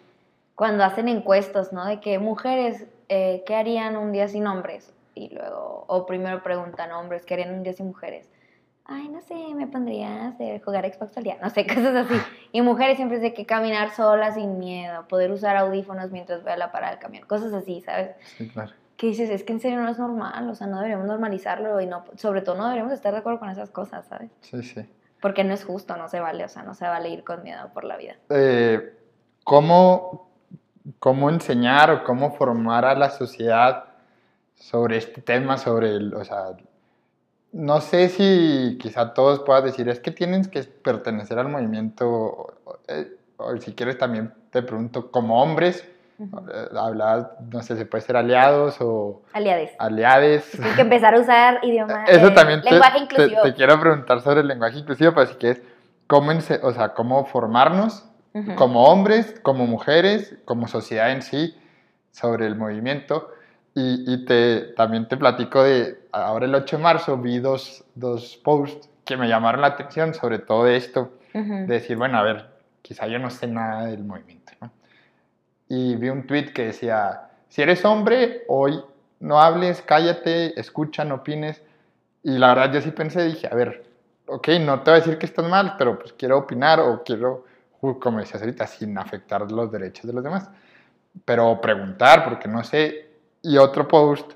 cuando 0.53 0.83
hacen 0.83 1.07
encuestas, 1.07 1.71
¿no? 1.71 1.85
De 1.85 2.01
que 2.01 2.19
mujeres, 2.19 2.87
eh, 3.07 3.41
¿qué 3.47 3.55
harían 3.55 3.95
un 3.95 4.11
día 4.11 4.27
sin 4.27 4.45
hombres? 4.47 4.93
Y 5.15 5.33
luego, 5.33 5.85
o 5.87 6.05
primero 6.05 6.43
preguntan 6.43 6.91
hombres, 6.91 7.25
¿qué 7.25 7.35
harían 7.35 7.53
un 7.53 7.63
día 7.63 7.71
sin 7.71 7.87
mujeres? 7.87 8.29
Ay, 8.91 9.07
no 9.07 9.21
sé, 9.21 9.35
me 9.53 9.67
pondría 9.67 10.25
a 10.25 10.27
hacer, 10.29 10.63
jugar 10.63 10.91
Xbox 10.91 11.15
al 11.15 11.23
día, 11.23 11.37
no 11.41 11.51
sé, 11.51 11.67
cosas 11.67 11.95
así. 11.95 12.15
Y 12.51 12.61
mujeres 12.61 12.95
siempre 12.95 13.17
es 13.17 13.21
de 13.21 13.35
que 13.35 13.45
caminar 13.45 13.91
sola 13.91 14.33
sin 14.33 14.57
miedo, 14.57 15.07
poder 15.07 15.31
usar 15.31 15.55
audífonos 15.57 16.09
mientras 16.09 16.43
vea 16.43 16.57
la 16.57 16.71
parada 16.71 16.93
del 16.93 16.99
camión, 16.99 17.27
cosas 17.27 17.53
así, 17.53 17.81
¿sabes? 17.81 18.15
Sí, 18.37 18.49
claro. 18.49 18.71
Que 18.97 19.07
dices, 19.07 19.29
es 19.29 19.43
que 19.43 19.53
en 19.53 19.59
serio 19.59 19.79
no 19.79 19.89
es 19.89 19.99
normal, 19.99 20.49
o 20.49 20.55
sea, 20.55 20.65
no 20.65 20.77
deberíamos 20.77 21.05
normalizarlo 21.05 21.79
y 21.79 21.85
no, 21.85 22.03
sobre 22.15 22.41
todo 22.41 22.55
no 22.55 22.63
deberíamos 22.63 22.91
estar 22.91 23.13
de 23.13 23.19
acuerdo 23.19 23.39
con 23.39 23.49
esas 23.49 23.69
cosas, 23.69 24.07
¿sabes? 24.07 24.31
Sí, 24.41 24.63
sí. 24.63 24.81
Porque 25.21 25.43
no 25.43 25.53
es 25.53 25.63
justo, 25.63 25.95
no 25.95 26.07
se 26.07 26.19
vale, 26.19 26.43
o 26.43 26.49
sea, 26.49 26.63
no 26.63 26.73
se 26.73 26.85
vale 26.85 27.09
ir 27.09 27.23
con 27.23 27.43
miedo 27.43 27.69
por 27.73 27.83
la 27.83 27.95
vida. 27.95 28.15
Eh, 28.29 28.97
¿cómo, 29.43 30.31
¿Cómo 30.97 31.29
enseñar 31.29 31.91
o 31.91 32.03
cómo 32.03 32.31
formar 32.31 32.85
a 32.85 32.95
la 32.95 33.11
sociedad 33.11 33.85
sobre 34.55 34.97
este 34.97 35.21
tema, 35.21 35.57
sobre 35.57 35.89
el, 35.89 36.13
o 36.13 36.25
sea, 36.25 36.55
no 37.51 37.81
sé 37.81 38.09
si 38.09 38.77
quizá 38.79 39.13
todos 39.13 39.39
puedas 39.39 39.63
decir, 39.63 39.89
es 39.89 39.99
que 39.99 40.11
tienes 40.11 40.47
que 40.47 40.63
pertenecer 40.63 41.39
al 41.39 41.49
movimiento, 41.49 42.53
eh, 42.87 43.11
o 43.37 43.55
si 43.57 43.73
quieres 43.73 43.97
también 43.97 44.33
te 44.51 44.61
pregunto, 44.61 45.11
como 45.11 45.41
hombres, 45.41 45.87
Ujú. 46.19 46.37
eh, 46.51 46.67
hablabas, 46.77 47.27
no 47.51 47.61
sé, 47.61 47.77
se 47.77 47.85
puede 47.85 48.03
ser 48.03 48.17
aliados 48.17 48.77
o 48.81 49.21
Aliades. 49.33 49.71
aliades. 49.79 50.59
Hay 50.59 50.71
que 50.73 50.81
empezar 50.81 51.15
a 51.15 51.19
usar 51.19 51.59
idioma. 51.63 52.05
Eso 52.05 52.27
eh, 52.27 52.31
también 52.31 52.61
te, 52.61 52.71
lenguaje 52.71 52.99
inclusivo. 52.99 53.41
te 53.41 53.53
quiero 53.53 53.79
preguntar 53.79 54.21
sobre 54.21 54.41
el 54.41 54.47
lenguaje 54.47 54.79
inclusivo, 54.79 55.13
pero 55.13 55.27
si 55.27 55.35
quieres, 55.35 55.61
cómo, 56.07 56.31
o 56.63 56.71
sea, 56.73 56.93
cómo 56.93 57.25
formarnos 57.25 58.05
como 58.55 58.85
hombres, 58.85 59.37
como 59.41 59.65
mujeres, 59.65 60.37
como 60.45 60.67
sociedad 60.67 61.11
en 61.11 61.23
sí, 61.23 61.57
sobre 62.11 62.45
el 62.45 62.55
movimiento. 62.55 63.31
Y, 63.75 64.13
y 64.13 64.25
te, 64.25 64.73
también 64.75 65.07
te 65.07 65.15
platico 65.17 65.63
de, 65.63 65.99
ahora 66.11 66.45
el 66.45 66.55
8 66.55 66.77
de 66.77 66.83
marzo 66.83 67.17
vi 67.17 67.39
dos, 67.39 67.85
dos 67.95 68.37
posts 68.43 68.89
que 69.05 69.15
me 69.17 69.27
llamaron 69.27 69.61
la 69.61 69.67
atención, 69.67 70.13
sobre 70.13 70.39
todo 70.39 70.65
de 70.65 70.75
esto, 70.75 71.13
Ujú. 71.33 71.53
de 71.53 71.67
decir, 71.67 71.97
bueno, 71.97 72.17
a 72.17 72.23
ver, 72.23 72.49
quizá 72.81 73.07
yo 73.07 73.19
no 73.19 73.29
sé 73.29 73.47
nada 73.47 73.85
del 73.85 74.03
movimiento. 74.03 74.53
¿no? 74.61 74.71
Y 75.67 75.95
vi 75.95 76.09
un 76.09 76.25
tweet 76.25 76.53
que 76.53 76.65
decía, 76.67 77.29
si 77.47 77.61
eres 77.61 77.85
hombre, 77.85 78.43
hoy 78.47 78.83
no 79.19 79.39
hables, 79.41 79.81
cállate, 79.81 80.59
escucha, 80.59 81.03
no 81.05 81.15
opines. 81.15 81.61
Y 82.23 82.37
la 82.37 82.53
verdad 82.53 82.73
yo 82.73 82.81
sí 82.81 82.91
pensé, 82.91 83.23
dije, 83.23 83.47
a 83.51 83.55
ver, 83.55 83.85
ok, 84.27 84.47
no 84.61 84.81
te 84.81 84.91
voy 84.91 84.99
a 84.99 85.01
decir 85.03 85.17
que 85.17 85.25
estás 85.25 85.47
mal, 85.47 85.75
pero 85.77 85.97
pues 85.97 86.13
quiero 86.13 86.37
opinar 86.37 86.79
o 86.79 87.03
quiero, 87.03 87.45
como 87.79 88.19
decías 88.19 88.41
ahorita, 88.41 88.67
sin 88.67 88.97
afectar 88.97 89.51
los 89.51 89.71
derechos 89.71 90.05
de 90.05 90.13
los 90.13 90.23
demás. 90.23 90.49
Pero 91.25 91.59
preguntar, 91.61 92.23
porque 92.23 92.47
no 92.47 92.63
sé. 92.63 93.08
Y 93.41 93.57
otro 93.57 93.87
post 93.87 94.31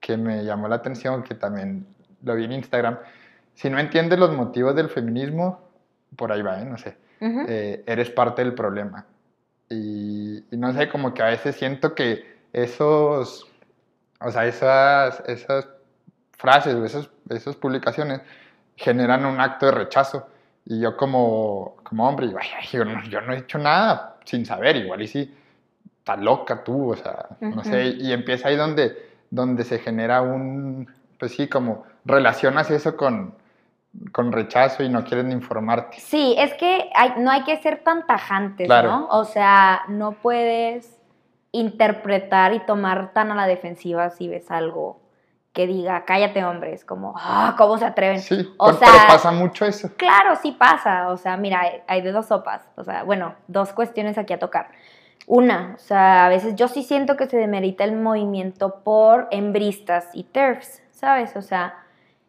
que 0.00 0.16
me 0.16 0.44
llamó 0.44 0.68
la 0.68 0.76
atención, 0.76 1.22
que 1.22 1.34
también 1.34 1.86
lo 2.22 2.34
vi 2.34 2.44
en 2.44 2.52
Instagram, 2.52 2.98
si 3.54 3.70
no 3.70 3.78
entiendes 3.78 4.18
los 4.18 4.32
motivos 4.32 4.74
del 4.74 4.88
feminismo, 4.88 5.60
por 6.16 6.32
ahí 6.32 6.42
va, 6.42 6.60
¿eh? 6.60 6.64
no 6.64 6.76
sé, 6.76 6.96
Ujú. 7.20 7.44
eh, 7.48 7.82
eres 7.86 8.10
parte 8.10 8.42
del 8.44 8.54
problema. 8.54 9.06
Y, 9.70 10.44
y 10.50 10.56
no 10.56 10.72
sé, 10.72 10.88
como 10.88 11.14
que 11.14 11.22
a 11.22 11.26
veces 11.26 11.56
siento 11.56 11.94
que 11.94 12.34
esos, 12.52 13.46
o 14.20 14.30
sea, 14.30 14.46
esas, 14.46 15.20
esas 15.26 15.68
frases 16.32 16.74
o 16.74 16.84
esas, 16.84 17.08
esas 17.30 17.56
publicaciones 17.56 18.20
generan 18.76 19.24
un 19.24 19.40
acto 19.40 19.66
de 19.66 19.72
rechazo. 19.72 20.28
Y 20.66 20.80
yo 20.80 20.96
como, 20.96 21.76
como 21.82 22.08
hombre, 22.08 22.26
digo, 22.26 22.38
"Ay, 22.40 22.48
ay, 22.58 22.66
yo, 22.72 22.84
no, 22.84 23.02
yo 23.04 23.20
no 23.20 23.32
he 23.32 23.38
hecho 23.38 23.58
nada 23.58 24.16
sin 24.24 24.44
saber, 24.46 24.76
igual 24.76 25.02
y 25.02 25.08
sí, 25.08 25.34
estás 26.04 26.18
loca 26.18 26.62
tú, 26.62 26.92
o 26.92 26.96
sea, 26.96 27.28
no 27.40 27.64
sé, 27.64 27.86
y 27.98 28.12
empieza 28.12 28.48
ahí 28.48 28.56
donde, 28.56 28.94
donde 29.30 29.64
se 29.64 29.78
genera 29.78 30.20
un, 30.20 30.86
pues 31.18 31.32
sí, 31.34 31.48
como 31.48 31.84
relacionas 32.04 32.70
eso 32.70 32.94
con, 32.94 33.34
con 34.12 34.30
rechazo 34.30 34.82
y 34.82 34.90
no 34.90 35.02
quieren 35.02 35.32
informarte. 35.32 35.98
Sí, 36.00 36.34
es 36.36 36.52
que 36.54 36.90
hay- 36.94 37.14
no 37.16 37.30
hay 37.30 37.42
que 37.44 37.56
ser 37.56 37.82
tan 37.82 38.06
tajantes, 38.06 38.66
Claro. 38.66 38.90
¿no? 38.90 39.06
O 39.12 39.24
sea, 39.24 39.84
no 39.88 40.12
puedes 40.12 40.94
interpretar 41.52 42.52
y 42.52 42.60
tomar 42.66 43.14
tan 43.14 43.30
a 43.30 43.34
la 43.34 43.46
defensiva 43.46 44.10
si 44.10 44.28
ves 44.28 44.50
algo 44.50 45.00
que 45.54 45.66
diga, 45.66 46.04
cállate 46.04 46.44
hombre, 46.44 46.74
es 46.74 46.84
como, 46.84 47.14
ah, 47.16 47.54
¿cómo 47.56 47.78
se 47.78 47.86
atreven? 47.86 48.20
Sí, 48.20 48.52
O 48.58 48.66
pero, 48.66 48.78
sea- 48.78 49.06
pasa 49.06 49.30
mucho 49.30 49.64
eso. 49.64 49.88
Claro, 49.96 50.34
sí 50.36 50.52
pasa. 50.52 51.08
O 51.10 51.16
sea, 51.16 51.36
mira, 51.38 51.60
hay- 51.60 51.80
hay 51.86 52.02
de 52.02 52.12
dos 52.12 52.26
sopas. 52.26 52.60
O 52.76 52.84
sea, 52.84 53.04
bueno, 53.04 53.34
dos 53.46 53.72
cuestiones 53.72 54.18
aquí 54.18 54.32
a 54.34 54.38
tocar. 54.40 54.68
Una, 55.26 55.72
o 55.76 55.78
sea, 55.78 56.26
a 56.26 56.28
veces 56.28 56.54
yo 56.54 56.68
sí 56.68 56.82
siento 56.82 57.16
que 57.16 57.26
se 57.26 57.38
demerita 57.38 57.84
el 57.84 57.96
movimiento 57.96 58.82
por 58.84 59.28
hembristas 59.30 60.10
y 60.12 60.24
TERFs, 60.24 60.82
¿sabes? 60.90 61.34
O 61.36 61.42
sea, 61.42 61.74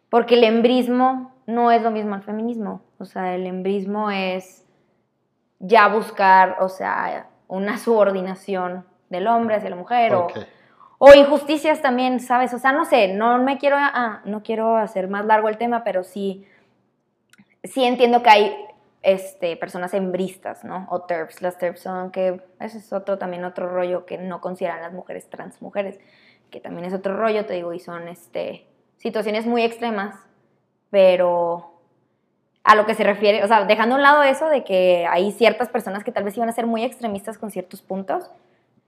porque 0.08 0.34
el 0.34 0.44
hembrismo 0.44 1.32
no 1.46 1.70
es 1.70 1.82
lo 1.82 1.90
mismo 1.90 2.14
al 2.14 2.22
feminismo. 2.22 2.80
O 2.98 3.04
sea, 3.04 3.34
el 3.34 3.46
hembrismo 3.46 4.10
es 4.10 4.64
ya 5.58 5.88
buscar, 5.88 6.56
o 6.60 6.68
sea, 6.68 7.28
una 7.48 7.78
subordinación 7.78 8.84
del 9.10 9.26
hombre 9.26 9.56
hacia 9.56 9.70
la 9.70 9.76
mujer 9.76 10.14
o 10.98 11.14
injusticias 11.14 11.82
también, 11.82 12.20
¿sabes? 12.20 12.54
O 12.54 12.58
sea, 12.58 12.72
no 12.72 12.84
sé, 12.84 13.08
no 13.08 13.38
me 13.38 13.58
quiero, 13.58 13.76
ah, 13.78 14.22
no 14.24 14.42
quiero 14.42 14.76
hacer 14.76 15.08
más 15.08 15.26
largo 15.26 15.48
el 15.48 15.58
tema, 15.58 15.84
pero 15.84 16.02
sí, 16.04 16.46
sí 17.64 17.84
entiendo 17.84 18.22
que 18.22 18.30
hay 18.30 18.56
este, 19.06 19.56
personas 19.56 19.94
hembristas, 19.94 20.64
¿no? 20.64 20.88
O 20.90 21.02
TERFs. 21.02 21.40
Las 21.40 21.56
TERFs 21.58 21.80
son 21.80 22.10
que, 22.10 22.42
ese 22.58 22.78
es 22.78 22.92
otro, 22.92 23.18
también 23.18 23.44
otro 23.44 23.68
rollo 23.68 24.04
que 24.04 24.18
no 24.18 24.40
consideran 24.40 24.82
las 24.82 24.92
mujeres 24.92 25.30
trans 25.30 25.62
mujeres, 25.62 26.00
que 26.50 26.58
también 26.60 26.84
es 26.86 26.92
otro 26.92 27.16
rollo, 27.16 27.46
te 27.46 27.54
digo, 27.54 27.72
y 27.72 27.78
son 27.78 28.08
este, 28.08 28.66
situaciones 28.96 29.46
muy 29.46 29.62
extremas, 29.62 30.16
pero 30.90 31.72
a 32.64 32.74
lo 32.74 32.84
que 32.84 32.94
se 32.94 33.04
refiere, 33.04 33.44
o 33.44 33.46
sea, 33.46 33.64
dejando 33.64 33.94
a 33.94 33.98
un 33.98 34.02
lado 34.02 34.24
eso 34.24 34.48
de 34.48 34.64
que 34.64 35.06
hay 35.08 35.30
ciertas 35.30 35.68
personas 35.68 36.02
que 36.02 36.10
tal 36.10 36.24
vez 36.24 36.36
iban 36.36 36.48
a 36.48 36.52
ser 36.52 36.66
muy 36.66 36.82
extremistas 36.82 37.38
con 37.38 37.52
ciertos 37.52 37.82
puntos, 37.82 38.28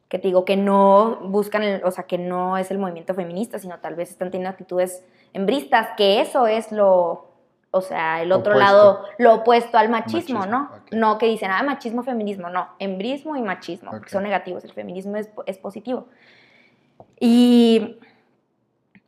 que 0.08 0.18
te 0.18 0.26
digo 0.26 0.44
que 0.44 0.56
no 0.56 1.20
buscan, 1.28 1.62
el- 1.62 1.84
o 1.84 1.92
sea, 1.92 2.04
que 2.04 2.18
no 2.18 2.58
es 2.58 2.72
el 2.72 2.78
movimiento 2.78 3.14
feminista, 3.14 3.60
sino 3.60 3.78
tal 3.78 3.94
vez 3.94 4.10
están 4.10 4.32
teniendo 4.32 4.50
actitudes 4.50 5.04
hembristas, 5.32 5.90
que 5.96 6.20
eso 6.20 6.48
es 6.48 6.72
lo, 6.72 7.27
o 7.70 7.80
sea, 7.82 8.22
el 8.22 8.32
otro 8.32 8.54
Opuesto. 8.54 8.72
lado, 8.74 9.02
lo 9.18 9.34
opuesto 9.34 9.76
al 9.78 9.88
machismo, 9.90 10.40
Machismo, 10.40 10.46
¿no? 10.46 10.70
No 10.90 11.18
que 11.18 11.26
dicen, 11.26 11.50
ah, 11.50 11.62
machismo, 11.62 12.02
feminismo, 12.02 12.48
no, 12.48 12.68
embrismo 12.78 13.36
y 13.36 13.42
machismo, 13.42 13.90
Ok. 13.90 14.04
que 14.04 14.10
son 14.10 14.22
negativos, 14.22 14.64
el 14.64 14.72
feminismo 14.72 15.16
es, 15.16 15.28
es 15.46 15.58
positivo. 15.58 16.08
Y, 17.20 17.98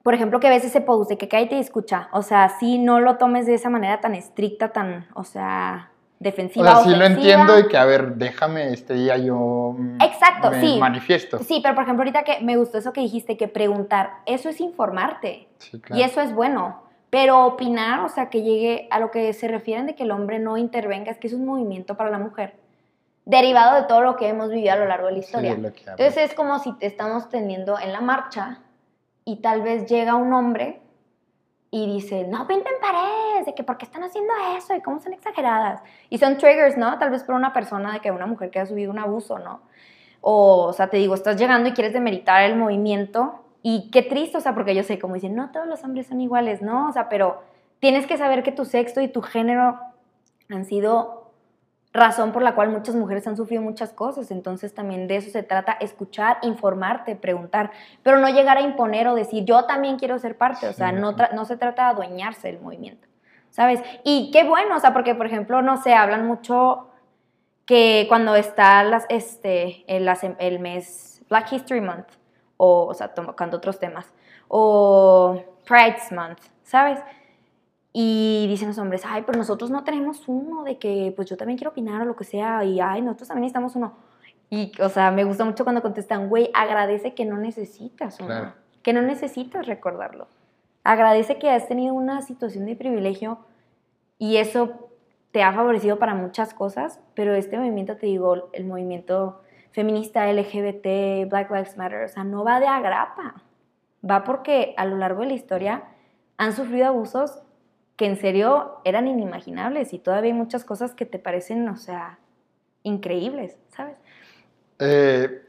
por 0.02 0.14
ejemplo, 0.14 0.40
que 0.40 0.48
a 0.48 0.50
veces 0.50 0.72
se 0.72 0.80
de 1.08 1.18
que 1.18 1.28
cállate 1.28 1.56
y 1.56 1.60
escucha, 1.60 2.08
o 2.12 2.22
sea, 2.22 2.48
sí, 2.60 2.78
no 2.78 3.00
lo 3.00 3.16
tomes 3.16 3.46
de 3.46 3.54
esa 3.54 3.70
manera 3.70 4.00
tan 4.00 4.14
estricta, 4.14 4.68
tan, 4.72 5.06
o 5.14 5.24
sea, 5.24 5.90
O 5.90 6.22
defensiva. 6.22 6.74
sea, 6.76 6.84
sí 6.84 6.98
lo 6.98 7.04
entiendo 7.06 7.58
y 7.58 7.66
que, 7.68 7.78
a 7.78 7.84
ver, 7.86 8.16
déjame 8.16 8.72
este 8.74 8.92
día 8.94 9.16
yo 9.16 9.74
mm, 9.78 10.02
Exacto, 10.02 10.50
me 10.50 10.60
sí. 10.60 10.78
manifiesto. 10.78 11.38
Sí, 11.38 11.60
pero 11.62 11.74
por 11.74 11.84
ejemplo, 11.84 12.02
ahorita 12.02 12.24
que 12.24 12.40
me 12.42 12.56
gustó 12.58 12.76
eso 12.78 12.92
que 12.92 13.00
dijiste, 13.00 13.36
que 13.38 13.48
preguntar, 13.48 14.18
eso 14.26 14.48
es 14.50 14.60
informarte. 14.60 15.48
Sí, 15.58 15.80
claro. 15.80 15.98
Y 16.00 16.04
eso 16.04 16.20
es 16.20 16.34
bueno. 16.34 16.89
Pero 17.10 17.44
opinar, 17.44 18.00
o 18.00 18.08
sea, 18.08 18.30
que 18.30 18.42
llegue 18.42 18.86
a 18.90 19.00
lo 19.00 19.10
que 19.10 19.32
se 19.32 19.48
refieren 19.48 19.86
de 19.86 19.96
que 19.96 20.04
el 20.04 20.12
hombre 20.12 20.38
no 20.38 20.56
intervenga, 20.56 21.10
es 21.10 21.18
que 21.18 21.26
es 21.26 21.32
un 21.32 21.44
movimiento 21.44 21.96
para 21.96 22.08
la 22.08 22.18
mujer, 22.18 22.54
derivado 23.24 23.80
de 23.80 23.88
todo 23.88 24.00
lo 24.00 24.16
que 24.16 24.28
hemos 24.28 24.50
vivido 24.50 24.72
a 24.72 24.76
lo 24.76 24.86
largo 24.86 25.06
de 25.08 25.12
la 25.12 25.18
historia. 25.18 25.52
Entonces 25.52 26.16
es 26.16 26.34
como 26.34 26.58
si 26.60 26.72
te 26.78 26.86
estamos 26.86 27.28
teniendo 27.28 27.78
en 27.78 27.92
la 27.92 28.00
marcha 28.00 28.60
y 29.24 29.36
tal 29.36 29.62
vez 29.62 29.86
llega 29.86 30.14
un 30.14 30.32
hombre 30.32 30.80
y 31.72 31.92
dice, 31.92 32.26
no 32.28 32.46
pinten 32.46 32.72
paredes, 32.80 33.46
de 33.46 33.54
que 33.54 33.64
por 33.64 33.76
qué 33.76 33.84
están 33.84 34.02
haciendo 34.04 34.32
eso 34.56 34.74
y 34.74 34.80
cómo 34.80 35.00
son 35.00 35.12
exageradas. 35.12 35.82
Y 36.10 36.18
son 36.18 36.36
triggers, 36.36 36.76
¿no? 36.76 36.98
Tal 36.98 37.10
vez 37.10 37.22
por 37.24 37.34
una 37.34 37.52
persona 37.52 37.92
de 37.92 38.00
que 38.00 38.10
una 38.10 38.26
mujer 38.26 38.50
que 38.50 38.60
ha 38.60 38.66
subido 38.66 38.90
un 38.90 38.98
abuso, 38.98 39.38
¿no? 39.38 39.62
O, 40.20 40.66
o 40.66 40.72
sea, 40.72 40.88
te 40.88 40.96
digo, 40.96 41.14
estás 41.14 41.36
llegando 41.36 41.68
y 41.68 41.72
quieres 41.72 41.92
demeritar 41.92 42.42
el 42.42 42.56
movimiento 42.56 43.39
y 43.62 43.90
qué 43.90 44.02
triste, 44.02 44.38
o 44.38 44.40
sea, 44.40 44.54
porque 44.54 44.74
yo 44.74 44.82
sé, 44.82 44.98
como 44.98 45.14
dicen, 45.14 45.34
no 45.34 45.50
todos 45.50 45.66
los 45.66 45.82
hombres 45.84 46.06
son 46.06 46.20
iguales, 46.20 46.62
¿no? 46.62 46.88
O 46.88 46.92
sea, 46.92 47.08
pero 47.08 47.42
tienes 47.78 48.06
que 48.06 48.16
saber 48.16 48.42
que 48.42 48.52
tu 48.52 48.64
sexo 48.64 49.00
y 49.00 49.08
tu 49.08 49.22
género 49.22 49.78
han 50.50 50.64
sido 50.64 51.32
razón 51.92 52.30
por 52.30 52.42
la 52.42 52.54
cual 52.54 52.68
muchas 52.70 52.94
mujeres 52.94 53.26
han 53.26 53.36
sufrido 53.36 53.62
muchas 53.62 53.92
cosas. 53.92 54.30
Entonces 54.30 54.72
también 54.74 55.08
de 55.08 55.16
eso 55.16 55.30
se 55.30 55.42
trata, 55.42 55.72
escuchar, 55.72 56.38
informarte, 56.42 57.16
preguntar, 57.16 57.70
pero 58.02 58.18
no 58.18 58.28
llegar 58.28 58.56
a 58.58 58.60
imponer 58.60 59.08
o 59.08 59.14
decir, 59.14 59.44
yo 59.44 59.64
también 59.64 59.98
quiero 59.98 60.18
ser 60.18 60.36
parte. 60.38 60.68
O 60.68 60.72
sea, 60.72 60.92
no, 61.00 61.12
no 61.34 61.44
se 61.44 61.56
trata 61.56 61.84
de 61.86 61.90
adueñarse 61.90 62.46
del 62.48 62.60
movimiento, 62.60 63.08
¿sabes? 63.50 63.82
Y 64.04 64.30
qué 64.32 64.44
bueno, 64.44 64.76
o 64.76 64.78
sea, 64.80 64.92
porque 64.92 65.14
por 65.16 65.26
ejemplo, 65.26 65.62
no 65.62 65.76
sé, 65.82 65.94
hablan 65.94 66.26
mucho 66.26 66.90
que 67.66 68.06
cuando 68.08 68.34
está 68.36 68.82
las, 68.84 69.04
este, 69.08 69.84
el, 69.88 70.04
las- 70.04 70.24
el 70.38 70.58
mes 70.60 71.22
Black 71.28 71.52
History 71.52 71.80
Month, 71.80 72.06
o, 72.62 72.84
o 72.88 72.92
sea, 72.94 73.08
tocando 73.14 73.56
otros 73.56 73.78
temas, 73.78 74.12
o 74.48 75.42
Pride 75.66 75.96
Month, 76.14 76.40
¿sabes? 76.62 77.00
Y 77.94 78.44
dicen 78.48 78.68
los 78.68 78.76
hombres, 78.76 79.02
ay, 79.06 79.22
pero 79.24 79.38
nosotros 79.38 79.70
no 79.70 79.82
tenemos 79.82 80.28
uno 80.28 80.62
de 80.62 80.76
que, 80.76 81.12
pues 81.16 81.26
yo 81.30 81.38
también 81.38 81.56
quiero 81.56 81.70
opinar 81.70 82.02
o 82.02 82.04
lo 82.04 82.16
que 82.16 82.24
sea, 82.24 82.62
y 82.64 82.78
ay, 82.78 83.00
nosotros 83.00 83.28
también 83.28 83.44
necesitamos 83.44 83.76
uno. 83.76 83.94
Y, 84.50 84.72
o 84.82 84.90
sea, 84.90 85.10
me 85.10 85.24
gusta 85.24 85.46
mucho 85.46 85.64
cuando 85.64 85.80
contestan, 85.80 86.28
güey, 86.28 86.50
agradece 86.52 87.14
que 87.14 87.24
no 87.24 87.38
necesitas 87.38 88.18
uno, 88.20 88.28
Claro. 88.28 88.52
que 88.82 88.92
no 88.92 89.00
necesitas 89.00 89.66
recordarlo. 89.66 90.26
Agradece 90.84 91.38
que 91.38 91.48
has 91.50 91.66
tenido 91.66 91.94
una 91.94 92.20
situación 92.20 92.66
de 92.66 92.76
privilegio 92.76 93.38
y 94.18 94.36
eso 94.36 94.88
te 95.32 95.42
ha 95.42 95.52
favorecido 95.52 95.98
para 95.98 96.14
muchas 96.14 96.52
cosas, 96.52 97.00
pero 97.14 97.34
este 97.34 97.56
movimiento, 97.56 97.96
te 97.96 98.04
digo, 98.06 98.50
el 98.52 98.64
movimiento 98.66 99.40
feminista 99.72 100.30
LGBT, 100.30 101.28
Black 101.28 101.50
Lives 101.50 101.76
Matter, 101.76 102.04
o 102.04 102.08
sea, 102.08 102.24
no 102.24 102.44
va 102.44 102.60
de 102.60 102.66
agrapa, 102.66 103.42
va 104.08 104.24
porque 104.24 104.74
a 104.76 104.84
lo 104.84 104.96
largo 104.96 105.22
de 105.22 105.28
la 105.28 105.34
historia 105.34 105.84
han 106.36 106.52
sufrido 106.52 106.86
abusos 106.86 107.42
que 107.96 108.06
en 108.06 108.16
serio 108.16 108.80
eran 108.84 109.06
inimaginables 109.06 109.92
y 109.92 109.98
todavía 109.98 110.32
hay 110.32 110.38
muchas 110.38 110.64
cosas 110.64 110.94
que 110.94 111.04
te 111.04 111.18
parecen, 111.18 111.68
o 111.68 111.76
sea, 111.76 112.18
increíbles, 112.82 113.58
¿sabes? 113.68 113.96
Eh, 114.78 115.42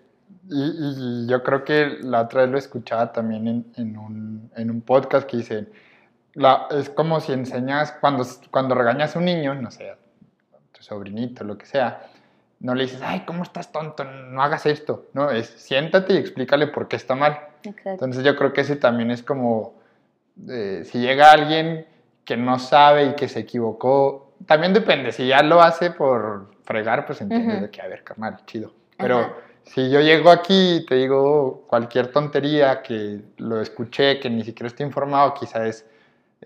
y, 0.50 1.28
yo 1.28 1.44
creo 1.44 1.64
que 1.64 1.98
la 2.02 2.22
otra 2.22 2.42
vez 2.42 2.52
lo 2.52 2.58
escuchaba 2.58 3.12
también 3.14 3.72
en, 3.78 3.98
un, 3.98 4.82
podcast 4.86 5.30
que 5.30 5.38
dicen, 5.38 5.70
es 6.72 6.90
como 6.90 7.22
si 7.22 7.32
enseñas, 7.32 7.94
cuando, 7.94 8.26
cuando 8.52 8.76
regañas 8.76 9.16
a 9.16 9.20
un 9.20 9.26
niño, 9.26 9.56
no 9.56 9.72
sé, 9.72 9.96
tu 10.74 10.84
sobrinito, 10.84 11.46
lo 11.46 11.58
que 11.58 11.66
sea, 11.66 12.11
no 12.62 12.76
le 12.76 12.84
dices, 12.84 13.01
ay, 13.03 13.24
¿cómo 13.26 13.43
estás 13.43 13.72
tonto? 13.72 14.03
No 14.03 14.41
hagas 14.41 14.66
esto. 14.68 15.07
No, 15.14 15.32
es 15.32 15.47
siéntate 15.47 16.14
y 16.14 16.18
explícale 16.18 16.68
por 16.68 16.88
qué 16.88 16.95
está 16.95 17.16
mal. 17.16 17.39
Exacto. 17.64 17.89
Entonces 17.89 18.24
yo 18.24 18.36
creo 18.36 18.53
que 18.53 18.62
ese 18.62 18.76
también 18.76 19.09
es 19.09 19.24
como, 19.24 19.74
eh, 20.47 20.84
si 20.86 20.99
llega 20.99 21.32
alguien 21.32 21.88
que 22.24 22.38
no 22.38 22.59
sabe 22.59 23.05
y 23.05 23.16
que 23.16 23.28
se 23.28 23.39
equivocó, 23.39 24.34
también 24.45 24.74
depende, 24.74 25.12
si 25.12 25.28
ya 25.28 25.41
lo 25.41 25.62
hace 25.62 25.91
por 25.91 26.51
fregar, 26.64 27.05
pues 27.05 27.22
entiendes 27.22 27.62
de 27.62 27.70
que, 27.70 27.82
a 27.82 27.88
ver, 27.88 28.03
carnal, 28.03 28.38
chido. 28.45 28.72
Pero 28.97 29.20
Ajá. 29.20 29.34
si 29.64 29.89
yo 29.89 29.99
llego 29.99 30.30
aquí 30.30 30.76
y 30.78 30.86
te 30.86 30.95
digo 30.95 31.66
cualquier 31.68 32.12
tontería 32.12 32.84
que 32.84 33.22
lo 33.38 33.59
escuché, 33.59 34.20
que 34.20 34.30
ni 34.30 34.43
siquiera 34.43 34.68
estoy 34.68 34.86
informado, 34.86 35.34
quizás 35.34 35.68
es, 35.68 35.86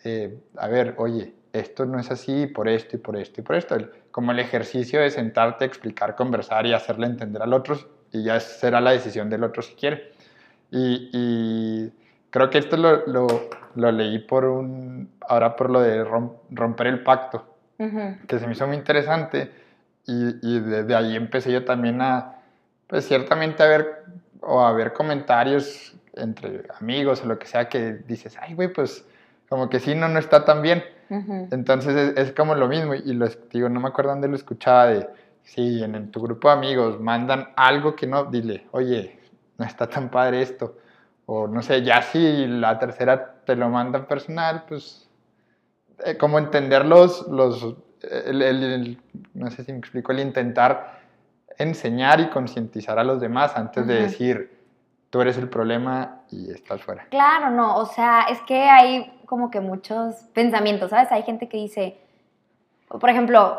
eh, 0.04 0.38
a 0.58 0.68
ver, 0.68 0.96
oye, 0.98 1.34
esto 1.60 1.86
no 1.86 2.00
es 2.00 2.12
así 2.12 2.48
por 2.48 2.68
esto 2.68 2.96
y 2.96 3.00
por 3.00 3.16
esto 3.18 3.42
y 3.42 3.44
por 3.44 3.56
esto. 3.56 3.78
Como 4.12 4.32
el 4.32 4.40
ejercicio 4.40 5.00
de 5.02 5.10
sentarte, 5.10 5.66
explicar, 5.66 6.16
conversar 6.16 6.66
y 6.66 6.74
hacerle 6.74 7.08
entender 7.08 7.42
al 7.42 7.54
otro 7.54 7.78
y 8.12 8.24
ya 8.24 8.40
será 8.40 8.82
la 8.82 8.92
decisión 8.92 9.30
del 9.30 9.44
otro 9.44 9.62
si 9.62 9.74
quiere. 9.76 10.12
Y, 10.72 11.10
y 11.14 11.92
creo 12.30 12.50
que 12.50 12.58
esto 12.58 12.78
lo, 12.78 13.06
lo, 13.08 13.28
lo 13.76 13.92
leí 13.92 14.20
por 14.20 14.46
un, 14.46 15.10
ahora 15.28 15.56
por 15.56 15.70
lo 15.70 15.82
de 15.82 16.04
rom- 16.04 16.34
romper 16.50 16.88
el 16.88 17.04
pacto 17.04 17.46
Ujú. 17.78 18.16
que 18.28 18.40
se 18.40 18.48
me 18.48 18.54
hizo 18.54 18.68
muy 18.68 18.76
interesante 18.78 19.52
y, 20.08 20.36
y 20.42 20.60
desde 20.60 20.96
ahí 20.96 21.16
empecé 21.16 21.52
yo 21.52 21.64
también 21.66 22.02
a, 22.02 22.36
pues 22.88 23.08
ciertamente 23.08 23.64
a 23.64 23.68
ver, 23.68 24.04
o 24.42 24.62
a 24.64 24.72
ver 24.74 24.94
comentarios 24.94 25.94
entre 26.16 26.64
amigos 26.80 27.22
o 27.24 27.26
lo 27.28 27.38
que 27.40 27.48
sea 27.48 27.68
que 27.68 27.94
dices, 28.08 28.38
ay, 28.40 28.54
güey, 28.54 28.70
pues 28.70 29.06
como 29.50 29.70
que 29.70 29.80
sí, 29.80 29.94
no, 29.96 30.08
no 30.08 30.20
está 30.20 30.46
tan 30.46 30.62
bien. 30.62 30.84
Ujú. 31.10 31.48
Entonces 31.52 31.96
es, 31.96 32.18
es 32.18 32.32
como 32.34 32.56
lo 32.56 32.68
mismo 32.68 32.96
y 32.96 33.14
lo, 33.14 33.28
digo, 33.52 33.70
no 33.70 33.80
me 33.80 33.90
acuerdo 33.90 34.12
dónde 34.12 34.28
lo 34.28 34.36
escuchaba 34.36 34.88
de, 34.88 35.08
sí, 35.44 35.84
en, 35.84 36.12
tu 36.12 36.22
grupo 36.22 36.48
de 36.50 36.56
amigos 36.56 37.00
mandan 37.00 37.50
algo 37.56 37.96
que 37.96 38.08
no, 38.08 38.26
dile, 38.26 38.66
oye, 38.72 39.20
no 39.58 39.66
está 39.66 39.88
tan 39.88 40.10
padre 40.10 40.42
esto. 40.42 40.78
O 41.28 41.48
no 41.48 41.62
sé, 41.62 41.82
ya 41.84 42.02
si 42.02 42.46
la 42.48 42.78
tercera 42.78 43.36
te 43.46 43.56
lo 43.56 43.70
mandan 43.70 44.06
personal, 44.06 44.64
pues 44.68 45.08
eh, 46.06 46.18
como 46.18 46.38
entender 46.38 46.86
los, 46.86 47.28
los 47.28 47.76
el- 48.02 48.42
el- 48.42 48.64
el- 48.64 49.02
no 49.34 49.50
sé 49.50 49.64
si 49.64 49.72
me 49.72 49.80
explico, 49.80 50.12
el 50.12 50.20
intentar 50.20 51.00
enseñar 51.58 52.20
y 52.20 52.30
concientizar 52.30 53.00
a 53.00 53.04
los 53.04 53.20
demás 53.22 53.56
antes 53.56 53.88
de 53.88 53.94
Ujú. 53.96 54.04
decir, 54.04 54.58
tú 55.10 55.22
eres 55.22 55.38
el 55.38 55.50
problema 55.50 56.22
y 56.32 56.52
estás 56.52 56.82
fuera. 56.82 57.06
Claro, 57.10 57.50
no, 57.50 57.78
o 57.78 57.86
sea, 57.86 58.26
es 58.30 58.40
que 58.42 58.64
hay 58.64 59.12
como 59.26 59.52
que 59.52 59.60
muchos 59.60 60.16
pensamientos, 60.34 60.90
¿sabes? 60.92 61.12
Hay 61.12 61.24
gente 61.24 61.50
que 61.50 61.58
dice, 61.58 61.98
por 62.88 63.10
ejemplo, 63.10 63.58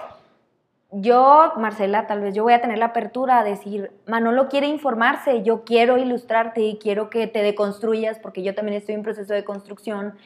yo, 0.90 1.52
Marcela, 1.56 2.06
tal 2.06 2.20
vez 2.20 2.34
yo 2.34 2.44
voy 2.44 2.52
a 2.52 2.60
tener 2.60 2.78
la 2.78 2.86
apertura 2.86 3.40
a 3.40 3.44
decir, 3.44 3.90
Manolo 4.06 4.48
quiere 4.48 4.68
informarse, 4.68 5.42
yo 5.42 5.64
quiero 5.64 5.98
ilustrarte 5.98 6.60
y 6.62 6.78
quiero 6.78 7.10
que 7.10 7.26
te 7.26 7.42
deconstruyas 7.42 8.18
porque 8.18 8.42
yo 8.42 8.54
también 8.54 8.76
estoy 8.76 8.94
en 8.94 9.02
proceso 9.02 9.34
de 9.34 9.44
construcción 9.44 10.16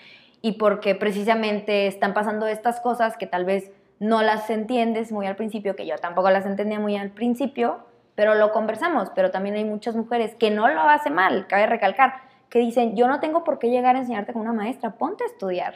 y 0.43 0.53
porque 0.53 0.95
precisamente 0.95 1.87
están 1.87 2.15
pasando 2.15 2.47
estas 2.47 2.81
cosas 2.81 3.17
que 3.17 3.27
tal 3.27 3.45
vez 3.45 3.73
no 3.99 4.23
las 4.23 4.49
entiendes 4.49 5.13
muy 5.13 5.27
al 5.27 5.37
principio, 5.37 5.77
que 5.77 5.87
yo 5.87 5.97
tampoco 5.97 6.31
las 6.31 6.47
entendía 6.47 6.79
muy 6.79 6.97
al 6.97 7.11
principio, 7.11 7.81
pero 8.15 8.35
lo 8.35 8.53
conversamos, 8.53 9.11
pero 9.15 9.31
también 9.31 9.57
hay 9.57 9.65
muchas 9.65 9.97
mujeres 9.97 10.35
que 10.35 10.51
no 10.51 10.69
lo 10.69 10.83
hacen 10.83 11.15
mal, 11.15 11.47
cabe 11.47 11.67
recalcar, 11.67 12.30
que 12.51 12.59
dicen, 12.59 12.97
yo 12.97 13.07
no 13.09 13.21
tengo 13.21 13.45
por 13.45 13.59
qué 13.59 13.71
llegar 13.71 13.97
a 13.97 14.01
enseñarte 14.01 14.33
con 14.33 14.43
una 14.43 14.53
maestra, 14.53 14.91
ponte 14.91 15.25
a 15.25 15.29
estudiar. 15.29 15.75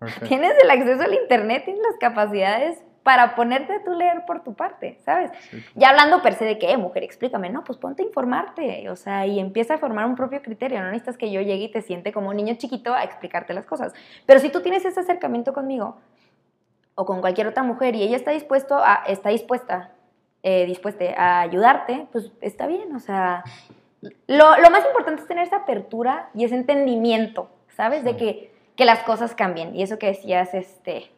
Tienes 0.28 0.54
el 0.62 0.70
acceso 0.70 1.02
al 1.02 1.14
internet, 1.14 1.64
tienes 1.64 1.82
las 1.82 1.98
capacidades 1.98 2.82
para 3.02 3.34
ponerte 3.34 3.72
a 3.72 3.82
tú 3.82 3.92
leer 3.94 4.24
por 4.26 4.44
tu 4.44 4.54
parte, 4.54 4.96
¿sabes? 5.04 5.32
Sí. 5.50 5.62
Ya 5.74 5.90
hablando 5.90 6.22
per 6.22 6.34
se 6.34 6.44
de 6.44 6.56
que, 6.58 6.70
"Eh, 6.70 6.76
mujer, 6.76 7.02
explícame, 7.02 7.50
no, 7.50 7.64
pues 7.64 7.76
ponte 7.76 8.02
a 8.02 8.06
informarte, 8.06 8.88
o 8.90 8.94
sea, 8.96 9.26
y 9.26 9.40
empieza 9.40 9.74
a 9.74 9.78
formar 9.78 10.06
un 10.06 10.14
propio 10.14 10.40
criterio, 10.40 10.80
no 10.80 10.86
necesitas 10.86 11.18
que 11.18 11.30
yo 11.32 11.40
llegue 11.40 11.64
y 11.64 11.70
te 11.70 11.82
siente 11.82 12.12
como 12.12 12.28
un 12.28 12.36
niño 12.36 12.54
chiquito 12.54 12.94
a 12.94 13.02
explicarte 13.02 13.54
las 13.54 13.66
cosas. 13.66 13.92
Pero 14.24 14.38
si 14.38 14.50
tú 14.50 14.60
tienes 14.60 14.84
ese 14.84 15.00
acercamiento 15.00 15.52
conmigo 15.52 15.96
o 16.94 17.04
con 17.04 17.20
cualquier 17.20 17.48
otra 17.48 17.64
mujer 17.64 17.96
y 17.96 18.02
ella 18.04 18.16
está 18.16 18.30
dispuesto 18.30 18.76
a, 18.76 19.02
está 19.08 19.30
dispuesta, 19.30 19.90
eh, 20.44 20.64
dispuesta 20.66 21.04
a 21.16 21.40
ayudarte, 21.40 22.06
pues 22.12 22.30
está 22.40 22.68
bien, 22.68 22.94
o 22.94 23.00
sea, 23.00 23.42
lo, 24.02 24.56
lo 24.58 24.70
más 24.70 24.84
importante 24.84 25.22
es 25.22 25.28
tener 25.28 25.46
esa 25.46 25.58
apertura 25.58 26.28
y 26.34 26.44
ese 26.44 26.56
entendimiento, 26.56 27.50
¿sabes? 27.68 28.04
De 28.04 28.16
que, 28.16 28.52
que 28.76 28.84
las 28.84 29.00
cosas 29.04 29.34
cambien. 29.34 29.74
Y 29.76 29.82
eso 29.82 29.98
que 29.98 30.08
decías, 30.08 30.54
este, 30.54 31.10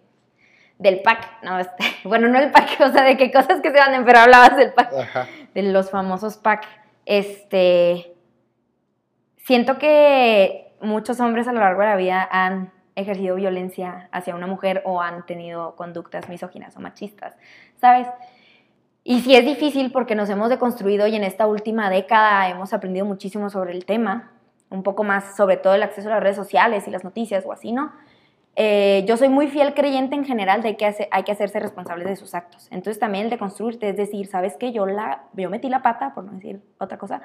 del 0.78 1.00
pack, 1.02 1.42
no, 1.42 1.58
este, 1.58 1.84
bueno, 2.04 2.28
no 2.28 2.38
el 2.38 2.50
pack, 2.50 2.80
o 2.80 2.92
sea, 2.92 3.04
de 3.04 3.16
qué 3.16 3.32
cosas 3.32 3.60
que 3.60 3.70
se 3.70 3.78
van, 3.78 4.04
pero 4.04 4.18
hablabas 4.18 4.56
del 4.56 4.72
pack, 4.72 4.92
Ajá. 4.92 5.26
de 5.54 5.62
los 5.62 5.90
famosos 5.90 6.36
pack. 6.36 6.66
Este, 7.06 8.14
siento 9.38 9.78
que 9.78 10.74
muchos 10.80 11.20
hombres 11.20 11.48
a 11.48 11.52
lo 11.52 11.60
largo 11.60 11.80
de 11.80 11.86
la 11.86 11.96
vida 11.96 12.28
han 12.30 12.72
ejercido 12.96 13.34
violencia 13.34 14.08
hacia 14.12 14.34
una 14.34 14.46
mujer 14.46 14.82
o 14.84 15.00
han 15.00 15.26
tenido 15.26 15.74
conductas 15.74 16.28
misóginas 16.28 16.76
o 16.76 16.80
machistas, 16.80 17.36
¿sabes? 17.80 18.06
Y 19.06 19.20
sí 19.20 19.36
es 19.36 19.44
difícil 19.44 19.92
porque 19.92 20.14
nos 20.14 20.30
hemos 20.30 20.48
deconstruido 20.48 21.06
y 21.06 21.14
en 21.14 21.24
esta 21.24 21.46
última 21.46 21.90
década 21.90 22.48
hemos 22.48 22.72
aprendido 22.72 23.04
muchísimo 23.04 23.50
sobre 23.50 23.72
el 23.72 23.84
tema, 23.84 24.32
un 24.70 24.82
poco 24.82 25.04
más 25.04 25.36
sobre 25.36 25.58
todo 25.58 25.74
el 25.74 25.82
acceso 25.82 26.08
a 26.08 26.12
las 26.12 26.22
redes 26.22 26.36
sociales 26.36 26.88
y 26.88 26.90
las 26.90 27.04
noticias 27.04 27.44
o 27.44 27.52
así, 27.52 27.70
¿no? 27.70 27.92
Eh, 28.56 29.04
yo 29.06 29.18
soy 29.18 29.28
muy 29.28 29.48
fiel 29.48 29.74
creyente 29.74 30.14
en 30.14 30.24
general 30.24 30.62
de 30.62 30.76
que 30.76 30.90
hay 31.10 31.22
que 31.22 31.32
hacerse 31.32 31.60
responsables 31.60 32.08
de 32.08 32.16
sus 32.16 32.34
actos. 32.34 32.68
Entonces 32.70 32.98
también 32.98 33.24
el 33.24 33.30
de 33.30 33.36
construirte 33.36 33.90
es 33.90 33.96
decir, 33.96 34.26
¿sabes 34.26 34.56
qué? 34.56 34.72
Yo, 34.72 34.86
la, 34.86 35.24
yo 35.34 35.50
metí 35.50 35.68
la 35.68 35.82
pata, 35.82 36.14
por 36.14 36.24
no 36.24 36.32
decir 36.32 36.62
otra 36.78 36.96
cosa. 36.96 37.20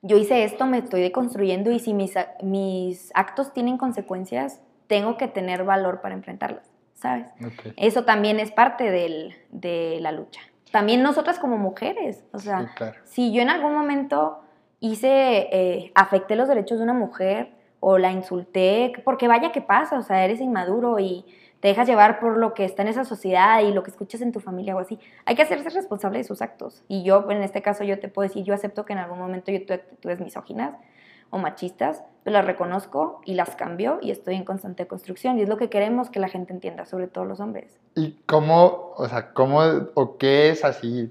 Yo 0.00 0.16
hice 0.16 0.44
esto, 0.44 0.64
me 0.66 0.78
estoy 0.78 1.02
deconstruyendo 1.02 1.70
y 1.70 1.80
si 1.80 1.92
mis, 1.92 2.14
mis 2.42 3.10
actos 3.14 3.52
tienen 3.52 3.76
consecuencias, 3.76 4.62
tengo 4.86 5.18
que 5.18 5.28
tener 5.28 5.64
valor 5.64 6.00
para 6.00 6.14
enfrentarlas, 6.14 6.70
¿sabes? 6.94 7.26
Eso 7.76 8.04
también 8.04 8.40
es 8.40 8.50
parte 8.52 8.90
del, 8.90 9.34
de 9.50 9.98
la 10.00 10.12
lucha. 10.12 10.40
También 10.72 11.02
nosotras 11.02 11.38
como 11.38 11.58
mujeres, 11.58 12.24
o 12.32 12.38
sea, 12.38 12.74
si 13.04 13.32
yo 13.32 13.42
en 13.42 13.50
algún 13.50 13.72
momento 13.72 14.40
hice, 14.80 15.48
eh, 15.52 15.92
afecté 15.94 16.34
los 16.34 16.48
derechos 16.48 16.78
de 16.78 16.84
una 16.84 16.94
mujer, 16.94 17.52
o 17.84 17.98
la 17.98 18.12
insulté, 18.12 18.92
porque 19.04 19.26
vaya 19.26 19.50
que 19.50 19.60
pasa, 19.60 19.98
o 19.98 20.02
sea, 20.02 20.24
eres 20.24 20.40
inmaduro 20.40 21.00
y 21.00 21.24
te 21.58 21.66
dejas 21.66 21.88
llevar 21.88 22.20
por 22.20 22.38
lo 22.38 22.54
que 22.54 22.64
está 22.64 22.82
en 22.82 22.88
esa 22.88 23.04
sociedad 23.04 23.60
y 23.60 23.72
lo 23.72 23.82
que 23.82 23.90
escuchas 23.90 24.20
en 24.20 24.30
tu 24.30 24.38
familia 24.38 24.76
o 24.76 24.78
así. 24.78 25.00
Hay 25.24 25.34
que 25.34 25.42
hacerse 25.42 25.68
responsable 25.68 26.18
de 26.18 26.24
sus 26.24 26.42
actos. 26.42 26.84
Y 26.86 27.02
yo, 27.02 27.28
en 27.28 27.42
este 27.42 27.60
caso, 27.60 27.82
yo 27.82 27.98
te 27.98 28.06
puedo 28.06 28.28
decir, 28.28 28.44
yo 28.44 28.54
acepto 28.54 28.84
que 28.84 28.92
en 28.92 29.00
algún 29.00 29.18
momento 29.18 29.50
yo 29.50 29.64
tuve 29.66 29.74
actitudes 29.74 30.20
misóginas 30.20 30.76
o 31.32 31.38
machistas, 31.38 32.04
pero 32.22 32.34
las 32.34 32.46
reconozco 32.46 33.20
y 33.24 33.34
las 33.34 33.56
cambio 33.56 33.98
y 34.00 34.12
estoy 34.12 34.36
en 34.36 34.44
constante 34.44 34.86
construcción. 34.86 35.36
Y 35.38 35.42
es 35.42 35.48
lo 35.48 35.56
que 35.56 35.68
queremos 35.68 36.08
que 36.08 36.20
la 36.20 36.28
gente 36.28 36.52
entienda, 36.52 36.84
sobre 36.84 37.08
todo 37.08 37.24
los 37.24 37.40
hombres. 37.40 37.80
¿Y 37.96 38.12
cómo, 38.26 38.92
o 38.96 39.08
sea, 39.08 39.32
cómo 39.32 39.60
o 39.94 40.16
qué 40.18 40.50
es 40.50 40.64
así 40.64 41.10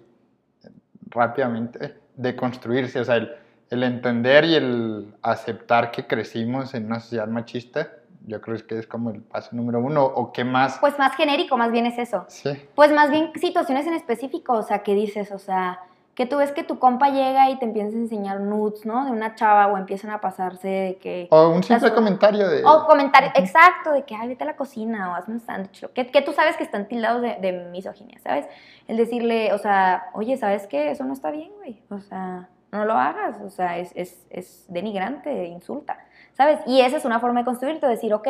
rápidamente 1.10 1.96
de 2.16 2.36
construirse? 2.38 3.02
O 3.02 3.04
sea, 3.04 3.18
el 3.18 3.36
el 3.72 3.84
entender 3.84 4.44
y 4.46 4.56
el 4.56 5.16
aceptar 5.22 5.92
que 5.92 6.06
crecimos 6.06 6.74
en 6.74 6.88
una 6.88 7.00
sociedad 7.00 7.28
machista, 7.28 7.94
yo 8.28 8.42
creo 8.42 8.58
que 8.68 8.78
es 8.78 8.86
como 8.86 9.12
el 9.12 9.22
paso 9.22 9.56
número 9.56 9.80
uno, 9.80 10.04
o 10.04 10.34
qué 10.34 10.44
más. 10.44 10.78
Pues 10.80 11.00
más 11.00 11.16
genérico, 11.16 11.58
más 11.58 11.72
bien 11.72 11.86
es 11.86 11.98
eso. 11.98 12.26
Sí. 12.28 12.52
Pues 12.76 12.92
más 12.92 13.10
bien 13.10 13.32
situaciones 13.36 13.88
en 13.88 13.94
específico, 13.94 14.54
o 14.54 14.64
sea, 14.64 14.84
¿qué 14.84 14.94
dices? 14.94 15.32
O 15.32 15.40
sea, 15.40 15.80
que 16.22 16.28
tú 16.28 16.38
ves 16.38 16.52
que 16.52 16.62
tu 16.62 16.78
compa 16.78 17.10
llega 17.10 17.50
y 17.50 17.58
te 17.58 17.66
empieza 17.66 17.90
a 17.90 18.00
enseñar 18.00 18.42
nudes, 18.42 18.86
¿no? 18.86 19.06
De 19.06 19.12
una 19.12 19.34
chava 19.34 19.66
o 19.66 19.76
empiezan 19.76 20.12
a 20.12 20.22
pasarse 20.22 20.68
de 20.68 20.98
que... 20.98 21.28
O 21.32 21.50
un 21.50 21.64
simple 21.64 21.92
comentario 21.96 22.48
de... 22.48 22.64
O 22.64 22.86
comentario, 22.86 23.32
exacto, 23.34 23.92
de 23.92 24.04
que, 24.04 24.14
ay, 24.14 24.28
vete 24.28 24.44
a 24.44 24.46
la 24.46 24.56
cocina 24.56 25.10
o 25.10 25.16
hazme 25.16 25.34
un 25.34 25.40
sándwich. 25.40 25.88
Que, 25.96 26.06
que 26.06 26.22
tú 26.22 26.32
sabes 26.32 26.58
que 26.58 26.64
están 26.64 26.88
tildados 26.88 27.24
de, 27.24 27.38
de 27.42 27.54
misoginia, 27.72 28.20
¿sabes? 28.20 28.46
El 28.88 28.98
decirle, 28.98 29.52
o 29.52 29.58
sea, 29.58 30.12
oye, 30.14 30.38
¿sabes 30.38 30.68
qué? 30.68 30.92
Eso 30.92 31.06
no 31.06 31.14
está 31.14 31.32
bien, 31.32 31.50
güey. 31.58 31.82
O 31.90 32.02
sea, 32.02 32.48
no 32.72 32.86
lo 32.86 32.94
hagas, 32.94 33.42
o 33.44 33.50
sea, 33.50 33.80
es, 33.80 33.92
es, 33.96 34.24
es 34.30 34.66
denigrante, 34.68 35.46
insulta, 35.48 35.98
¿sabes? 36.34 36.60
Y 36.68 36.82
esa 36.82 36.98
es 36.98 37.06
una 37.06 37.20
forma 37.20 37.40
de 37.40 37.46
construirte, 37.46 37.88
decir, 37.88 38.14
ok, 38.14 38.28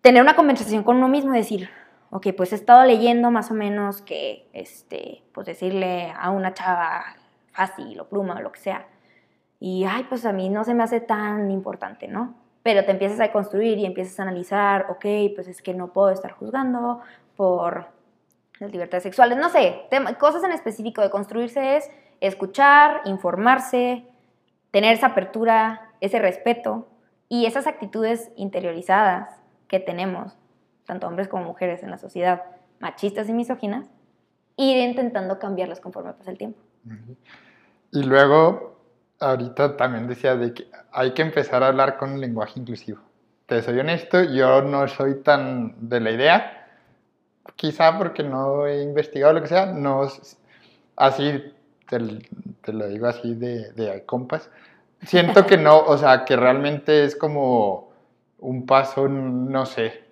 tener 0.00 0.22
una 0.22 0.34
conversación 0.34 0.82
con 0.82 0.96
uno 0.96 1.08
mismo, 1.08 1.34
decir, 1.34 1.68
ok, 2.14 2.28
pues 2.36 2.52
he 2.52 2.54
estado 2.54 2.84
leyendo 2.84 3.32
más 3.32 3.50
o 3.50 3.54
menos 3.54 4.00
que, 4.00 4.48
este, 4.52 5.24
pues 5.32 5.48
decirle 5.48 6.14
a 6.16 6.30
una 6.30 6.54
chava 6.54 7.02
fácil 7.50 7.98
o 7.98 8.08
pluma 8.08 8.36
o 8.36 8.40
lo 8.40 8.52
que 8.52 8.60
sea, 8.60 8.86
y, 9.58 9.84
ay, 9.84 10.04
pues 10.08 10.24
a 10.24 10.32
mí 10.32 10.48
no 10.48 10.62
se 10.62 10.74
me 10.74 10.84
hace 10.84 11.00
tan 11.00 11.50
importante, 11.50 12.06
¿no? 12.06 12.36
Pero 12.62 12.84
te 12.84 12.92
empiezas 12.92 13.18
a 13.18 13.32
construir 13.32 13.78
y 13.78 13.84
empiezas 13.84 14.20
a 14.20 14.22
analizar, 14.22 14.86
ok, 14.90 15.04
pues 15.34 15.48
es 15.48 15.60
que 15.60 15.74
no 15.74 15.92
puedo 15.92 16.10
estar 16.10 16.30
juzgando 16.30 17.00
por 17.36 17.88
las 18.60 18.70
libertades 18.70 19.02
sexuales, 19.02 19.36
no 19.36 19.48
sé, 19.48 19.82
cosas 20.20 20.44
en 20.44 20.52
específico 20.52 21.02
de 21.02 21.10
construirse 21.10 21.78
es 21.78 21.90
escuchar, 22.20 23.00
informarse, 23.06 24.06
tener 24.70 24.94
esa 24.94 25.08
apertura, 25.08 25.90
ese 26.00 26.20
respeto 26.20 26.86
y 27.28 27.46
esas 27.46 27.66
actitudes 27.66 28.30
interiorizadas 28.36 29.40
que 29.66 29.80
tenemos, 29.80 30.38
tanto 30.84 31.06
hombres 31.06 31.28
como 31.28 31.44
mujeres 31.44 31.82
en 31.82 31.90
la 31.90 31.98
sociedad, 31.98 32.42
machistas 32.80 33.28
y 33.28 33.32
misóginas, 33.32 33.86
ir 34.56 34.76
intentando 34.78 35.38
cambiarlas 35.38 35.80
conforme 35.80 36.12
pasa 36.12 36.30
el 36.30 36.38
tiempo. 36.38 36.58
Y 37.92 38.02
luego, 38.02 38.78
ahorita 39.20 39.76
también 39.76 40.06
decía 40.06 40.36
de 40.36 40.52
que 40.52 40.68
hay 40.92 41.12
que 41.12 41.22
empezar 41.22 41.62
a 41.62 41.68
hablar 41.68 41.96
con 41.96 42.12
un 42.12 42.20
lenguaje 42.20 42.60
inclusivo. 42.60 43.00
Te 43.46 43.62
soy 43.62 43.78
honesto, 43.78 44.22
yo 44.22 44.62
no 44.62 44.86
soy 44.88 45.22
tan 45.22 45.88
de 45.88 46.00
la 46.00 46.10
idea, 46.10 46.66
quizá 47.56 47.98
porque 47.98 48.22
no 48.22 48.66
he 48.66 48.82
investigado 48.82 49.34
lo 49.34 49.42
que 49.42 49.48
sea, 49.48 49.66
no 49.66 50.08
así 50.96 51.52
te, 51.88 52.72
lo 52.72 52.88
digo 52.88 53.06
así 53.06 53.34
de, 53.34 53.72
de 53.72 54.04
compas, 54.04 54.50
siento 55.02 55.46
que 55.46 55.56
no, 55.58 55.78
o 55.78 55.98
sea, 55.98 56.24
que 56.24 56.36
realmente 56.36 57.04
es 57.04 57.16
como 57.16 57.92
un 58.38 58.66
paso, 58.66 59.08
no 59.08 59.66
sé, 59.66 60.04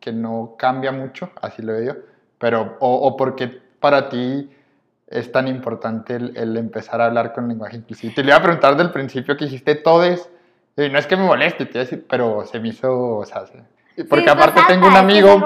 que 0.00 0.12
no 0.12 0.54
cambia 0.58 0.92
mucho, 0.92 1.30
así 1.40 1.62
lo 1.62 1.72
veo 1.72 1.94
yo, 1.94 2.00
pero, 2.38 2.76
o, 2.80 2.94
o 2.94 3.16
porque 3.16 3.48
para 3.80 4.08
ti 4.08 4.50
es 5.08 5.32
tan 5.32 5.48
importante 5.48 6.16
el, 6.16 6.56
empezar 6.56 7.00
a 7.00 7.06
hablar 7.06 7.32
con 7.32 7.48
lenguaje 7.48 7.76
inclusivo. 7.76 8.12
Te 8.14 8.22
le 8.22 8.28
iba 8.28 8.36
a 8.36 8.42
preguntar 8.42 8.76
del 8.76 8.90
principio 8.90 9.36
que 9.36 9.46
dijiste 9.46 9.74
todes, 9.74 10.30
y 10.76 10.88
no 10.90 10.98
es 10.98 11.06
que 11.06 11.16
me 11.16 11.24
moleste, 11.24 11.66
te 11.66 11.78
decir, 11.78 12.06
pero 12.08 12.44
se 12.44 12.60
me 12.60 12.68
hizo, 12.68 13.16
o 13.16 13.24
sea, 13.24 13.44
porque 14.08 14.30
aparte 14.30 14.60
tengo 14.68 14.86
un 14.86 14.96
amigo, 14.96 15.40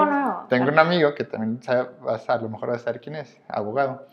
tengo 0.49 0.69
un 0.69 0.79
amigo 0.79 1.15
que 1.15 1.23
también 1.23 1.63
sabe, 1.63 1.89
a 2.27 2.37
lo 2.37 2.49
mejor 2.49 2.69
va 2.71 2.75
a 2.75 2.79
saber 2.79 3.01
quién 3.01 3.15
es, 3.15 3.39
abogado, 3.47 4.05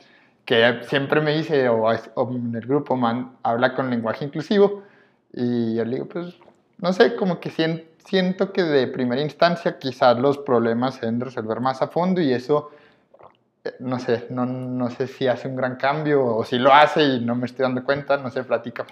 que 0.44 0.80
siempre 0.84 1.20
me 1.20 1.36
dice, 1.36 1.68
o, 1.68 1.92
en 1.92 2.54
el 2.54 2.66
grupo, 2.66 2.96
man, 2.96 3.32
habla 3.42 3.74
con 3.74 3.90
lenguaje 3.90 4.24
inclusivo, 4.24 4.84
y 5.32 5.74
yo 5.74 5.84
le 5.84 5.96
digo, 5.96 6.06
pues, 6.06 6.38
no 6.78 6.92
sé, 6.92 7.16
como 7.16 7.40
que 7.40 7.50
siento 7.50 7.89
que 8.04 8.62
de 8.62 8.86
primera 8.88 9.22
instancia 9.22 9.78
quizás 9.78 10.18
los 10.18 10.38
problemas 10.38 10.94
se 10.94 11.06
deben 11.06 11.20
resolver 11.20 11.60
más 11.60 11.82
a 11.82 11.88
fondo 11.88 12.20
y 12.20 12.32
eso, 12.32 12.70
eh, 13.64 13.72
no 13.80 13.98
sé, 13.98 14.26
no, 14.30 14.46
no 14.46 14.90
sé 14.90 15.06
si 15.06 15.28
hace 15.28 15.48
un 15.48 15.56
gran 15.56 15.76
cambio 15.76 16.24
o 16.24 16.44
si 16.44 16.58
lo 16.58 16.72
hace 16.72 17.02
y 17.02 17.24
no 17.24 17.34
me 17.34 17.46
estoy 17.46 17.62
dando 17.62 17.84
cuenta, 17.84 18.16
no 18.16 18.30
sé, 18.30 18.42
platica. 18.44 18.84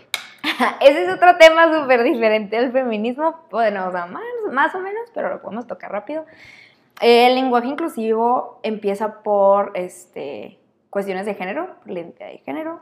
Ese 0.81 1.05
es 1.05 1.13
otro 1.13 1.37
tema 1.39 1.73
súper 1.73 2.03
diferente 2.05 2.57
al 2.57 2.73
feminismo, 2.73 3.47
bueno, 3.51 3.89
o 3.89 3.93
sea, 3.93 4.07
más, 4.07 4.23
más 4.53 4.75
o 4.75 4.81
menos, 4.81 5.11
pero 5.15 5.31
lo 5.31 5.41
podemos 5.41 5.67
tocar 5.67 5.91
rápido. 5.91 6.25
El 7.01 7.35
lenguaje 7.35 7.69
inclusivo 7.69 8.61
empieza 8.63 9.23
por, 9.23 9.73
este, 9.75 10.59
cuestiones 10.91 11.27
de 11.27 11.35
género, 11.35 11.77
por 11.81 11.91
la 11.93 12.01
identidad 12.01 12.29
de 12.29 12.39
género. 12.39 12.81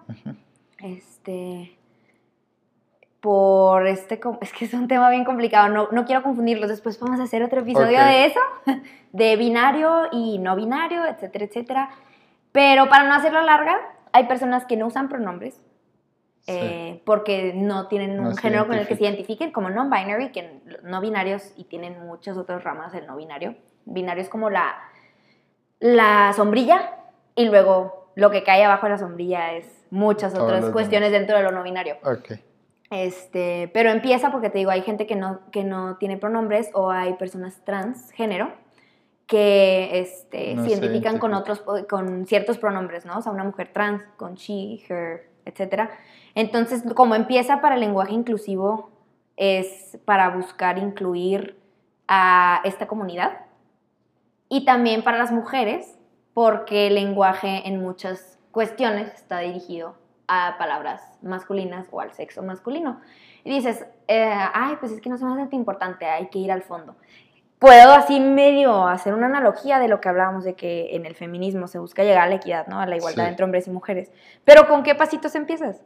Este. 0.79 1.76
Por 3.21 3.87
este. 3.87 4.21
Es 4.41 4.53
que 4.53 4.65
es 4.67 4.75
un 4.75 4.89
tema 4.89 5.11
bien 5.11 5.25
complicado, 5.25 5.69
no, 5.69 5.89
no 5.91 6.05
quiero 6.05 6.23
confundirlos. 6.23 6.69
Después 6.69 6.99
vamos 7.01 7.19
a 7.21 7.25
hacer 7.25 7.43
otro 7.43 7.61
episodio 7.61 7.99
de 8.05 8.27
eso, 8.27 8.41
de 9.13 9.37
binario 9.37 10.09
y 10.13 10.39
no 10.39 10.55
binario, 10.55 11.05
etcétera, 11.07 11.45
etcétera. 11.45 11.91
Pero 12.53 12.89
para 12.89 13.09
no 13.09 13.15
hacerlo 13.15 13.43
larga, 13.43 13.79
hay 14.13 14.25
personas 14.25 14.65
que 14.65 14.77
no 14.77 14.87
usan 14.87 15.09
pronombres. 15.09 15.61
Eh, 16.49 17.03
porque 17.05 17.53
no 17.55 17.89
tienen 17.89 18.21
un 18.21 18.37
género 18.37 18.69
con 18.69 18.77
el 18.77 18.87
que 18.87 18.95
se 18.95 19.03
identifiquen, 19.03 19.51
como 19.51 19.69
non-binary, 19.69 20.31
que 20.31 20.61
no 20.85 21.01
binarios 21.01 21.53
y 21.57 21.65
tienen 21.65 22.07
muchas 22.07 22.37
otras 22.37 22.63
ramas 22.63 22.93
del 22.93 23.07
no 23.07 23.17
binario. 23.17 23.57
Binario 23.85 24.23
es 24.23 24.29
como 24.29 24.49
la, 24.49 24.77
la 25.81 26.33
sombrilla 26.35 26.93
y 27.35 27.47
luego 27.47 28.13
lo 28.15 28.31
que 28.31 28.45
cae 28.45 28.65
abajo 28.65 28.87
de 28.87 28.91
la 28.91 28.99
sombrilla 28.99 29.55
es 29.55 29.85
muchas 29.91 30.35
otras 30.35 30.71
cuestiones 30.71 31.11
dentro 31.11 31.37
de 31.37 31.43
lo 31.43 31.51
no 31.51 31.65
binario. 31.65 31.97
Okay. 32.03 32.43
Este, 32.91 33.69
pero 33.75 33.91
empieza 33.91 34.31
porque 34.31 34.51
te 34.51 34.59
digo, 34.59 34.71
hay 34.71 34.83
gente 34.83 35.07
que 35.07 35.17
no, 35.17 35.41
que 35.51 35.65
no 35.65 35.97
tiene 35.97 36.17
pronombres 36.17 36.71
o 36.73 36.91
hay 36.91 37.15
personas 37.15 37.65
transgénero 37.65 38.53
que 39.27 39.99
este, 39.99 40.57
se 40.57 40.69
identifican 40.69 41.19
con 41.19 41.35
otros, 41.35 41.65
con 41.89 42.27
ciertos 42.27 42.59
pronombres, 42.59 43.05
¿no? 43.05 43.19
O 43.19 43.23
sea, 43.23 43.33
una 43.33 43.43
mujer 43.43 43.73
trans 43.73 44.05
con 44.17 44.37
she, 44.37 44.85
her, 44.89 45.29
etc. 45.45 45.91
Entonces, 46.37 46.85
como 46.95 47.17
empieza 47.17 47.61
para 47.61 47.75
el 47.75 47.81
lenguaje 47.81 48.15
inclusivo, 48.15 48.93
es 49.37 49.99
para 50.05 50.31
buscar 50.31 50.79
incluir 50.79 51.59
a 52.07 52.61
esta 52.65 52.87
comunidad. 52.87 53.41
Y 54.49 54.65
también 54.65 55.03
para 55.03 55.19
las 55.19 55.33
mujeres, 55.33 55.99
porque 56.33 56.87
el 56.87 56.95
lenguaje 56.95 57.67
en 57.67 57.81
muchas 57.81 58.39
cuestiones 58.53 59.13
está 59.13 59.41
dirigido 59.41 59.97
a 60.29 60.57
palabras 60.59 61.03
masculinas 61.23 61.87
o 61.91 62.01
al 62.01 62.13
sexo 62.13 62.43
masculino. 62.43 63.01
Y 63.45 63.51
dices, 63.51 63.87
eh, 64.09 64.33
ay, 64.55 64.77
pues 64.81 64.93
es 64.93 65.01
que 65.01 65.09
no 65.09 65.19
se 65.19 65.25
me 65.25 65.33
hace 65.33 65.51
tan 65.51 65.59
importante, 65.59 66.07
hay 66.07 66.29
que 66.29 66.39
ir 66.39 66.51
al 66.51 66.63
fondo. 66.63 66.97
Puedo 67.59 67.93
así 67.93 68.21
medio 68.21 68.87
hacer 68.87 69.15
una 69.15 69.27
analogía 69.27 69.79
de 69.79 69.89
lo 69.89 70.01
que 70.01 70.09
hablábamos 70.09 70.45
de 70.45 70.55
que 70.55 70.95
en 70.95 71.07
el 71.07 71.15
feminismo 71.15 71.69
se 71.69 71.79
busca 71.79 72.05
llegar 72.05 72.25
a 72.25 72.29
la 72.29 72.35
equidad, 72.35 72.67
¿no? 72.67 72.81
A 72.81 72.87
la 72.87 72.97
igualdad 72.97 73.29
entre 73.29 73.45
hombres 73.45 73.67
y 73.67 73.71
mujeres. 73.71 74.11
Pero 74.45 74.67
¿con 74.69 74.83
qué 74.83 74.95
pasitos 74.95 75.35
empiezas? 75.35 75.81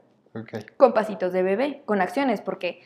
Con 0.76 0.92
pasitos 0.92 1.32
de 1.32 1.42
bebé, 1.42 1.82
con 1.86 2.00
acciones, 2.00 2.40
porque 2.40 2.80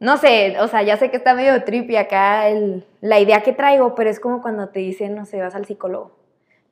no 0.00 0.16
sé, 0.16 0.58
o 0.60 0.68
sea, 0.68 0.82
ya 0.82 0.96
sé 0.96 1.10
que 1.10 1.16
está 1.16 1.34
medio 1.34 1.64
trippy 1.64 1.96
acá 1.96 2.48
el, 2.48 2.86
la 3.00 3.20
idea 3.20 3.42
que 3.42 3.52
traigo, 3.52 3.94
pero 3.94 4.10
es 4.10 4.20
como 4.20 4.42
cuando 4.42 4.68
te 4.68 4.80
dicen, 4.80 5.14
no 5.14 5.26
sé, 5.26 5.40
vas 5.40 5.54
al 5.54 5.66
psicólogo. 5.66 6.16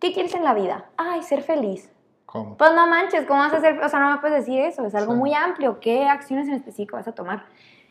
¿Qué 0.00 0.12
quieres 0.12 0.34
en 0.34 0.44
la 0.44 0.54
vida? 0.54 0.86
Ay, 0.96 1.22
ser 1.22 1.42
feliz. 1.42 1.91
¿Cómo? 2.32 2.56
Pues 2.56 2.72
no 2.74 2.86
manches, 2.86 3.26
¿cómo 3.26 3.40
vas 3.40 3.52
a 3.52 3.58
hacer? 3.58 3.78
O 3.84 3.88
sea, 3.90 4.00
no 4.00 4.10
me 4.10 4.16
puedes 4.18 4.38
decir 4.46 4.58
eso, 4.60 4.86
es 4.86 4.94
algo 4.94 5.12
Sí. 5.12 5.18
muy 5.18 5.34
amplio. 5.34 5.80
¿Qué 5.80 6.06
acciones 6.06 6.48
en 6.48 6.54
específico 6.54 6.96
vas 6.96 7.06
a 7.06 7.12
tomar? 7.12 7.44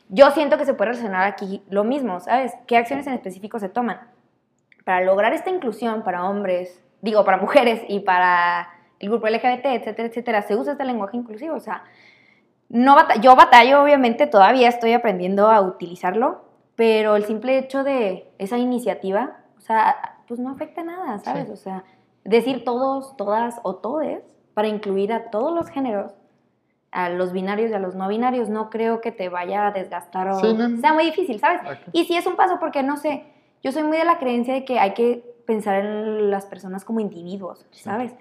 Yo 0.09 0.31
siento 0.31 0.57
que 0.57 0.65
se 0.65 0.73
puede 0.73 0.91
relacionar 0.91 1.23
aquí 1.27 1.63
lo 1.69 1.83
mismo, 1.83 2.19
¿sabes? 2.19 2.53
¿Qué 2.65 2.75
acciones 2.75 3.05
en 3.05 3.13
específico 3.13 3.59
se 3.59 3.69
toman? 3.69 4.01
Para 4.83 5.01
lograr 5.01 5.31
esta 5.33 5.51
inclusión 5.51 6.03
para 6.03 6.27
hombres, 6.27 6.83
digo, 7.01 7.23
para 7.23 7.37
mujeres 7.37 7.83
y 7.87 7.99
para 7.99 8.67
el 8.99 9.09
grupo 9.09 9.27
LGBT, 9.27 9.65
etcétera, 9.75 10.07
etcétera, 10.09 10.41
se 10.41 10.55
usa 10.55 10.71
este 10.73 10.85
lenguaje 10.85 11.17
inclusivo. 11.17 11.55
O 11.55 11.59
sea, 11.59 11.83
no 12.67 12.95
bata- 12.95 13.17
yo 13.17 13.35
batallo, 13.35 13.83
obviamente, 13.83 14.25
todavía 14.27 14.69
estoy 14.69 14.93
aprendiendo 14.93 15.49
a 15.51 15.61
utilizarlo, 15.61 16.45
pero 16.75 17.15
el 17.15 17.25
simple 17.25 17.59
hecho 17.59 17.83
de 17.83 18.27
esa 18.39 18.57
iniciativa, 18.57 19.37
o 19.57 19.61
sea, 19.61 20.17
pues 20.27 20.39
no 20.39 20.49
afecta 20.49 20.83
nada, 20.83 21.19
¿sabes? 21.19 21.45
Sí. 21.45 21.53
O 21.53 21.57
sea, 21.57 21.83
decir 22.23 22.63
todos, 22.63 23.15
todas 23.17 23.59
o 23.63 23.75
todes 23.75 24.23
para 24.53 24.67
incluir 24.67 25.13
a 25.13 25.29
todos 25.31 25.53
los 25.53 25.69
géneros, 25.69 26.13
a 26.91 27.09
los 27.09 27.31
binarios 27.31 27.71
y 27.71 27.73
a 27.73 27.79
los 27.79 27.95
no 27.95 28.07
binarios, 28.07 28.49
no 28.49 28.69
creo 28.69 28.99
que 29.01 29.11
te 29.11 29.29
vaya 29.29 29.67
a 29.67 29.71
desgastar 29.71 30.27
o 30.29 30.39
Sí, 30.39 30.53
no, 30.53 30.77
sea 30.77 30.93
muy 30.93 31.05
difícil, 31.05 31.39
¿sabes? 31.39 31.61
Ok. 31.61 31.89
Y 31.93 32.05
sí 32.05 32.15
es 32.17 32.25
un 32.25 32.35
paso 32.35 32.59
porque, 32.59 32.83
no 32.83 32.97
sé, 32.97 33.23
yo 33.63 33.71
soy 33.71 33.83
muy 33.83 33.97
de 33.97 34.05
la 34.05 34.19
creencia 34.19 34.53
de 34.53 34.65
que 34.65 34.79
hay 34.79 34.93
que 34.93 35.23
pensar 35.45 35.85
en 35.85 36.29
las 36.29 36.45
personas 36.45 36.83
como 36.83 36.99
individuos, 36.99 37.65
Sí. 37.71 37.83
¿sabes? 37.83 38.13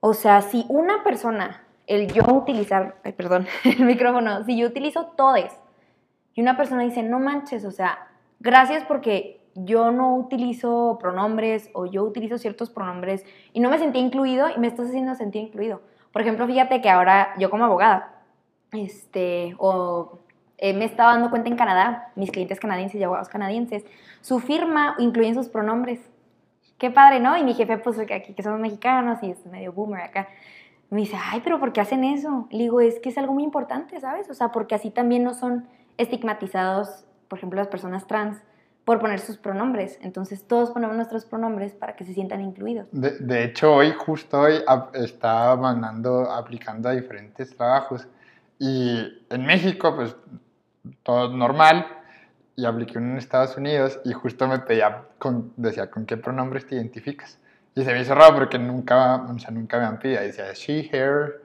O 0.00 0.14
sea, 0.14 0.40
si 0.40 0.64
una 0.68 1.02
persona, 1.04 1.62
el 1.86 2.10
yo 2.12 2.22
utilizar, 2.32 2.96
ay, 3.04 3.12
perdón, 3.12 3.46
el 3.64 3.84
micrófono, 3.84 4.44
si 4.44 4.56
yo 4.58 4.66
utilizo 4.66 5.06
todes 5.16 5.52
y 6.34 6.40
una 6.40 6.56
persona 6.56 6.82
dice, 6.82 7.02
no 7.02 7.18
manches, 7.18 7.64
o 7.66 7.70
sea, 7.70 8.08
gracias 8.38 8.84
porque 8.84 9.39
yo 9.54 9.90
no 9.90 10.16
utilizo 10.16 10.98
pronombres 11.00 11.70
o 11.72 11.86
yo 11.86 12.04
utilizo 12.04 12.38
ciertos 12.38 12.70
pronombres 12.70 13.24
y 13.52 13.60
no 13.60 13.70
me 13.70 13.78
sentí 13.78 13.98
incluido 13.98 14.48
y 14.48 14.58
me 14.58 14.66
estás 14.66 14.88
haciendo 14.88 15.14
sentir 15.14 15.42
incluido. 15.42 15.80
Por 16.12 16.22
ejemplo, 16.22 16.46
fíjate 16.46 16.80
que 16.80 16.90
ahora 16.90 17.34
yo 17.38 17.50
como 17.50 17.64
abogada, 17.64 18.22
este, 18.72 19.54
o 19.58 20.18
eh, 20.58 20.74
me 20.74 20.84
estaba 20.84 21.12
dando 21.12 21.30
cuenta 21.30 21.48
en 21.48 21.56
Canadá, 21.56 22.12
mis 22.16 22.30
clientes 22.30 22.60
canadienses 22.60 23.00
y 23.00 23.04
abogados 23.04 23.28
canadienses, 23.28 23.84
su 24.20 24.40
firma 24.40 24.94
incluyen 24.98 25.34
sus 25.34 25.48
pronombres. 25.48 26.00
Qué 26.78 26.90
padre, 26.90 27.20
¿no? 27.20 27.36
Y 27.36 27.44
mi 27.44 27.54
jefe, 27.54 27.78
pues 27.78 27.98
aquí 27.98 28.32
que 28.32 28.42
somos 28.42 28.60
mexicanos 28.60 29.22
y 29.22 29.30
es 29.30 29.44
medio 29.46 29.72
boomer 29.72 30.00
acá, 30.00 30.28
me 30.90 31.00
dice, 31.00 31.16
ay, 31.18 31.40
pero 31.42 31.60
¿por 31.60 31.72
qué 31.72 31.80
hacen 31.80 32.04
eso? 32.04 32.48
Le 32.50 32.64
digo, 32.64 32.80
es 32.80 32.98
que 32.98 33.10
es 33.10 33.18
algo 33.18 33.32
muy 33.32 33.44
importante, 33.44 34.00
¿sabes? 34.00 34.28
O 34.28 34.34
sea, 34.34 34.50
porque 34.50 34.74
así 34.74 34.90
también 34.90 35.22
no 35.22 35.34
son 35.34 35.68
estigmatizados, 35.98 37.04
por 37.28 37.38
ejemplo, 37.38 37.58
las 37.58 37.68
personas 37.68 38.06
trans, 38.06 38.42
por 38.90 38.98
poner 38.98 39.20
sus 39.20 39.36
pronombres. 39.36 40.00
Entonces, 40.02 40.48
todos 40.48 40.72
ponemos 40.72 40.96
nuestros 40.96 41.24
pronombres 41.24 41.74
para 41.74 41.94
que 41.94 42.04
se 42.04 42.12
sientan 42.12 42.40
incluidos. 42.40 42.88
De, 42.90 43.20
de 43.20 43.44
hecho, 43.44 43.72
hoy, 43.72 43.92
justo 43.96 44.40
hoy, 44.40 44.54
estaba 44.94 45.54
mandando, 45.54 46.28
aplicando 46.28 46.88
a 46.88 46.92
diferentes 46.92 47.54
trabajos. 47.56 48.08
Y 48.58 49.22
en 49.30 49.46
México, 49.46 49.94
pues, 49.94 50.16
todo 51.04 51.28
normal. 51.36 51.86
Y 52.56 52.64
apliqué 52.64 52.98
uno 52.98 53.12
en 53.12 53.18
Estados 53.18 53.56
Unidos 53.56 54.00
y 54.04 54.12
justo 54.12 54.48
me 54.48 54.58
pedía, 54.58 55.04
con, 55.20 55.52
decía, 55.56 55.88
¿con 55.88 56.04
qué 56.04 56.16
pronombres 56.16 56.66
te 56.66 56.74
identificas? 56.74 57.38
Y 57.76 57.84
se 57.84 57.92
me 57.92 58.00
hizo 58.00 58.16
raro 58.16 58.34
porque 58.34 58.58
nunca, 58.58 59.22
o 59.22 59.38
sea, 59.38 59.52
nunca 59.52 59.78
me 59.78 59.84
han 59.84 60.00
pedido. 60.00 60.20
Decía 60.20 60.52
she, 60.52 60.90
her, 60.92 61.44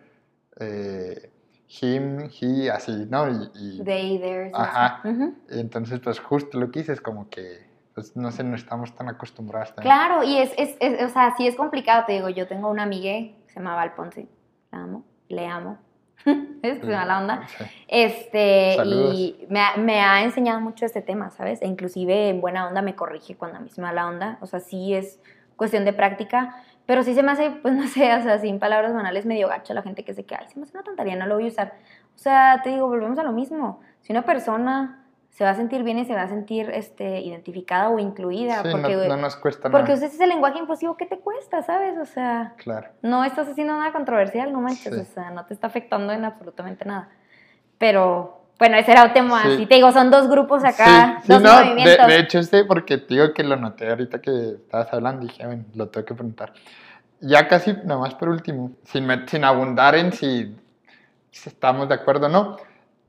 eh, 0.59 1.29
him, 1.68 2.30
he, 2.41 2.70
así, 2.70 3.07
¿no? 3.09 3.28
Y, 3.30 3.49
y- 3.55 3.84
They, 3.84 4.20
theirs. 4.20 4.51
Ajá. 4.53 5.01
Ujú. 5.03 5.34
y 5.49 5.59
entonces, 5.59 5.99
pues, 5.99 6.20
justo 6.20 6.59
lo 6.59 6.72
que 6.72 6.80
hice 6.82 6.93
es 6.93 7.01
como 7.01 7.30
que, 7.30 7.66
pues, 7.93 8.16
no 8.16 8.32
sé, 8.32 8.43
no 8.43 8.55
estamos 8.55 8.95
tan 8.95 9.09
acostumbrados 9.09 9.74
también. 9.76 9.93
Claro, 9.95 10.24
y 10.24 10.38
es, 10.38 10.51
es, 10.57 10.76
es- 10.80 11.03
o 11.03 11.09
sea, 11.09 11.34
sí 11.38 11.47
es 11.47 11.55
complicado, 11.55 12.03
te 12.05 12.13
digo, 12.13 12.30
yo 12.30 12.47
tengo 12.47 12.70
una 12.70 12.84
amiga 12.84 13.11
que 13.13 13.43
se 13.47 13.55
llama 13.55 13.76
Val 13.76 13.93
Ponce, 13.95 14.28
la 14.72 14.80
amo, 14.84 15.03
le 15.30 15.47
amo, 15.47 15.78
es 16.61 16.84
llama 16.84 17.05
la 17.05 17.20
onda, 17.20 17.47
Sí. 17.47 17.63
este, 17.88 18.74
Saludos. 18.78 19.16
y 19.16 19.45
me 19.49 19.59
ha, 19.61 19.78
me 19.78 20.01
ha 20.01 20.24
enseñado 20.24 20.59
mucho 20.61 20.86
este 20.86 21.01
tema, 21.01 21.30
¿sabes? 21.32 21.61
E 21.61 21.68
inclusive 21.68 22.30
en 22.30 22.41
buena 22.41 22.68
onda 22.68 22.82
me 22.82 22.95
corrige 22.95 23.36
cuando 23.36 23.57
a 23.57 23.61
mí 23.61 23.70
se 23.70 23.82
me 23.82 23.88
va 23.88 23.93
la 23.93 24.07
onda, 24.07 24.38
o 24.41 24.45
sea, 24.45 24.59
sí 24.59 24.93
es 24.93 25.20
cuestión 25.55 25.86
de 25.86 25.93
práctica, 25.93 26.63
pero 26.86 27.03
sí 27.03 27.13
se 27.15 27.23
me 27.23 27.31
hace, 27.31 27.51
pues 27.51 27.73
no 27.75 27.88
sé, 27.88 28.13
o 28.15 28.21
sea, 28.21 28.38
sin 28.39 28.59
palabras 28.59 28.93
banales, 28.93 29.25
medio 29.25 29.47
gacho 29.47 29.73
la 29.73 29.81
gente 29.81 30.03
que 30.03 30.13
se 30.13 30.25
queda, 30.25 30.39
ay, 30.41 30.47
se 30.49 30.59
me 30.59 30.63
hace 30.63 30.73
una 30.77 30.83
tontería, 30.83 31.15
no 31.15 31.25
lo 31.25 31.36
voy 31.36 31.45
a 31.45 31.47
usar. 31.47 31.73
O 32.15 32.17
sea, 32.17 32.61
te 32.63 32.69
digo, 32.69 32.88
volvemos 32.88 33.17
a 33.19 33.23
lo 33.23 33.31
mismo. 33.31 33.81
Si 34.01 34.13
una 34.13 34.23
persona 34.23 35.01
se 35.29 35.43
va 35.43 35.49
a 35.49 35.55
sentir 35.55 35.83
bien 35.83 35.99
y 35.99 36.05
se 36.05 36.13
va 36.15 36.21
a 36.21 36.27
sentir 36.29 36.69
este, 36.69 37.19
identificada 37.19 37.89
o 37.89 37.99
incluida, 37.99 38.61
Sí, 38.63 38.69
porque, 38.71 38.95
no, 38.95 39.07
no 39.07 39.17
nos 39.17 39.36
cuesta 39.36 39.69
porque 39.69 39.91
nada. 39.91 39.95
usas 39.95 40.13
ese 40.13 40.27
lenguaje 40.27 40.59
inclusivo, 40.59 40.95
¿qué 40.95 41.05
te 41.05 41.19
cuesta, 41.19 41.61
sabes? 41.61 41.97
O 41.97 42.05
sea, 42.05 42.53
Claro. 42.55 42.88
no 43.01 43.25
estás 43.25 43.49
haciendo 43.49 43.73
nada 43.77 43.91
controversial, 43.91 44.53
no 44.53 44.61
manches, 44.61 44.93
Sí. 44.93 45.01
o 45.01 45.03
sea, 45.03 45.31
no 45.31 45.45
te 45.45 45.53
está 45.53 45.67
afectando 45.67 46.13
en 46.13 46.23
absolutamente 46.23 46.86
nada. 46.86 47.09
Pero, 47.77 48.44
bueno, 48.58 48.78
ese 48.78 48.91
era 48.91 49.03
un 49.06 49.14
tema, 49.14 49.43
Sí. 49.43 49.53
así 49.53 49.66
te 49.66 49.76
digo, 49.76 49.91
son 49.91 50.10
dos 50.12 50.28
grupos 50.30 50.64
acá, 50.64 51.18
sí, 51.22 51.24
sí, 51.28 51.34
dos 51.34 51.41
no, 51.41 51.58
de, 51.60 51.66
movimientos. 51.66 52.08
de 52.08 52.20
hecho 52.20 52.43
sí, 52.43 52.58
porque 52.68 52.97
te 52.97 53.14
digo 53.16 53.34
que 53.34 53.43
lo 53.43 53.56
noté 53.58 53.89
ahorita 53.89 54.20
que 54.22 54.32
estabas 54.64 54.93
hablando 54.93 55.24
dije, 55.26 55.45
bueno, 55.45 55.66
lo 55.76 55.88
tengo 55.89 56.06
que 56.06 56.14
preguntar. 56.14 56.53
Ya 57.22 57.47
casi, 57.47 57.74
nada 57.84 57.99
más 57.99 58.14
por 58.16 58.30
último, 58.30 58.72
sin, 58.84 59.08
sin 59.28 59.43
abundar 59.43 59.95
en 59.95 60.12
si, 60.14 60.56
si 61.32 61.49
estamos 61.49 61.88
de 61.89 61.95
acuerdo 61.95 62.28
o 62.28 62.30
no, 62.30 62.58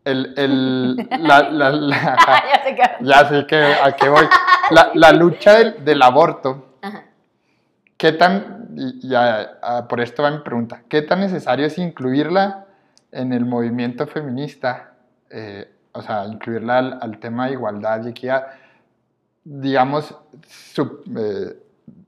el, 0.04 0.34
el, 0.36 0.96
la, 1.20 1.48
la- 1.50 1.70
la- 1.70 2.16
ya 2.52 2.62
sé 2.64 2.74
que... 2.76 2.82
ya 3.04 3.28
sé 3.28 3.46
que 3.46 3.56
a 3.56 3.92
qué 3.96 4.08
voy, 4.08 4.26
la, 4.94 5.12
lucha 5.12 5.54
del, 5.54 5.84
del 5.84 6.02
aborto, 6.02 6.76
Ajá. 6.82 7.04
¿qué 7.96 8.12
tan, 8.12 8.68
y 8.76 9.08
ya, 9.08 9.58
ah, 9.62 9.86
por 9.88 10.00
esto 10.00 10.22
va 10.22 10.30
mi 10.30 10.38
pregunta, 10.38 10.82
¿qué 10.88 11.02
tan 11.02 11.20
necesario 11.20 11.66
es 11.66 11.76
incluirla 11.78 12.64
en 13.12 13.32
el 13.32 13.44
movimiento 13.44 14.06
feminista? 14.06 14.92
Eh, 15.38 15.70
o 15.92 16.00
sea, 16.00 16.24
incluirla 16.26 16.78
al, 16.78 16.98
al 17.02 17.18
tema 17.18 17.46
de 17.46 17.52
igualdad 17.52 18.04
y 18.04 18.08
equidad. 18.08 18.46
Digamos, 19.44 20.14
sub- 20.48 21.02
eh, 21.16 21.56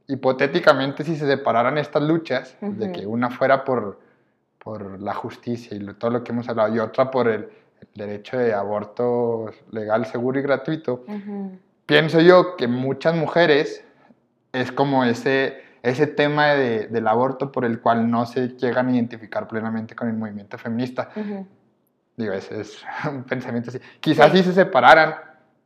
hipotéticamente, 0.08 1.04
si 1.04 1.14
se 1.14 1.26
separaran 1.26 1.76
estas 1.78 2.02
luchas, 2.02 2.56
de 2.60 2.86
Ujú. 2.86 2.92
que 2.92 3.06
una 3.06 3.30
fuera 3.30 3.64
por, 3.64 4.00
por 4.58 5.00
la 5.00 5.12
justicia 5.14 5.76
y 5.76 5.80
lo- 5.80 5.94
todo 5.96 6.10
lo 6.10 6.24
que 6.24 6.32
hemos 6.32 6.48
hablado, 6.48 6.74
y 6.74 6.78
otra 6.78 7.10
por 7.10 7.28
el, 7.28 7.42
el 7.80 7.88
derecho 7.94 8.38
de 8.38 8.54
aborto 8.54 9.50
legal, 9.70 10.06
seguro 10.06 10.38
y 10.38 10.42
gratuito, 10.42 11.04
Ujú. 11.06 11.58
pienso 11.86 12.20
yo 12.20 12.56
que 12.56 12.66
muchas 12.66 13.14
mujeres 13.14 13.84
es 14.52 14.72
como 14.72 15.04
ese, 15.04 15.58
ese 15.82 16.06
tema 16.06 16.48
de- 16.54 16.86
del 16.88 17.06
aborto 17.06 17.52
por 17.52 17.64
el 17.66 17.80
cual 17.80 18.10
no 18.10 18.24
se 18.26 18.48
llegan 18.56 18.88
a 18.88 18.92
identificar 18.94 19.46
plenamente 19.46 19.94
con 19.94 20.08
el 20.08 20.14
movimiento 20.14 20.56
feminista. 20.58 21.10
Ujú. 21.14 21.46
Digo, 22.18 22.32
ese 22.34 22.60
es 22.60 22.84
un 23.08 23.24
pensamiento 23.24 23.70
así. 23.70 23.78
Quizás 24.00 24.30
Sí. 24.32 24.38
si 24.38 24.44
se 24.44 24.52
separaran, 24.52 25.14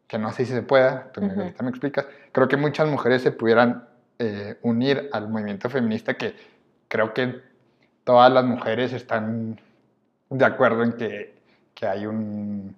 que 0.06 0.18
no 0.18 0.30
sé 0.32 0.44
si 0.44 0.52
se 0.52 0.62
pueda, 0.62 1.10
tú 1.12 1.22
me- 1.22 1.28
Ujú. 1.28 1.40
ahorita 1.40 1.62
me 1.64 1.70
explicas, 1.70 2.06
creo 2.30 2.46
que 2.46 2.56
muchas 2.58 2.86
mujeres 2.88 3.22
se 3.22 3.32
pudieran 3.32 3.88
eh, 4.18 4.58
unir 4.62 5.08
al 5.12 5.28
movimiento 5.28 5.68
feminista 5.70 6.14
que 6.14 6.36
creo 6.86 7.12
que 7.14 7.40
todas 8.04 8.30
las 8.30 8.44
mujeres 8.44 8.92
están 8.92 9.58
de 10.28 10.44
acuerdo 10.44 10.82
en 10.84 10.92
que, 10.92 11.34
que 11.74 11.86
hay 11.86 12.04
un, 12.06 12.76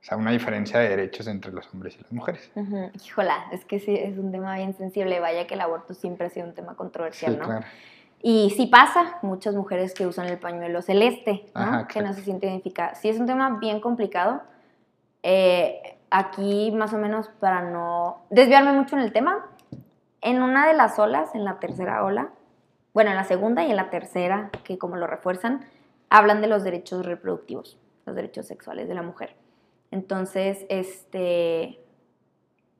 o 0.00 0.04
sea, 0.04 0.16
una 0.16 0.30
diferencia 0.30 0.80
de 0.80 0.88
derechos 0.88 1.26
entre 1.26 1.52
los 1.52 1.68
hombres 1.74 1.96
y 1.98 2.02
las 2.02 2.10
mujeres. 2.12 2.50
Híjola, 3.04 3.44
es 3.52 3.64
que 3.66 3.78
sí, 3.78 3.94
es 3.94 4.16
un 4.16 4.32
tema 4.32 4.56
bien 4.56 4.74
sensible. 4.74 5.20
Vaya 5.20 5.46
que 5.46 5.54
el 5.54 5.60
aborto 5.60 5.92
siempre 5.92 6.26
ha 6.26 6.30
sido 6.30 6.46
un 6.46 6.54
tema 6.54 6.74
controversial, 6.74 7.34
Sí, 7.34 7.38
¿no? 7.38 7.44
claro. 7.44 7.66
Y 8.22 8.50
sí 8.50 8.66
pasa, 8.66 9.18
muchas 9.22 9.54
mujeres 9.54 9.94
que 9.94 10.06
usan 10.06 10.26
el 10.26 10.38
pañuelo 10.38 10.82
celeste, 10.82 11.46
¿no? 11.54 11.60
Ajá, 11.60 11.86
que 11.88 12.02
no 12.02 12.12
se 12.12 12.22
sienten 12.22 12.50
identificadas. 12.50 13.00
Sí, 13.00 13.08
es 13.08 13.18
un 13.18 13.26
tema 13.26 13.58
bien 13.58 13.80
complicado. 13.80 14.42
Eh, 15.22 15.98
aquí, 16.10 16.70
más 16.72 16.92
o 16.92 16.98
menos, 16.98 17.28
para 17.40 17.62
no 17.62 18.22
desviarme 18.28 18.72
mucho 18.72 18.96
en 18.96 19.02
el 19.02 19.12
tema, 19.12 19.46
en 20.20 20.42
una 20.42 20.66
de 20.66 20.74
las 20.74 20.98
olas, 20.98 21.34
en 21.34 21.44
la 21.44 21.58
tercera 21.60 22.04
ola, 22.04 22.30
bueno, 22.92 23.10
en 23.10 23.16
la 23.16 23.24
segunda 23.24 23.64
y 23.64 23.70
en 23.70 23.76
la 23.76 23.88
tercera, 23.88 24.50
que 24.64 24.76
como 24.76 24.96
lo 24.96 25.06
refuerzan, 25.06 25.64
hablan 26.10 26.42
de 26.42 26.48
los 26.48 26.62
derechos 26.62 27.06
reproductivos, 27.06 27.78
los 28.04 28.16
derechos 28.16 28.46
sexuales 28.46 28.88
de 28.88 28.94
la 28.94 29.02
mujer. 29.02 29.34
Entonces, 29.90 30.66
este, 30.68 31.80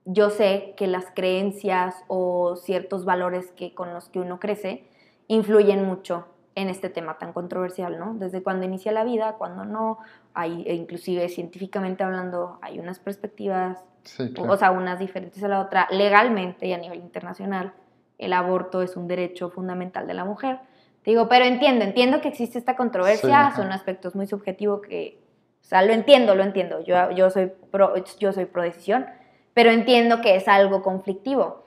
yo 0.05 0.29
sé 0.31 0.75
que 0.77 0.87
las 0.87 1.07
creencias 1.15 1.95
o 2.09 2.57
ciertos 2.57 3.05
valores 3.05 3.51
que, 3.53 3.75
con 3.75 3.95
los 3.95 4.09
que 4.09 4.19
uno 4.19 4.39
crece 4.39 4.85
influyen 5.31 5.85
mucho 5.85 6.27
en 6.57 6.69
este 6.69 6.91
tema 6.91 7.17
tan 7.17 7.33
controversial, 7.33 7.99
¿no? 7.99 8.15
Desde 8.15 8.43
cuando 8.43 8.67
inicia 8.67 8.91
la 8.91 9.05
vida, 9.05 9.37
cuando 9.39 9.65
no, 9.65 9.99
hay, 10.35 10.65
e 10.67 10.75
inclusive 10.75 11.29
científicamente 11.29 12.03
hablando, 12.03 12.59
hay 12.63 12.81
unas 12.81 12.99
perspectivas, 12.99 13.79
Sí, 14.03 14.33
claro. 14.33 14.53
o 14.53 14.57
sea, 14.57 14.71
unas 14.73 14.99
diferentes 14.99 15.43
a 15.45 15.49
la 15.49 15.61
otra, 15.61 15.87
legalmente 15.91 16.67
y 16.67 16.73
a 16.73 16.79
nivel 16.79 16.99
internacional, 16.99 17.73
el 18.19 18.33
aborto 18.33 18.83
es 18.83 18.97
un 18.97 19.07
derecho 19.07 19.51
fundamental 19.51 20.07
de 20.09 20.15
la 20.15 20.25
mujer. 20.25 20.59
Digo, 21.05 21.29
pero 21.29 21.45
entiendo, 21.45 21.85
entiendo 21.85 22.21
que 22.21 22.29
existe 22.29 22.59
esta 22.59 22.73
Sí, 22.73 22.77
controversia, 22.79 23.47
ajá. 23.47 23.57
son 23.57 23.73
aspectos 23.73 24.15
muy 24.17 24.27
subjetivos 24.27 24.81
que 24.83 25.21
O 25.63 25.65
sea, 25.71 25.83
lo 25.83 25.93
entiendo, 25.93 26.35
lo 26.35 26.43
entiendo. 26.43 26.81
Yo, 26.81 27.11
yo, 27.13 27.31
soy, 27.31 27.53
pro, 27.71 27.95
yo 28.19 28.33
soy 28.33 28.47
pro 28.47 28.63
decisión, 28.63 29.07
pero 29.55 29.71
entiendo 29.71 30.21
que 30.21 30.35
es 30.35 30.49
algo 30.49 30.83
conflictivo. 30.83 31.63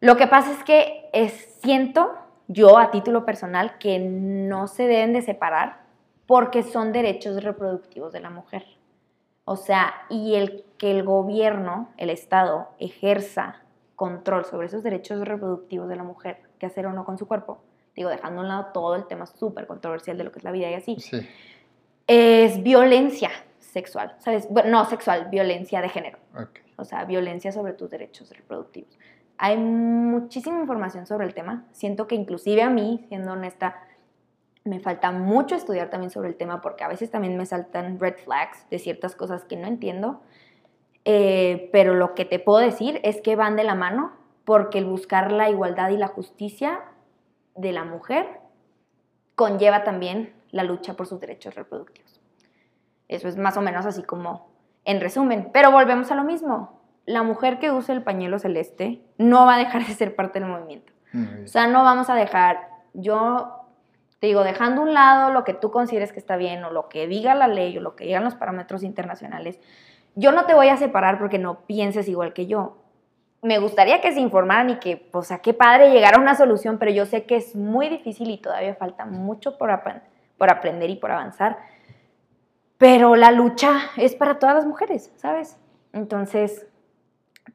Lo 0.00 0.16
que 0.16 0.26
pasa 0.26 0.52
es 0.52 0.64
que 0.64 1.10
es, 1.12 1.32
siento 1.62 2.12
yo 2.52 2.78
a 2.78 2.90
título 2.90 3.24
personal 3.24 3.78
que 3.78 4.00
no 4.00 4.66
se 4.66 4.88
deben 4.88 5.12
de 5.12 5.22
separar 5.22 5.82
porque 6.26 6.64
son 6.64 6.92
derechos 6.92 7.44
reproductivos 7.44 8.12
de 8.12 8.18
la 8.18 8.30
mujer. 8.30 8.64
O 9.44 9.54
sea, 9.54 9.94
y 10.08 10.34
el 10.34 10.64
que 10.76 10.90
el 10.90 11.04
gobierno, 11.04 11.90
el 11.96 12.10
Estado, 12.10 12.68
ejerza 12.80 13.62
control 13.94 14.44
sobre 14.44 14.66
esos 14.66 14.82
derechos 14.82 15.20
reproductivos 15.20 15.88
de 15.88 15.94
la 15.94 16.02
mujer, 16.02 16.38
que 16.58 16.66
hacer 16.66 16.86
o 16.86 16.92
no 16.92 17.04
con 17.04 17.18
su 17.18 17.28
cuerpo, 17.28 17.62
digo, 17.94 18.10
dejando 18.10 18.40
a 18.40 18.42
un 18.42 18.48
lado 18.48 18.66
todo 18.72 18.96
el 18.96 19.06
tema 19.06 19.26
súper 19.26 19.68
controversial 19.68 20.18
de 20.18 20.24
lo 20.24 20.32
que 20.32 20.40
es 20.40 20.44
la 20.44 20.50
vida 20.50 20.70
y 20.70 20.74
así, 20.74 20.96
es 22.08 22.62
violencia 22.62 23.30
sexual, 23.58 24.16
¿sabes? 24.18 24.48
Bueno, 24.50 24.70
no 24.70 24.84
sexual, 24.86 25.28
violencia 25.30 25.80
de 25.80 25.88
género. 25.88 26.18
O 26.76 26.84
sea, 26.84 27.04
violencia 27.04 27.52
sobre 27.52 27.74
tus 27.74 27.90
derechos 27.90 28.30
reproductivos. 28.30 28.98
Hay 29.42 29.56
muchísima 29.56 30.60
información 30.60 31.06
sobre 31.06 31.26
el 31.26 31.32
tema. 31.32 31.64
Siento 31.72 32.06
que 32.06 32.14
inclusive 32.14 32.60
a 32.60 32.68
mí, 32.68 33.06
siendo 33.08 33.32
honesta, 33.32 33.82
me 34.64 34.80
falta 34.80 35.12
mucho 35.12 35.54
estudiar 35.54 35.88
también 35.88 36.10
sobre 36.10 36.28
el 36.28 36.36
tema 36.36 36.60
porque 36.60 36.84
a 36.84 36.88
veces 36.88 37.10
también 37.10 37.38
me 37.38 37.46
saltan 37.46 37.98
red 37.98 38.16
flags 38.18 38.68
de 38.68 38.78
ciertas 38.78 39.16
cosas 39.16 39.46
que 39.46 39.56
no 39.56 39.66
entiendo. 39.66 40.20
Eh, 41.06 41.70
pero 41.72 41.94
lo 41.94 42.14
que 42.14 42.26
te 42.26 42.38
puedo 42.38 42.58
decir 42.58 43.00
es 43.02 43.22
que 43.22 43.34
van 43.34 43.56
de 43.56 43.64
la 43.64 43.74
mano 43.74 44.12
porque 44.44 44.76
el 44.76 44.84
buscar 44.84 45.32
la 45.32 45.48
igualdad 45.48 45.88
y 45.88 45.96
la 45.96 46.08
justicia 46.08 46.80
de 47.54 47.72
la 47.72 47.84
mujer 47.84 48.26
conlleva 49.36 49.84
también 49.84 50.34
la 50.50 50.64
lucha 50.64 50.96
por 50.96 51.06
sus 51.06 51.18
derechos 51.18 51.54
reproductivos. 51.54 52.20
Eso 53.08 53.26
es 53.26 53.38
más 53.38 53.56
o 53.56 53.62
menos 53.62 53.86
así 53.86 54.02
como 54.02 54.50
en 54.84 55.00
resumen. 55.00 55.48
Pero 55.50 55.70
volvemos 55.70 56.10
a 56.10 56.14
lo 56.14 56.24
mismo. 56.24 56.79
La 57.06 57.22
mujer 57.22 57.58
que 57.58 57.70
use 57.70 57.92
el 57.92 58.02
pañuelo 58.02 58.38
celeste 58.38 59.00
no 59.18 59.46
va 59.46 59.54
a 59.56 59.58
dejar 59.58 59.86
de 59.86 59.94
ser 59.94 60.14
parte 60.14 60.40
del 60.40 60.48
movimiento. 60.48 60.92
O 61.44 61.48
sea, 61.48 61.66
no 61.66 61.82
vamos 61.82 62.08
a 62.08 62.14
dejar, 62.14 62.68
yo 62.94 63.66
te 64.20 64.28
digo, 64.28 64.44
dejando 64.44 64.82
a 64.82 64.84
un 64.84 64.94
lado 64.94 65.32
lo 65.32 65.42
que 65.42 65.54
tú 65.54 65.72
consideres 65.72 66.12
que 66.12 66.20
está 66.20 66.36
bien 66.36 66.62
o 66.62 66.70
lo 66.70 66.88
que 66.88 67.08
diga 67.08 67.34
la 67.34 67.48
ley 67.48 67.76
o 67.78 67.80
lo 67.80 67.96
que 67.96 68.04
digan 68.04 68.22
los 68.22 68.36
parámetros 68.36 68.84
internacionales, 68.84 69.58
yo 70.14 70.30
no 70.30 70.44
te 70.46 70.54
voy 70.54 70.68
a 70.68 70.76
separar 70.76 71.18
porque 71.18 71.38
no 71.38 71.62
pienses 71.66 72.06
igual 72.08 72.32
que 72.32 72.46
yo 72.46 72.76
me 73.42 73.58
gustaría 73.58 74.00
que 74.00 74.12
se 74.12 74.20
informaran 74.20 74.70
y 74.70 74.76
que, 74.76 75.08
o 75.12 75.22
sea, 75.22 75.38
qué 75.38 75.54
padre 75.54 75.90
llegar 75.90 76.14
a 76.14 76.20
una 76.20 76.34
solución, 76.34 76.78
pero 76.78 76.90
yo 76.90 77.06
sé 77.06 77.24
que 77.24 77.36
es 77.36 77.56
muy 77.56 77.88
difícil 77.88 78.30
y 78.30 78.36
todavía 78.36 78.74
falta 78.74 79.06
mucho 79.06 79.56
por, 79.56 79.70
por 80.36 80.50
aprender 80.50 80.90
y 80.90 80.96
por 80.96 81.10
avanzar. 81.10 81.58
Pero 82.76 83.16
la 83.16 83.30
lucha 83.30 83.78
es 83.96 84.14
para 84.14 84.38
todas 84.38 84.54
las 84.54 84.66
mujeres, 84.66 85.12
¿sabes? 85.16 85.58
Entonces, 85.92 86.66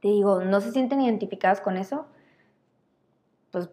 te 0.01 0.07
digo, 0.07 0.43
¿no 0.43 0.61
se 0.61 0.71
sienten 0.71 1.01
identificadas 1.01 1.61
con 1.61 1.77
eso? 1.77 2.05
Pues, 3.51 3.69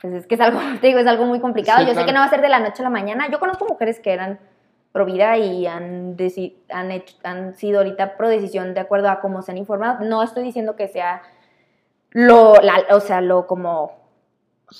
pues 0.00 0.12
es 0.14 0.26
que 0.26 0.34
es 0.34 0.40
algo, 0.40 0.60
te 0.80 0.86
digo, 0.86 0.98
es 0.98 1.06
algo 1.06 1.24
muy 1.24 1.40
complicado. 1.40 1.86
yo 1.86 1.94
sé 1.94 2.04
que 2.04 2.12
no 2.12 2.20
va 2.20 2.26
a 2.26 2.30
ser 2.30 2.40
de 2.40 2.48
la 2.48 2.60
noche 2.60 2.82
a 2.82 2.84
la 2.84 2.90
mañana. 2.90 3.28
Yo 3.30 3.38
conozco 3.38 3.66
mujeres 3.66 4.00
que 4.00 4.12
eran 4.12 4.38
vida 5.04 5.36
y 5.36 5.66
han, 5.66 6.16
han, 6.70 6.90
hecho, 6.90 7.16
han 7.22 7.54
sido 7.56 7.78
ahorita 7.78 8.16
pro 8.16 8.28
decisión 8.28 8.74
de 8.74 8.80
acuerdo 8.80 9.08
a 9.08 9.20
cómo 9.20 9.42
se 9.42 9.52
han 9.52 9.58
informado. 9.58 10.04
No 10.04 10.22
estoy 10.22 10.42
diciendo 10.44 10.76
que 10.76 10.88
sea 10.88 11.22
lo, 12.10 12.54
o 12.90 13.00
sea, 13.00 13.20
lo 13.20 13.46
como 13.46 13.92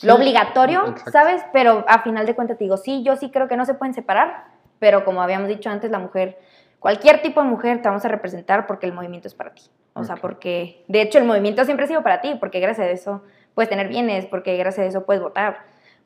lo 0.03 0.15
obligatorio, 0.15 0.95
¿sabes? 1.13 1.43
Pero 1.53 1.85
a 1.89 2.03
final 2.03 2.27
de 2.27 2.35
cuentas 2.35 2.59
te 2.59 2.65
digo, 2.65 2.77
sí, 2.77 3.03
yo 3.03 3.17
sí 3.17 3.31
creo 3.31 3.49
que 3.49 3.57
no 3.57 3.65
se 3.65 3.75
pueden 3.75 3.95
separar, 3.95 4.45
pero 4.79 5.05
como 5.05 5.23
habíamos 5.23 5.49
dicho 5.49 5.71
antes, 5.71 5.91
la 5.91 5.99
mujer, 5.99 6.39
cualquier 6.79 7.23
tipo 7.23 7.41
de 7.43 7.49
mujer 7.49 7.81
te 7.81 7.89
vamos 7.89 8.05
a 8.05 8.09
representar 8.09 8.67
porque 8.67 8.87
el 8.87 8.93
movimiento 8.93 9.29
es 9.29 9.35
para 9.35 9.55
ti. 9.55 9.63
O 9.99 10.05
sea, 10.05 10.17
porque 10.17 10.85
de 10.89 11.03
hecho 11.03 11.19
el 11.19 11.25
movimiento 11.25 11.65
siempre 11.65 11.85
ha 11.85 11.89
sido 11.89 12.03
para 12.03 12.21
ti, 12.21 12.37
porque 12.39 12.61
gracias 12.61 12.87
a 12.87 12.91
eso 12.91 13.23
puedes 13.55 13.69
tener 13.69 13.89
bienes, 13.89 14.27
porque 14.27 14.57
gracias 14.57 14.87
a 14.87 14.89
eso 14.89 15.05
puedes 15.05 15.23
votar 15.23 15.59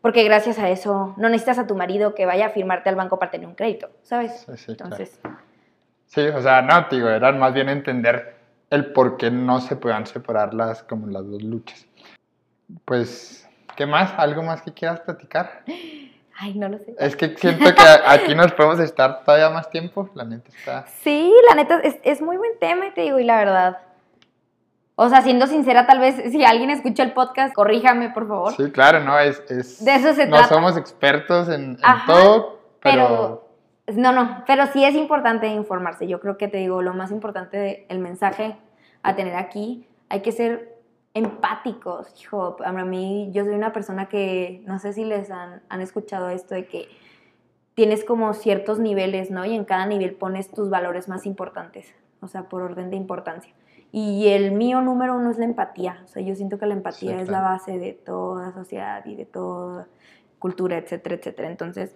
porque 0.02 0.24
gracias 0.24 0.58
a 0.58 0.68
eso 0.68 1.14
no 1.16 1.28
necesitas 1.28 1.60
a 1.60 1.66
tu 1.66 1.76
marido 1.76 2.14
que 2.14 2.26
vaya 2.26 2.46
a 2.46 2.50
firmarte 2.50 2.88
al 2.90 2.96
banco 2.96 3.18
para 3.18 3.30
tener 3.30 3.46
un 3.46 3.54
crédito, 3.54 3.88
¿sabes? 4.02 4.44
Sí, 4.46 4.56
sí, 4.56 4.72
Entonces... 4.72 5.20
Sí, 6.06 6.20
o 6.20 6.42
sea, 6.42 6.60
no, 6.60 6.86
digo, 6.90 7.08
era 7.08 7.32
más 7.32 7.54
bien 7.54 7.70
entender 7.70 8.34
el 8.68 8.92
por 8.92 9.16
qué 9.16 9.30
no 9.30 9.60
se 9.60 9.76
puedan 9.76 10.04
separar 10.06 10.52
las, 10.52 10.82
como 10.82 11.06
las 11.06 11.24
dos 11.24 11.42
luchas. 11.42 11.86
Pues, 12.84 13.48
¿qué 13.76 13.86
más? 13.86 14.12
¿Algo 14.18 14.42
más 14.42 14.60
que 14.60 14.74
quieras 14.74 15.00
platicar? 15.00 15.62
Ay, 16.42 16.54
no 16.54 16.68
lo 16.68 16.76
sé. 16.78 16.96
Es 16.98 17.14
que 17.14 17.28
siento 17.36 17.72
que 17.72 17.84
aquí 18.04 18.34
nos 18.34 18.52
podemos 18.52 18.80
estar 18.80 19.24
todavía 19.24 19.48
más 19.50 19.70
tiempo, 19.70 20.10
la 20.14 20.24
neta 20.24 20.50
está... 20.50 20.86
Sí, 21.02 21.32
la 21.48 21.54
neta 21.54 21.78
es, 21.84 21.98
es 22.02 22.20
muy 22.20 22.36
buen 22.36 22.58
tema, 22.58 22.86
te 22.92 23.02
digo, 23.02 23.20
y 23.20 23.24
la 23.24 23.36
verdad, 23.36 23.78
o 24.96 25.08
sea, 25.08 25.22
siendo 25.22 25.46
sincera, 25.46 25.86
tal 25.86 26.00
vez 26.00 26.16
si 26.32 26.44
alguien 26.44 26.70
escucha 26.70 27.04
el 27.04 27.12
podcast, 27.12 27.54
corríjame, 27.54 28.10
por 28.10 28.26
favor. 28.26 28.52
Sí, 28.56 28.72
claro, 28.72 28.98
no, 29.04 29.16
es... 29.20 29.40
es 29.48 29.84
de 29.84 29.94
eso 29.94 30.14
se 30.14 30.26
no 30.26 30.42
somos 30.48 30.76
expertos 30.76 31.48
en, 31.48 31.78
todo, 32.06 32.58
pero... 32.82 33.48
No, 33.94 34.12
no, 34.12 34.42
pero 34.46 34.66
sí 34.66 34.84
es 34.84 34.94
importante 34.94 35.46
informarse. 35.48 36.08
Yo 36.08 36.20
creo 36.20 36.38
que 36.38 36.48
te 36.48 36.56
digo, 36.58 36.82
lo 36.82 36.94
más 36.94 37.10
importante, 37.10 37.84
el 37.88 37.98
mensaje 37.98 38.56
a 39.02 39.14
tener 39.14 39.36
aquí, 39.36 39.86
hay 40.08 40.22
que 40.22 40.32
ser 40.32 40.71
empáticos. 41.14 42.12
Hijo, 42.20 42.56
a 42.64 42.72
mí, 42.72 43.30
yo 43.32 43.44
soy 43.44 43.54
una 43.54 43.72
persona 43.72 44.08
que, 44.08 44.62
no 44.66 44.78
sé 44.78 44.92
si 44.92 45.04
les 45.04 45.30
han, 45.30 45.62
han 45.68 45.80
escuchado 45.80 46.30
esto, 46.30 46.54
de 46.54 46.66
que 46.66 46.88
tienes 47.74 48.04
como 48.04 48.32
ciertos 48.34 48.78
niveles, 48.78 49.30
¿no? 49.30 49.44
Y 49.44 49.54
en 49.54 49.64
cada 49.64 49.86
nivel 49.86 50.14
pones 50.14 50.50
tus 50.50 50.70
valores 50.70 51.08
más 51.08 51.26
importantes, 51.26 51.94
o 52.20 52.28
sea, 52.28 52.48
por 52.48 52.62
orden 52.62 52.90
de 52.90 52.96
importancia. 52.96 53.52
Y 53.92 54.28
el 54.28 54.52
mío 54.52 54.80
número 54.80 55.14
uno 55.16 55.30
es 55.30 55.38
la 55.38 55.44
empatía. 55.44 56.00
O 56.04 56.08
sea, 56.08 56.22
yo 56.22 56.34
siento 56.34 56.58
que 56.58 56.64
la 56.64 56.72
empatía 56.72 57.20
es 57.20 57.28
la 57.28 57.42
base 57.42 57.78
de 57.78 57.92
toda 57.92 58.52
sociedad 58.52 59.04
y 59.04 59.16
de 59.16 59.26
toda 59.26 59.86
cultura, 60.38 60.78
etcétera, 60.78 61.16
etcétera. 61.16 61.50
Entonces, 61.50 61.94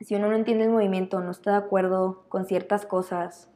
si 0.00 0.14
uno 0.14 0.28
no 0.28 0.36
entiende 0.36 0.64
el 0.64 0.70
movimiento, 0.70 1.20
no 1.20 1.32
está 1.32 1.52
de 1.52 1.56
acuerdo 1.58 2.24
con 2.28 2.46
ciertas 2.46 2.86
cosas, 2.86 3.50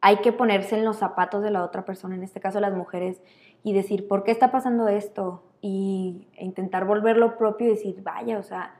hay 0.00 0.18
que 0.18 0.32
ponerse 0.32 0.76
en 0.76 0.84
los 0.84 0.96
zapatos 0.96 1.42
de 1.42 1.50
la 1.50 1.64
otra 1.64 1.84
persona, 1.84 2.14
en 2.14 2.22
este 2.22 2.40
caso 2.40 2.60
las 2.60 2.74
mujeres, 2.74 3.20
y 3.62 3.72
decir, 3.72 4.06
¿por 4.06 4.24
qué 4.24 4.30
está 4.30 4.50
pasando 4.50 4.88
esto? 4.88 5.42
Y 5.60 6.28
intentar 6.38 6.84
volverlo 6.84 7.36
propio 7.36 7.66
y 7.66 7.70
decir, 7.70 8.02
vaya, 8.02 8.38
o 8.38 8.42
sea, 8.42 8.76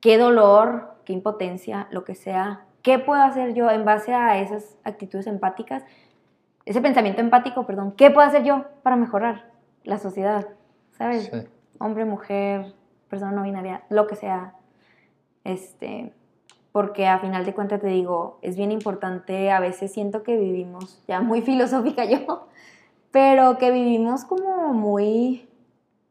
qué 0.00 0.18
dolor, 0.18 0.94
qué 1.04 1.12
impotencia, 1.12 1.88
lo 1.90 2.04
que 2.04 2.14
sea, 2.14 2.66
¿qué 2.82 2.98
puedo 2.98 3.22
hacer 3.22 3.54
yo 3.54 3.70
en 3.70 3.84
base 3.84 4.12
a 4.12 4.40
esas 4.40 4.76
actitudes 4.84 5.26
empáticas? 5.26 5.84
ese 6.64 6.80
pensamiento 6.80 7.20
empático, 7.20 7.66
perdón, 7.66 7.92
¿qué 7.92 8.10
puedo 8.10 8.26
hacer 8.26 8.44
yo 8.44 8.64
para 8.82 8.96
mejorar 8.96 9.50
la 9.84 9.98
sociedad? 9.98 10.48
¿Sabes? 10.92 11.30
Hombre, 11.78 12.04
mujer, 12.04 12.74
persona 13.08 13.32
no 13.32 13.42
binaria, 13.42 13.84
lo 13.90 14.06
que 14.06 14.16
sea. 14.16 14.54
Este, 15.42 16.14
porque 16.74 17.06
a 17.06 17.20
final 17.20 17.44
de 17.44 17.54
cuentas 17.54 17.80
te 17.80 17.86
digo, 17.86 18.40
es 18.42 18.56
bien 18.56 18.72
importante, 18.72 19.52
a 19.52 19.60
veces 19.60 19.92
siento 19.92 20.24
que 20.24 20.36
vivimos, 20.36 21.00
ya 21.06 21.20
muy 21.20 21.40
filosófica 21.48 22.04
yo, 22.04 22.48
pero 23.12 23.58
que 23.58 23.70
vivimos 23.70 24.24
como 24.24 24.72
muy, 24.72 25.48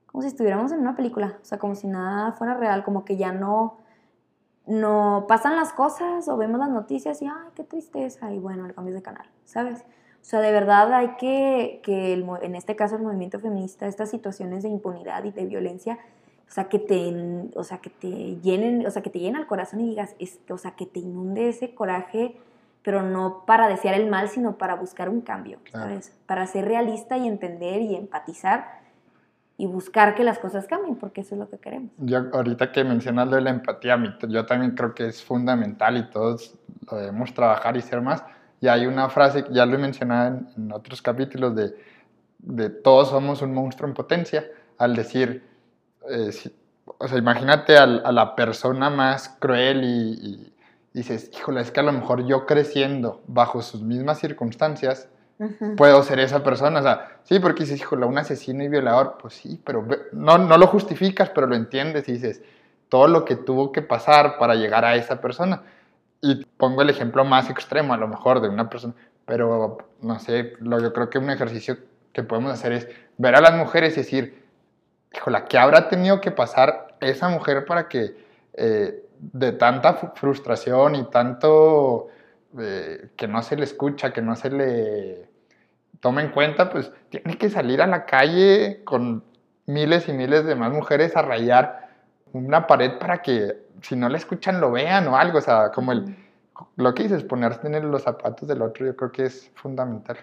como 0.06 0.22
si 0.22 0.30
estuviéramos 0.30 0.72
en 0.72 0.80
una 0.80 0.96
película, 0.96 1.38
o 1.42 1.44
sea, 1.44 1.60
como 1.60 1.76
si 1.76 1.88
nada 1.88 2.32
fuera 2.32 2.54
real, 2.54 2.86
como 2.86 3.04
que 3.04 3.18
ya 3.18 3.34
no, 3.34 3.80
no 4.66 5.26
pasan 5.28 5.58
las 5.58 5.74
cosas 5.74 6.30
o 6.30 6.38
vemos 6.38 6.62
las 6.62 6.70
noticias 6.70 7.22
y, 7.22 7.26
ay, 7.26 7.50
qué 7.56 7.66
tristeza, 7.66 8.32
y 8.32 8.40
bueno, 8.40 8.66
le 8.66 8.74
cambias 8.74 8.96
de 8.96 9.02
canal, 9.02 9.28
¿sabes? 9.44 9.82
O 9.82 10.26
sea, 10.26 10.40
de 10.40 10.54
verdad 10.54 10.94
hay 10.94 11.18
que, 11.18 11.82
que 11.84 12.14
en 12.14 12.56
este 12.56 12.78
caso 12.78 12.96
el 12.96 13.02
movimiento 13.02 13.38
feminista, 13.42 13.86
estas 13.86 14.12
situaciones 14.12 14.64
de 14.64 14.70
impunidad 14.70 15.26
y 15.26 15.32
de 15.32 15.46
violencia, 15.46 16.00
sea, 16.54 16.66
que 16.66 16.78
te, 16.78 17.12
o 17.56 17.64
sea, 17.64 17.80
que 17.80 17.90
te 17.90 18.38
llenen, 18.42 18.86
o 18.86 18.92
sea, 18.92 19.02
que 19.02 19.10
te 19.10 19.20
llenen 19.20 19.42
el 19.42 19.48
corazón 19.48 19.82
y 19.82 19.90
digas, 19.90 20.16
o 20.50 20.58
sea, 20.58 20.72
que 20.72 20.86
te 20.86 21.00
inunde 21.00 21.50
ese 21.50 21.74
coraje, 21.74 22.38
pero 22.84 23.02
no 23.02 23.44
para 23.48 23.68
desear 23.68 23.96
el 23.96 24.08
mal, 24.08 24.30
sino 24.30 24.58
para 24.58 24.76
buscar 24.76 25.10
un 25.10 25.22
cambio, 25.22 25.58
¿sabes? 25.72 26.14
Para 26.28 26.46
ser 26.46 26.66
realista 26.66 27.18
y 27.18 27.28
entender 27.28 27.82
y 27.82 27.96
empatizar 27.96 28.84
y 29.58 29.66
buscar 29.66 30.14
que 30.14 30.24
las 30.24 30.38
cosas 30.38 30.68
cambien, 30.68 30.96
porque 30.96 31.22
eso 31.22 31.34
es 31.34 31.40
lo 31.40 31.50
que 31.50 31.58
queremos. 31.58 31.92
Yo 31.98 32.20
ahorita 32.32 32.72
que 32.72 32.84
mencionas 32.84 33.30
lo 33.30 33.36
de 33.38 33.42
la 33.42 33.50
empatía, 33.50 33.98
yo 34.28 34.46
también 34.46 34.76
creo 34.76 34.94
que 34.94 35.08
es 35.08 35.24
fundamental 35.24 35.98
y 35.98 36.10
todos 36.10 36.56
lo 36.92 36.98
debemos 36.98 37.34
trabajar 37.34 37.78
y 37.78 37.82
ser 37.82 38.02
más, 38.02 38.24
y 38.62 38.68
hay 38.68 38.86
una 38.86 39.10
frase 39.10 39.44
ya 39.50 39.66
lo 39.66 39.76
he 39.76 39.80
mencionado 39.80 40.40
en, 40.56 40.72
otros 40.72 41.02
capítulos 41.02 41.56
de, 41.56 41.76
de, 42.40 42.70
todos 42.70 43.10
somos 43.10 43.42
un 43.42 43.54
monstruo 43.56 43.90
en 43.90 43.96
potencia, 43.96 44.46
al 44.78 44.96
decir, 44.96 45.53
eh, 46.10 46.32
o 46.86 47.08
sea, 47.08 47.18
imagínate 47.18 47.78
a, 47.78 47.86
la 47.86 48.36
persona 48.36 48.90
más 48.90 49.30
cruel 49.40 49.84
y, 49.84 50.54
dices, 50.94 51.32
híjole, 51.34 51.62
es 51.62 51.72
que 51.72 51.80
a 51.80 51.84
lo 51.84 51.92
mejor 51.92 52.26
yo 52.26 52.46
creciendo 52.46 53.22
bajo 53.28 53.62
sus 53.62 53.82
mismas 53.82 54.20
circunstancias, 54.20 55.10
puedo 55.76 56.04
ser 56.04 56.20
esa 56.20 56.44
persona. 56.44 56.80
O 56.80 56.84
sea, 56.84 57.18
sí, 57.24 57.40
porque 57.40 57.64
dices, 57.64 57.80
híjole, 57.82 58.06
un 58.06 58.18
asesino 58.18 58.64
y 58.64 58.70
violador, 58.70 59.18
pues 59.20 59.34
sí, 59.34 59.60
pero 59.66 59.86
no, 60.12 60.38
no 60.38 60.58
lo 60.58 60.68
justificas, 60.68 61.30
pero 61.30 61.48
lo 61.48 61.56
entiendes 61.56 62.08
y 62.08 62.14
dices, 62.14 62.42
todo 62.90 63.08
lo 63.08 63.26
que 63.26 63.36
tuvo 63.36 63.72
que 63.72 63.82
pasar 63.82 64.38
para 64.38 64.56
llegar 64.56 64.86
a 64.86 64.96
esa 64.96 65.20
persona 65.20 65.64
Y 66.22 66.46
pongo 66.46 66.84
el 66.84 66.92
ejemplo 66.92 67.26
más 67.26 67.50
extremo, 67.50 67.94
a 67.94 67.98
lo 67.98 68.08
mejor, 68.08 68.40
de 68.40 68.50
una 68.50 68.70
persona, 68.70 68.94
pero 69.26 69.78
no 70.02 70.20
sé, 70.20 70.54
lo, 70.60 70.80
yo 70.80 70.94
creo 70.94 71.10
que 71.10 71.18
un 71.18 71.30
ejercicio 71.30 71.78
que 72.12 72.24
podemos 72.24 72.52
hacer 72.52 72.72
es 72.72 72.88
ver 73.18 73.36
a 73.36 73.42
las 73.42 73.56
mujeres 73.56 73.94
y 73.94 74.02
decir, 74.02 74.43
híjola, 75.14 75.46
¿qué 75.46 75.58
habrá 75.58 75.90
tenido 75.90 76.20
que 76.22 76.32
pasar 76.32 76.96
esa 77.00 77.30
mujer 77.30 77.66
para 77.66 77.88
que 77.88 78.16
eh, 78.54 79.06
de 79.18 79.52
tanta 79.54 79.94
frustración 80.16 80.96
y 80.96 81.06
tanto 81.06 82.08
eh, 82.60 83.10
que 83.16 83.28
no 83.28 83.42
se 83.42 83.56
le 83.56 83.64
escucha, 83.64 84.12
que 84.12 84.22
no 84.22 84.36
se 84.36 84.50
le 84.50 85.30
toma 86.00 86.22
en 86.22 86.32
cuenta, 86.32 86.70
pues 86.70 86.92
tiene 87.10 87.38
que 87.38 87.50
salir 87.50 87.82
a 87.82 87.88
la 87.88 88.06
calle 88.06 88.84
con 88.84 89.24
miles 89.66 90.10
y 90.10 90.14
miles 90.14 90.46
de 90.46 90.56
más 90.56 90.72
mujeres 90.72 91.16
a 91.16 91.22
rayar 91.22 91.90
una 92.34 92.68
pared 92.68 92.98
para 93.00 93.22
que 93.22 93.64
si 93.82 93.96
no 93.96 94.10
la 94.10 94.18
escuchan 94.18 94.60
lo 94.60 94.72
vean 94.72 95.08
o 95.08 95.18
algo, 95.18 95.38
o 95.38 95.42
sea, 95.42 95.72
como 95.72 95.94
el, 95.94 96.16
lo 96.76 96.94
que 96.94 97.04
dices, 97.04 97.24
ponerse 97.24 97.68
en 97.68 97.90
los 97.90 98.04
zapatos 98.04 98.48
del 98.48 98.62
otro, 98.62 98.86
yo 98.86 98.96
creo 98.96 99.12
que 99.12 99.26
es 99.26 99.52
fundamental. 99.56 100.18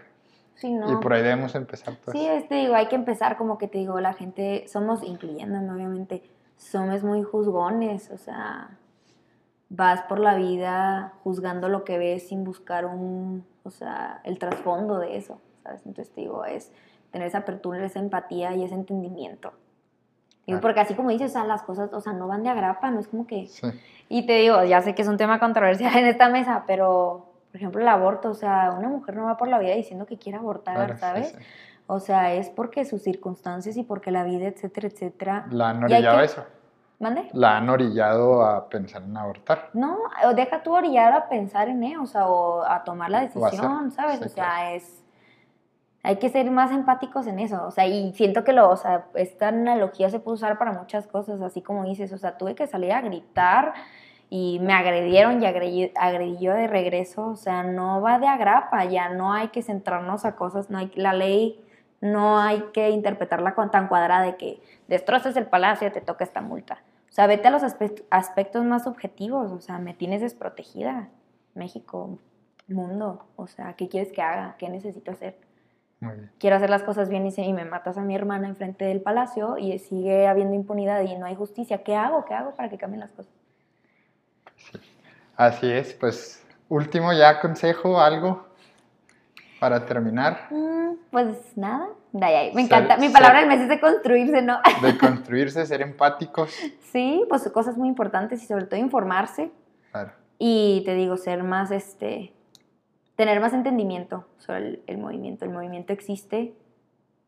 Sí, 0.61 0.75
¿no? 0.75 0.93
Y 0.93 0.97
por 0.97 1.15
ahí 1.15 1.23
debemos 1.23 1.55
empezar. 1.55 1.95
Pues. 2.05 2.17
Sí, 2.17 2.27
este, 2.27 2.57
digo, 2.57 2.75
hay 2.75 2.87
que 2.89 2.95
empezar 2.95 3.39
como 3.39 3.57
que 3.57 3.67
te 3.67 3.79
digo, 3.79 3.99
la 3.99 4.13
gente, 4.13 4.67
somos, 4.69 5.03
incluyéndome 5.03 5.73
obviamente, 5.73 6.23
somos 6.59 7.03
muy 7.03 7.23
juzgones, 7.23 8.11
o 8.11 8.19
sea, 8.19 8.77
vas 9.71 10.03
por 10.03 10.19
la 10.19 10.35
vida 10.35 11.15
juzgando 11.25 11.71
lo 11.71 11.85
que 11.85 11.97
ves 11.97 12.29
sin 12.29 12.45
buscar 12.45 12.85
un, 12.85 13.47
o 13.63 13.71
sea, 13.71 14.21
el 14.25 14.39
trasfondo 14.39 14.99
de 14.99 15.17
eso, 15.17 15.41
¿sabes? 15.63 15.81
Entonces 15.87 16.13
te 16.13 16.21
digo, 16.21 16.45
es 16.45 16.71
tener 17.11 17.29
esa 17.29 17.39
apertura, 17.39 17.83
esa 17.83 17.99
empatía 17.99 18.55
y 18.55 18.63
ese 18.63 18.75
entendimiento. 18.75 19.55
Digo, 20.47 20.61
porque 20.61 20.81
así 20.81 20.95
como 20.95 21.09
dices, 21.09 21.31
o 21.31 21.33
sea, 21.33 21.45
las 21.45 21.63
cosas, 21.63 21.91
o 21.95 22.01
sea, 22.01 22.13
no 22.13 22.27
van 22.29 22.43
de 22.43 22.51
agrapa, 22.51 22.91
no 22.91 23.01
es 23.01 23.09
como 23.09 23.27
que... 23.27 23.47
Sí. 23.47 23.67
Y 24.09 24.27
te 24.27 24.35
digo, 24.35 24.63
ya 24.65 24.83
sé 24.83 24.95
que 24.95 25.03
es 25.03 25.09
un 25.09 25.17
tema 25.17 25.39
controversial 25.39 25.97
en 25.97 26.07
esta 26.07 26.29
mesa, 26.29 26.65
pero, 26.67 27.30
por 27.51 27.57
ejemplo, 27.57 27.81
el 27.83 27.89
aborto, 27.89 28.31
o 28.31 28.35
sea, 28.35 28.73
una 28.79 28.89
mujer 28.89 29.17
no 29.17 29.25
va 29.25 29.37
por 29.37 29.49
la 29.49 29.59
vida 29.59 29.75
diciendo 29.75 30.07
que 30.07 30.19
quiere 30.19 30.39
abortar, 30.39 30.77
Claro, 30.77 30.97
¿sabes? 30.99 31.29
sí. 31.31 31.45
O 31.87 31.99
sea, 31.99 32.33
es 32.35 32.49
porque 32.51 32.85
sus 32.85 33.03
circunstancias 33.03 33.77
y 33.77 33.83
porque 33.83 34.13
la 34.13 34.23
vida, 34.23 34.47
etcétera, 34.47 34.87
etcétera. 34.89 35.47
La 35.51 35.71
han 35.71 35.83
orillado 35.83 36.19
que- 36.19 36.25
eso. 36.25 36.45
¿Mande? 37.01 37.29
La 37.33 37.57
han 37.57 37.69
orillado 37.71 38.45
a 38.45 38.69
pensar 38.69 39.03
en 39.03 39.17
abortar. 39.17 39.71
No, 39.73 39.99
o 40.25 40.35
deja 40.35 40.63
tú 40.63 40.75
orillar 40.77 41.13
a 41.15 41.29
pensar 41.31 41.69
en 41.69 41.83
él, 41.83 41.99
o 41.99 42.07
sea, 42.07 42.29
o 42.29 42.63
a 42.63 42.85
tomar 42.85 43.11
la 43.11 43.21
hacer, 43.21 43.41
decisión, 43.43 43.91
¿sabes? 43.91 44.19
sí, 44.19 44.25
o 44.27 44.29
sea, 44.29 44.45
claro. 44.45 44.77
es... 44.77 45.03
Hay 46.03 46.17
que 46.17 46.29
ser 46.31 46.51
más 46.51 46.71
empáticos 46.71 47.27
en 47.27 47.39
eso, 47.41 47.67
o 47.67 47.71
sea, 47.71 47.87
y 47.87 48.13
siento 48.15 48.43
que 48.45 48.53
lo, 48.55 48.71
o 48.71 48.77
sea, 48.77 49.07
esta 49.15 49.49
analogía 49.49 50.09
se 50.11 50.19
puede 50.21 50.37
usar 50.37 50.57
para 50.59 50.73
muchas 50.73 51.07
cosas, 51.07 51.41
así 51.43 51.61
como 51.61 51.85
dices, 51.85 52.11
o 52.13 52.19
sea, 52.19 52.39
tuve 52.39 52.55
que 52.55 52.67
salir 52.67 52.93
a 52.93 53.01
gritar 53.03 53.75
y 54.31 54.59
me 54.61 54.73
agredieron 54.73 55.43
y 55.43 55.47
agredí, 55.47 55.93
agredí 55.97 56.39
yo 56.39 56.55
de 56.55 56.69
regreso, 56.69 57.27
o 57.27 57.37
sea, 57.37 57.65
no 57.65 58.01
va 58.01 58.19
de 58.21 58.29
agrapa, 58.29 58.85
ya 58.85 59.09
no 59.11 59.33
hay 59.33 59.49
que 59.49 59.61
centrarnos 59.63 60.25
a 60.25 60.37
cosas, 60.37 60.71
no 60.71 60.79
hay, 60.79 60.91
la 60.95 61.13
ley 61.13 61.61
no 62.01 62.39
hay 62.39 62.61
que 62.73 62.91
interpretarla 62.91 63.55
con 63.55 63.71
tan 63.71 63.89
cuadrada 63.89 64.23
de 64.25 64.37
que 64.37 64.63
destroces 64.89 65.37
el 65.37 65.47
palacio, 65.47 65.93
te 65.93 66.01
toca 66.01 66.25
esta 66.25 66.41
multa. 66.41 66.79
O 67.11 67.13
sea, 67.13 67.27
vete 67.27 67.49
a 67.49 67.51
los 67.51 67.63
aspect- 67.65 68.05
aspectos 68.09 68.65
más 68.65 68.87
objetivos, 68.87 69.51
o 69.51 69.61
sea, 69.61 69.79
me 69.79 69.93
tienes 69.95 70.21
desprotegida. 70.23 71.09
México, 71.55 72.19
mundo, 72.69 73.25
o 73.37 73.49
sea, 73.49 73.75
¿qué 73.75 73.89
quieres 73.89 74.13
que 74.13 74.23
haga? 74.23 74.55
¿Qué 74.59 74.69
necesito 74.69 75.11
hacer? 75.11 75.37
Muy 75.99 76.15
bien. 76.15 76.31
Quiero 76.39 76.55
hacer 76.57 76.71
las 76.71 76.85
cosas 76.85 77.09
bien 77.09 77.27
y, 77.27 77.33
se- 77.33 77.43
y 77.43 77.53
me 77.53 77.65
matas 77.65 77.99
a 77.99 78.03
mi 78.03 78.15
hermana 78.15 78.47
enfrente 78.49 78.85
del 78.85 79.01
palacio 79.03 79.59
y 79.59 79.77
sigue 79.81 80.29
habiendo 80.29 80.55
impunidad 80.55 81.01
y 81.03 81.17
no 81.19 81.27
hay 81.27 81.35
justicia. 81.35 81.83
¿Qué 81.83 81.97
hago? 81.97 82.25
¿Qué 82.25 82.33
hago 82.35 82.55
para 82.55 82.69
que 82.71 82.79
cambien 82.79 83.01
las 83.01 83.11
cosas? 83.11 83.33
Así 85.37 85.71
es, 85.71 85.95
pues 85.95 86.45
último 86.69 87.13
ya 87.13 87.41
consejo, 87.41 88.01
algo 88.01 88.47
para 89.59 89.85
terminar, 89.87 90.47
Mm, 90.51 90.95
pues 91.11 91.57
nada, 91.57 91.89
de 92.13 92.25
ahí, 92.25 92.35
ahí. 92.35 92.55
me 92.55 92.67
Ser- 92.67 92.79
encanta. 92.79 92.97
Mi 92.97 93.09
palabra 93.11 93.41
del 93.41 93.49
mes 93.49 93.61
es 93.61 93.69
de 93.69 93.81
construirse, 93.81 94.43
¿no? 94.43 94.59
de 94.83 94.97
construirse, 94.99 95.67
ser 95.67 95.83
empáticos. 95.83 96.51
sí, 96.93 97.25
pues 97.29 97.49
cosas 97.51 97.77
muy 97.77 97.89
importantes 97.89 98.43
y 98.43 98.47
sobre 98.47 98.65
todo 98.67 98.81
informarse. 98.81 99.51
Claro. 99.93 100.13
Y 100.39 100.83
te 100.87 100.95
digo, 100.95 101.17
ser 101.19 101.43
más, 101.43 101.71
este, 101.71 102.33
tener 103.17 103.41
más 103.41 103.53
entendimiento 103.53 104.27
sobre 104.39 104.59
el, 104.61 104.83
el 104.87 104.99
movimiento. 104.99 105.45
El 105.45 105.51
movimiento 105.51 105.93
existe 105.93 106.55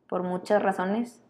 por 0.09 0.23
muchas 0.23 0.63
razones 0.63 1.21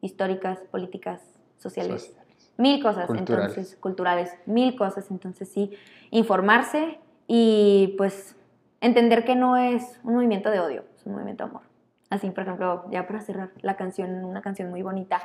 históricas, 0.00 0.58
políticas, 0.70 1.20
sociales, 1.58 2.04
Sociales. 2.04 2.19
Mil 2.60 2.82
cosas, 2.82 3.06
Culturales. 3.06 3.50
entonces, 3.50 3.76
culturales, 3.76 4.36
mil 4.46 4.76
cosas. 4.76 5.10
Entonces, 5.10 5.48
sí, 5.48 5.72
informarse 6.10 7.00
y 7.26 7.94
pues 7.96 8.36
entender 8.80 9.24
que 9.24 9.34
no 9.34 9.56
es 9.56 9.98
un 10.04 10.14
movimiento 10.14 10.50
de 10.50 10.60
odio, 10.60 10.84
es 10.94 11.06
un 11.06 11.12
movimiento 11.14 11.44
de 11.44 11.50
amor. 11.50 11.62
Así, 12.10 12.30
por 12.30 12.44
ejemplo, 12.44 12.84
ya 12.90 13.06
para 13.06 13.20
cerrar, 13.20 13.50
la 13.62 13.76
canción, 13.76 14.24
una 14.24 14.42
canción 14.42 14.68
muy 14.70 14.82
bonita 14.82 15.20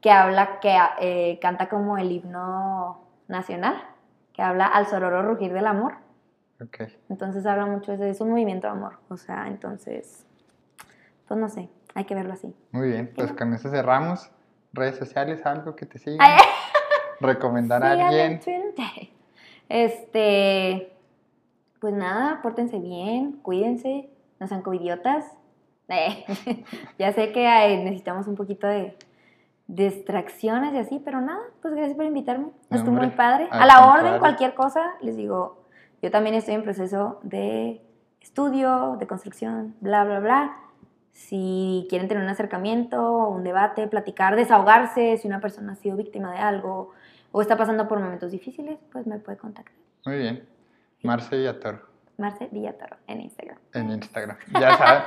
que 0.00 0.10
habla, 0.10 0.58
que 0.60 0.76
eh, 1.00 1.38
canta 1.40 1.68
como 1.68 1.96
el 1.96 2.10
himno 2.10 3.00
nacional, 3.28 3.76
que 4.32 4.42
habla 4.42 4.66
al 4.66 4.86
sororo 4.86 5.22
rugir 5.22 5.52
del 5.52 5.66
amor. 5.66 5.94
Ok. 6.62 6.82
Entonces 7.08 7.46
habla 7.46 7.66
mucho 7.66 7.96
de 7.96 8.10
es 8.10 8.20
un 8.20 8.30
movimiento 8.30 8.66
de 8.66 8.72
amor. 8.72 8.98
O 9.08 9.16
sea, 9.16 9.46
entonces, 9.48 10.26
pues 11.28 11.38
no 11.38 11.48
sé, 11.48 11.68
hay 11.94 12.04
que 12.04 12.14
verlo 12.14 12.32
así. 12.32 12.54
Muy 12.72 12.88
bien, 12.88 13.12
pues 13.14 13.32
con 13.32 13.52
eso 13.54 13.70
cerramos. 13.70 14.30
Redes 14.74 14.96
sociales, 14.96 15.44
algo 15.46 15.76
que 15.76 15.86
te 15.86 15.98
siga. 15.98 16.24
Recomendar 17.20 17.82
a 17.84 17.92
alguien. 17.92 18.40
Este, 19.68 20.92
pues 21.80 21.94
nada, 21.94 22.40
pórtense 22.42 22.78
bien, 22.78 23.32
cuídense, 23.42 24.10
no 24.40 24.46
sean 24.46 24.62
covidiotas. 24.62 25.24
Eh, 25.88 26.24
ya 26.98 27.12
sé 27.12 27.32
que 27.32 27.44
necesitamos 27.84 28.26
un 28.26 28.36
poquito 28.36 28.66
de 28.66 28.96
distracciones 29.66 30.74
y 30.74 30.78
así, 30.78 31.00
pero 31.04 31.20
nada, 31.20 31.40
pues 31.62 31.74
gracias 31.74 31.96
por 31.96 32.04
invitarme. 32.04 32.48
No, 32.70 32.76
Estuvo 32.76 32.94
muy 32.94 33.10
padre. 33.10 33.48
A 33.50 33.64
la 33.66 33.86
orden, 33.92 34.18
cualquier 34.18 34.54
cosa, 34.54 34.94
les 35.00 35.16
digo, 35.16 35.64
yo 36.02 36.10
también 36.10 36.34
estoy 36.34 36.54
en 36.54 36.62
proceso 36.62 37.20
de 37.22 37.80
estudio, 38.20 38.96
de 38.98 39.06
construcción, 39.06 39.74
bla, 39.80 40.04
bla, 40.04 40.20
bla. 40.20 40.56
Si 41.14 41.86
quieren 41.88 42.08
tener 42.08 42.22
un 42.22 42.28
acercamiento, 42.28 43.28
un 43.28 43.44
debate, 43.44 43.86
platicar, 43.86 44.36
desahogarse, 44.36 45.16
si 45.16 45.26
una 45.28 45.40
persona 45.40 45.72
ha 45.72 45.76
sido 45.76 45.96
víctima 45.96 46.32
de 46.32 46.38
algo 46.38 46.90
o 47.32 47.40
está 47.40 47.56
pasando 47.56 47.88
por 47.88 48.00
momentos 48.00 48.32
difíciles, 48.32 48.78
pues 48.92 49.06
me 49.06 49.18
puede 49.18 49.38
contactar. 49.38 49.74
Muy 50.04 50.18
bien. 50.18 50.46
Marce 51.02 51.36
Villatoro 51.36 51.80
Marce 52.18 52.48
Villatoro 52.50 52.96
en 53.06 53.20
Instagram. 53.20 53.58
en 53.74 53.90
Instagram. 53.90 54.36
Ya 54.60 54.76
saben. 54.76 55.02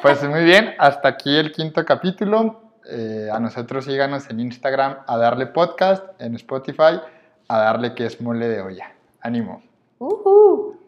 Pues 0.00 0.28
muy 0.28 0.44
bien, 0.44 0.74
hasta 0.78 1.08
aquí 1.08 1.36
el 1.36 1.52
quinto 1.52 1.84
capítulo. 1.84 2.72
Eh, 2.90 3.28
a 3.32 3.38
nosotros 3.38 3.84
síganos 3.84 4.28
en 4.30 4.40
Instagram 4.40 4.98
a 5.06 5.16
darle 5.16 5.46
podcast, 5.46 6.04
en 6.20 6.34
Spotify 6.34 7.00
a 7.48 7.58
darle 7.58 7.94
que 7.94 8.06
es 8.06 8.20
mole 8.20 8.48
de 8.48 8.62
olla. 8.62 8.92
Ánimo. 9.20 9.62
¡Uhú! 9.98 10.81